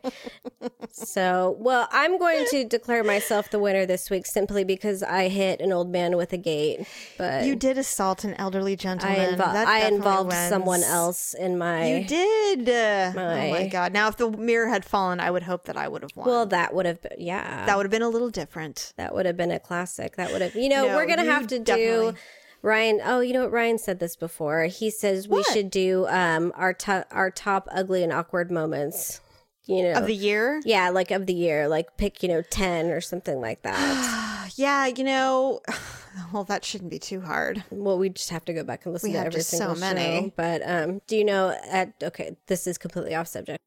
so, 0.93 1.57
well, 1.59 1.89
I'm 1.91 2.18
going 2.18 2.47
to 2.51 2.64
declare 2.64 3.03
myself 3.03 3.51
the 3.51 3.59
winner 3.59 3.85
this 3.85 4.11
week 4.11 4.26
simply 4.26 4.62
because 4.62 5.03
I 5.03 5.28
hit 5.28 5.61
an 5.61 5.72
old 5.72 5.91
man 5.91 6.16
with 6.16 6.33
a 6.33 6.39
gate. 6.39 6.87
But 7.18 7.45
You 7.47 7.57
did 7.57 7.78
assault 7.78 8.22
an 8.22 8.35
elderly 8.35 8.72
I, 8.72 8.76
gentleman. 8.76 9.41
I 9.73 9.89
involved 9.89 10.31
wins. 10.31 10.49
someone 10.49 10.83
else 10.83 11.35
in 11.35 11.59
my. 11.59 11.87
You 11.87 12.05
did. 12.05 12.68
Oh 12.68 13.12
my 13.14 13.51
My- 13.51 13.68
god! 13.68 13.93
Now, 13.93 14.09
if 14.09 14.16
the 14.16 14.31
mirror 14.31 14.68
had 14.68 14.85
fallen, 14.85 15.20
I 15.20 15.31
would 15.31 15.43
hope 15.43 15.64
that 15.64 15.77
I 15.77 15.89
would 15.89 16.03
have 16.03 16.12
won. 16.14 16.27
Well, 16.27 16.47
that 16.47 16.75
would 16.75 16.87
have 16.87 17.01
been, 17.03 17.12
yeah. 17.18 17.66
that 17.66 17.77
would 17.77 17.85
have 17.85 17.91
been 17.91 18.03
a 18.03 18.09
little 18.09 18.31
different. 18.31 18.93
That 18.97 19.14
would 19.14 19.27
have 19.27 19.37
been 19.37 19.51
a 19.51 19.59
classic. 19.61 20.16
That 20.16 20.33
would 20.33 20.43
have, 20.43 20.55
you 20.55 20.68
know, 20.68 20.87
No, 20.87 20.97
we're 20.97 21.07
gonna 21.07 21.25
have 21.25 21.47
to 21.49 21.59
do. 21.59 22.14
Ryan, 22.62 23.01
oh, 23.05 23.18
you 23.20 23.33
know 23.33 23.43
what? 23.43 23.53
Ryan 23.53 23.79
said 23.79 23.99
this 23.99 24.14
before. 24.14 24.64
He 24.66 24.89
says 24.91 25.29
we 25.29 25.43
should 25.43 25.70
do 25.70 26.07
um 26.09 26.53
our 26.55 26.73
top 26.73 27.07
our 27.11 27.31
top 27.31 27.68
ugly 27.73 28.03
and 28.03 28.12
awkward 28.12 28.51
moments. 28.51 29.20
You 29.64 29.85
know, 29.85 29.93
Of 29.93 30.07
the 30.07 30.14
year, 30.14 30.61
yeah, 30.64 30.91
like 30.91 31.12
of 31.12 31.27
the 31.27 31.33
year, 31.35 31.68
like 31.68 31.97
pick 31.97 32.23
you 32.23 32.29
know 32.29 32.43
ten 32.43 32.87
or 32.91 33.01
something 33.01 33.41
like 33.41 33.62
that. 33.62 34.18
yeah, 34.57 34.87
you 34.87 35.05
know, 35.05 35.61
well, 36.33 36.45
that 36.45 36.65
shouldn't 36.65 36.91
be 36.91 36.99
too 36.99 37.21
hard. 37.21 37.63
well, 37.71 37.99
we 37.99 38.09
just 38.09 38.31
have 38.31 38.45
to 38.47 38.53
go 38.53 38.65
back 38.65 38.85
and 38.85 38.93
listen 38.93 39.11
We 39.11 39.13
to 39.15 39.19
have 39.19 39.27
every 39.29 39.41
just 39.41 39.51
so 39.51 39.59
single 39.59 39.77
many. 39.77 40.27
show. 40.29 40.33
But 40.37 40.63
um, 40.65 41.01
do 41.07 41.17
you 41.17 41.25
know 41.25 41.57
at 41.71 41.95
okay, 42.03 42.37
this 42.47 42.67
is 42.67 42.79
completely 42.79 43.15
off 43.15 43.29
subject. 43.29 43.59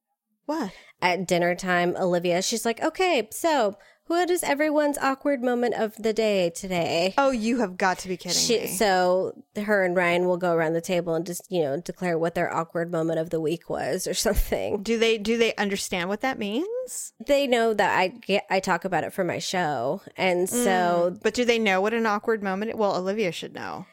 What? 0.45 0.71
At 1.01 1.27
dinner 1.27 1.55
time, 1.55 1.95
Olivia, 1.97 2.41
she's 2.41 2.65
like, 2.65 2.81
okay, 2.83 3.27
so 3.31 3.77
what 4.07 4.29
is 4.29 4.43
everyone's 4.43 4.97
awkward 4.99 5.41
moment 5.43 5.73
of 5.75 5.95
the 5.97 6.13
day 6.13 6.49
today? 6.51 7.13
Oh, 7.17 7.31
you 7.31 7.59
have 7.59 7.77
got 7.77 7.97
to 7.99 8.07
be 8.07 8.17
kidding 8.17 8.37
She, 8.37 8.59
me. 8.61 8.67
so 8.67 9.33
her 9.55 9.83
and 9.83 9.95
Ryan 9.95 10.25
will 10.25 10.37
go 10.37 10.53
around 10.53 10.73
the 10.73 10.81
table 10.81 11.15
and 11.15 11.25
just 11.25 11.41
you 11.51 11.63
know 11.63 11.79
declare 11.81 12.17
what 12.17 12.35
their 12.35 12.53
awkward 12.53 12.91
moment 12.91 13.19
of 13.19 13.29
the 13.29 13.41
week 13.41 13.69
was 13.69 14.07
or 14.07 14.13
something. 14.27 14.83
do 14.83 14.97
they 14.97 15.17
do 15.17 15.37
they 15.37 15.55
understand 15.55 16.09
what 16.09 16.21
that 16.21 16.37
means? 16.39 17.13
They 17.25 17.47
know 17.47 17.73
that 17.73 17.97
I 17.97 18.07
get 18.09 18.45
I 18.49 18.59
talk 18.59 18.85
about 18.85 19.03
it 19.03 19.13
for 19.13 19.23
my 19.23 19.39
show, 19.39 20.01
and 20.17 20.49
so 20.49 21.11
mm, 21.13 21.23
But 21.23 21.33
do 21.33 21.45
they 21.45 21.59
know 21.59 21.81
what 21.81 21.93
an 21.93 22.05
awkward 22.05 22.43
moment? 22.43 22.77
Well, 22.77 22.95
Olivia 22.95 23.31
should 23.31 23.53
know. 23.55 23.85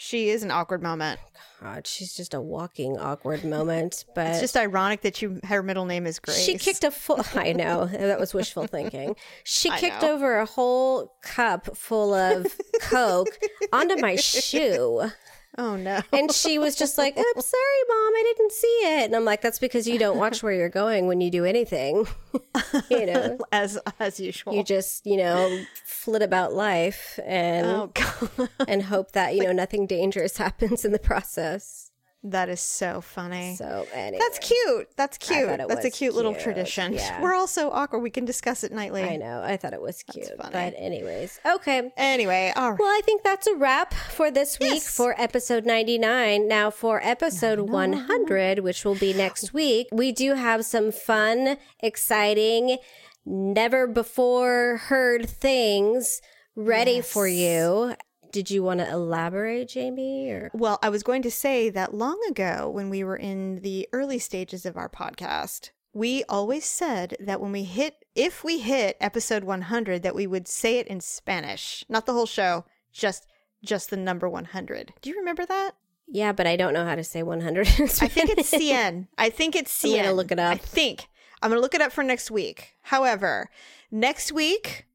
She 0.00 0.28
is 0.30 0.44
an 0.44 0.52
awkward 0.52 0.80
moment. 0.80 1.18
God, 1.60 1.84
she's 1.84 2.14
just 2.14 2.32
a 2.32 2.40
walking 2.40 2.96
awkward 2.96 3.42
moment. 3.56 4.04
But 4.14 4.28
It's 4.28 4.40
just 4.40 4.56
ironic 4.56 5.00
that 5.02 5.20
you 5.20 5.40
her 5.42 5.60
middle 5.60 5.86
name 5.86 6.06
is 6.06 6.20
Grace. 6.20 6.38
She 6.38 6.56
kicked 6.56 6.84
a 6.84 6.92
full. 6.92 7.20
I 7.34 7.52
know 7.52 7.86
that 7.86 8.20
was 8.20 8.32
wishful 8.32 8.68
thinking. 8.68 9.16
She 9.42 9.68
I 9.70 9.78
kicked 9.80 10.02
know. 10.02 10.14
over 10.14 10.38
a 10.38 10.46
whole 10.46 11.12
cup 11.22 11.76
full 11.76 12.14
of 12.14 12.46
Coke 12.82 13.36
onto 13.72 13.96
my 13.96 14.14
shoe. 14.14 15.10
Oh 15.58 15.74
no. 15.74 16.00
And 16.12 16.30
she 16.30 16.56
was 16.56 16.76
just 16.76 16.96
like, 16.96 17.18
I'm 17.18 17.24
sorry, 17.24 17.82
mom, 17.88 18.14
I 18.14 18.32
didn't 18.36 18.52
see 18.52 18.66
it. 18.84 19.04
And 19.06 19.16
I'm 19.16 19.24
like, 19.24 19.42
that's 19.42 19.58
because 19.58 19.88
you 19.88 19.98
don't 19.98 20.16
watch 20.16 20.40
where 20.40 20.52
you're 20.52 20.68
going 20.68 21.08
when 21.08 21.20
you 21.20 21.32
do 21.32 21.44
anything. 21.44 22.06
you 22.90 23.06
know, 23.06 23.38
as 23.52 23.76
as 23.98 24.20
usual. 24.20 24.54
you 24.54 24.62
just, 24.62 25.04
you 25.04 25.16
know, 25.16 25.64
flit 25.84 26.22
about 26.22 26.52
life 26.52 27.18
and 27.26 27.66
oh 27.66 28.48
and 28.68 28.84
hope 28.84 29.12
that, 29.12 29.34
you 29.34 29.42
know, 29.42 29.52
nothing 29.52 29.86
dangerous 29.86 30.36
happens 30.36 30.84
in 30.84 30.92
the 30.92 30.98
process. 30.98 31.87
That 32.24 32.48
is 32.48 32.60
so 32.60 33.00
funny. 33.00 33.54
So 33.56 33.86
anyway. 33.92 34.18
That's 34.18 34.38
cute. 34.40 34.88
That's 34.96 35.18
cute. 35.18 35.46
That's 35.46 35.84
a 35.84 35.88
was 35.88 35.94
cute, 35.94 36.14
little 36.14 36.34
tradition. 36.34 36.92
Yeah. 36.98 37.22
We're 37.22 37.34
all 37.34 37.46
so 37.46 37.70
awkward. 37.70 38.00
We 38.00 38.10
can 38.10 38.24
discuss 38.24 38.64
it 38.64 38.72
nightly. 38.72 39.04
I 39.04 39.16
know. 39.16 39.40
I 39.42 39.56
thought 39.56 39.72
it 39.72 39.80
was 39.80 40.02
cute. 40.02 40.30
But 40.36 40.74
anyways. 40.76 41.38
Okay. 41.46 41.92
Anyway, 41.96 42.52
all 42.56 42.70
right. 42.72 42.78
Well, 42.78 42.88
I 42.88 43.00
think 43.04 43.22
that's 43.22 43.46
a 43.46 43.54
wrap 43.54 43.94
for 43.94 44.30
this 44.30 44.58
week 44.58 44.74
Yes. 44.74 44.88
for 44.96 45.14
episode 45.20 45.64
99. 45.64 46.48
Now, 46.48 46.70
for 46.70 47.00
episode 47.04 47.60
100, 47.60 48.58
which 48.60 48.84
will 48.84 48.96
be 48.96 49.12
next 49.12 49.54
week, 49.54 49.86
we 49.92 50.10
do 50.12 50.34
have 50.34 50.64
some 50.64 50.90
fun, 50.90 51.56
exciting, 51.80 52.78
never 53.24 53.86
before 53.86 54.78
heard 54.88 55.28
things 55.28 56.20
ready 56.56 57.00
for 57.00 57.28
you. 57.28 57.94
Did 58.30 58.50
you 58.50 58.62
want 58.62 58.80
to 58.80 58.90
elaborate, 58.90 59.68
Jamie? 59.68 60.30
Or 60.30 60.50
Well, 60.52 60.78
I 60.82 60.88
was 60.88 61.02
going 61.02 61.22
to 61.22 61.30
say 61.30 61.70
that 61.70 61.94
long 61.94 62.20
ago, 62.28 62.68
when 62.68 62.90
we 62.90 63.02
were 63.04 63.16
in 63.16 63.60
the 63.62 63.88
early 63.92 64.18
stages 64.18 64.66
of 64.66 64.76
our 64.76 64.88
podcast, 64.88 65.70
we 65.92 66.24
always 66.28 66.64
said 66.64 67.16
that 67.20 67.40
when 67.40 67.52
we 67.52 67.64
hit, 67.64 68.04
if 68.14 68.44
we 68.44 68.60
hit 68.60 68.96
episode 69.00 69.44
100, 69.44 70.02
that 70.02 70.14
we 70.14 70.26
would 70.26 70.46
say 70.46 70.78
it 70.78 70.86
in 70.86 71.00
Spanish, 71.00 71.84
not 71.88 72.06
the 72.06 72.12
whole 72.12 72.26
show, 72.26 72.64
just 72.92 73.26
just 73.64 73.90
the 73.90 73.96
number 73.96 74.28
100. 74.28 74.92
Do 75.00 75.10
you 75.10 75.16
remember 75.16 75.44
that? 75.46 75.72
yeah, 76.10 76.32
but 76.32 76.46
I 76.46 76.56
don't 76.56 76.72
know 76.72 76.86
how 76.86 76.94
to 76.94 77.04
say 77.04 77.22
100. 77.22 77.66
I 77.68 78.08
think 78.08 78.30
it's 78.30 78.50
CN. 78.50 79.08
I 79.18 79.30
think 79.30 79.54
it's 79.54 79.82
CN. 79.82 79.90
I'm 79.98 80.04
gonna 80.04 80.12
look 80.14 80.32
it 80.32 80.38
up. 80.38 80.54
I 80.54 80.56
think 80.56 81.06
I'm 81.42 81.50
gonna 81.50 81.60
look 81.60 81.74
it 81.74 81.82
up 81.82 81.92
for 81.92 82.02
next 82.02 82.30
week. 82.30 82.74
However, 82.82 83.50
next 83.90 84.32
week, 84.32 84.86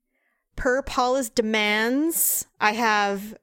per 0.56 0.82
Paula's 0.82 1.30
demands, 1.30 2.45
I 2.60 2.74
have 2.74 3.36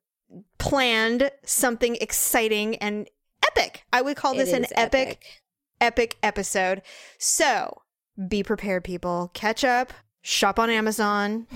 planned 0.59 1.31
something 1.45 1.97
exciting 1.97 2.77
and 2.77 3.09
epic. 3.45 3.85
I 3.93 4.03
would 4.03 4.17
call 4.17 4.35
this 4.35 4.53
an 4.53 4.67
epic, 4.77 5.43
epic 5.81 6.17
episode. 6.23 6.83
So 7.19 7.83
be 8.29 8.43
prepared, 8.43 8.85
people. 8.85 9.31
Catch 9.35 9.65
up. 9.65 9.93
Shop 10.23 10.59
on 10.59 10.69
Amazon. 10.71 11.47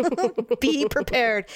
be 0.60 0.86
prepared. 0.90 1.46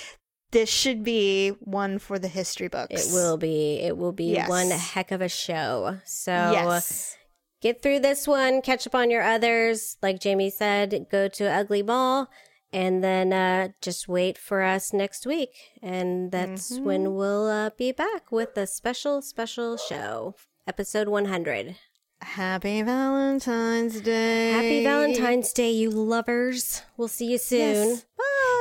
This 0.51 0.69
should 0.69 1.03
be 1.05 1.51
one 1.61 1.99
for 1.99 2.19
the 2.19 2.29
history 2.29 2.69
books. 2.69 3.09
It 3.09 3.13
will 3.13 3.37
be. 3.37 3.77
It 3.81 3.97
will 3.97 4.13
be 4.13 4.27
Yes. 4.33 4.49
one 4.49 4.71
heck 4.71 5.13
of 5.13 5.21
a 5.21 5.29
show. 5.29 5.99
So 6.05 6.33
Yes. 6.33 7.17
get 7.63 7.83
through 7.83 8.01
this 8.01 8.27
one, 8.27 8.63
catch 8.63 8.87
up 8.87 8.95
on 8.95 9.11
your 9.11 9.23
others. 9.23 9.97
Like 10.03 10.21
Jamie 10.21 10.51
said, 10.51 11.07
go 11.11 11.29
to 11.29 11.45
Ugly 11.51 11.83
Ball 11.83 12.29
and 12.73 13.03
then 13.03 13.33
uh, 13.33 13.69
just 13.81 14.09
wait 14.09 14.37
for 14.39 14.63
us 14.63 14.93
next 14.93 15.27
week. 15.27 15.51
And 15.83 16.31
that's 16.33 16.73
Mm-hmm. 16.73 16.85
when 16.85 17.15
we'll 17.15 17.47
uh, 17.49 17.71
be 17.77 17.93
back 17.93 18.31
with 18.33 18.57
a 18.59 18.67
special, 18.67 19.23
special 19.23 19.77
show, 19.77 20.35
episode 20.67 21.09
100. 21.09 21.77
Happy 22.23 22.81
Valentine's 22.83 24.01
Day. 24.01 24.51
Happy 24.53 24.83
Valentine's 24.85 25.53
Day, 25.53 25.71
you 25.71 25.91
lovers. 25.91 26.83
We'll 26.97 27.09
see 27.09 27.31
you 27.33 27.39
soon. 27.39 27.61
Yes. 27.89 28.07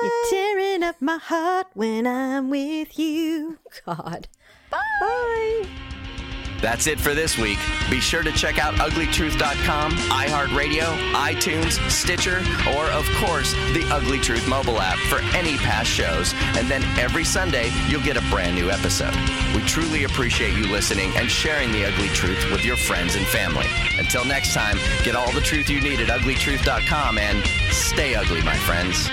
You're 0.03 0.29
tearing 0.29 0.83
up 0.83 1.01
my 1.01 1.17
heart 1.17 1.67
when 1.73 2.05
I'm 2.05 2.49
with 2.49 2.99
you. 2.99 3.59
God. 3.85 4.27
Bye. 4.69 5.94
That's 6.65 6.87
it 6.87 6.99
for 6.99 7.13
this 7.13 7.37
week. 7.37 7.59
Be 7.91 7.99
sure 7.99 8.23
to 8.23 8.31
check 8.31 8.57
out 8.57 8.73
uglytruth.com, 8.73 9.91
iHeartRadio, 9.91 11.13
iTunes, 11.13 11.77
Stitcher, 11.91 12.39
or 12.75 12.85
of 12.89 13.07
course, 13.17 13.53
the 13.75 13.87
Ugly 13.91 14.17
Truth 14.17 14.47
mobile 14.47 14.81
app 14.81 14.97
for 14.97 15.19
any 15.37 15.57
past 15.57 15.91
shows. 15.91 16.33
And 16.57 16.67
then 16.67 16.83
every 16.97 17.23
Sunday, 17.23 17.69
you'll 17.87 18.01
get 18.01 18.17
a 18.17 18.27
brand 18.31 18.55
new 18.55 18.71
episode. 18.71 19.13
We 19.53 19.61
truly 19.67 20.05
appreciate 20.05 20.57
you 20.57 20.65
listening 20.65 21.15
and 21.15 21.29
sharing 21.29 21.71
the 21.71 21.85
ugly 21.85 22.09
truth 22.09 22.43
with 22.51 22.65
your 22.65 22.77
friends 22.77 23.13
and 23.13 23.27
family. 23.27 23.67
Until 23.99 24.25
next 24.25 24.55
time, 24.55 24.79
get 25.03 25.15
all 25.15 25.31
the 25.33 25.41
truth 25.41 25.69
you 25.69 25.81
need 25.81 25.99
at 25.99 26.07
uglytruth.com 26.07 27.19
and 27.19 27.45
stay 27.69 28.15
ugly, 28.15 28.41
my 28.41 28.57
friends. 28.57 29.07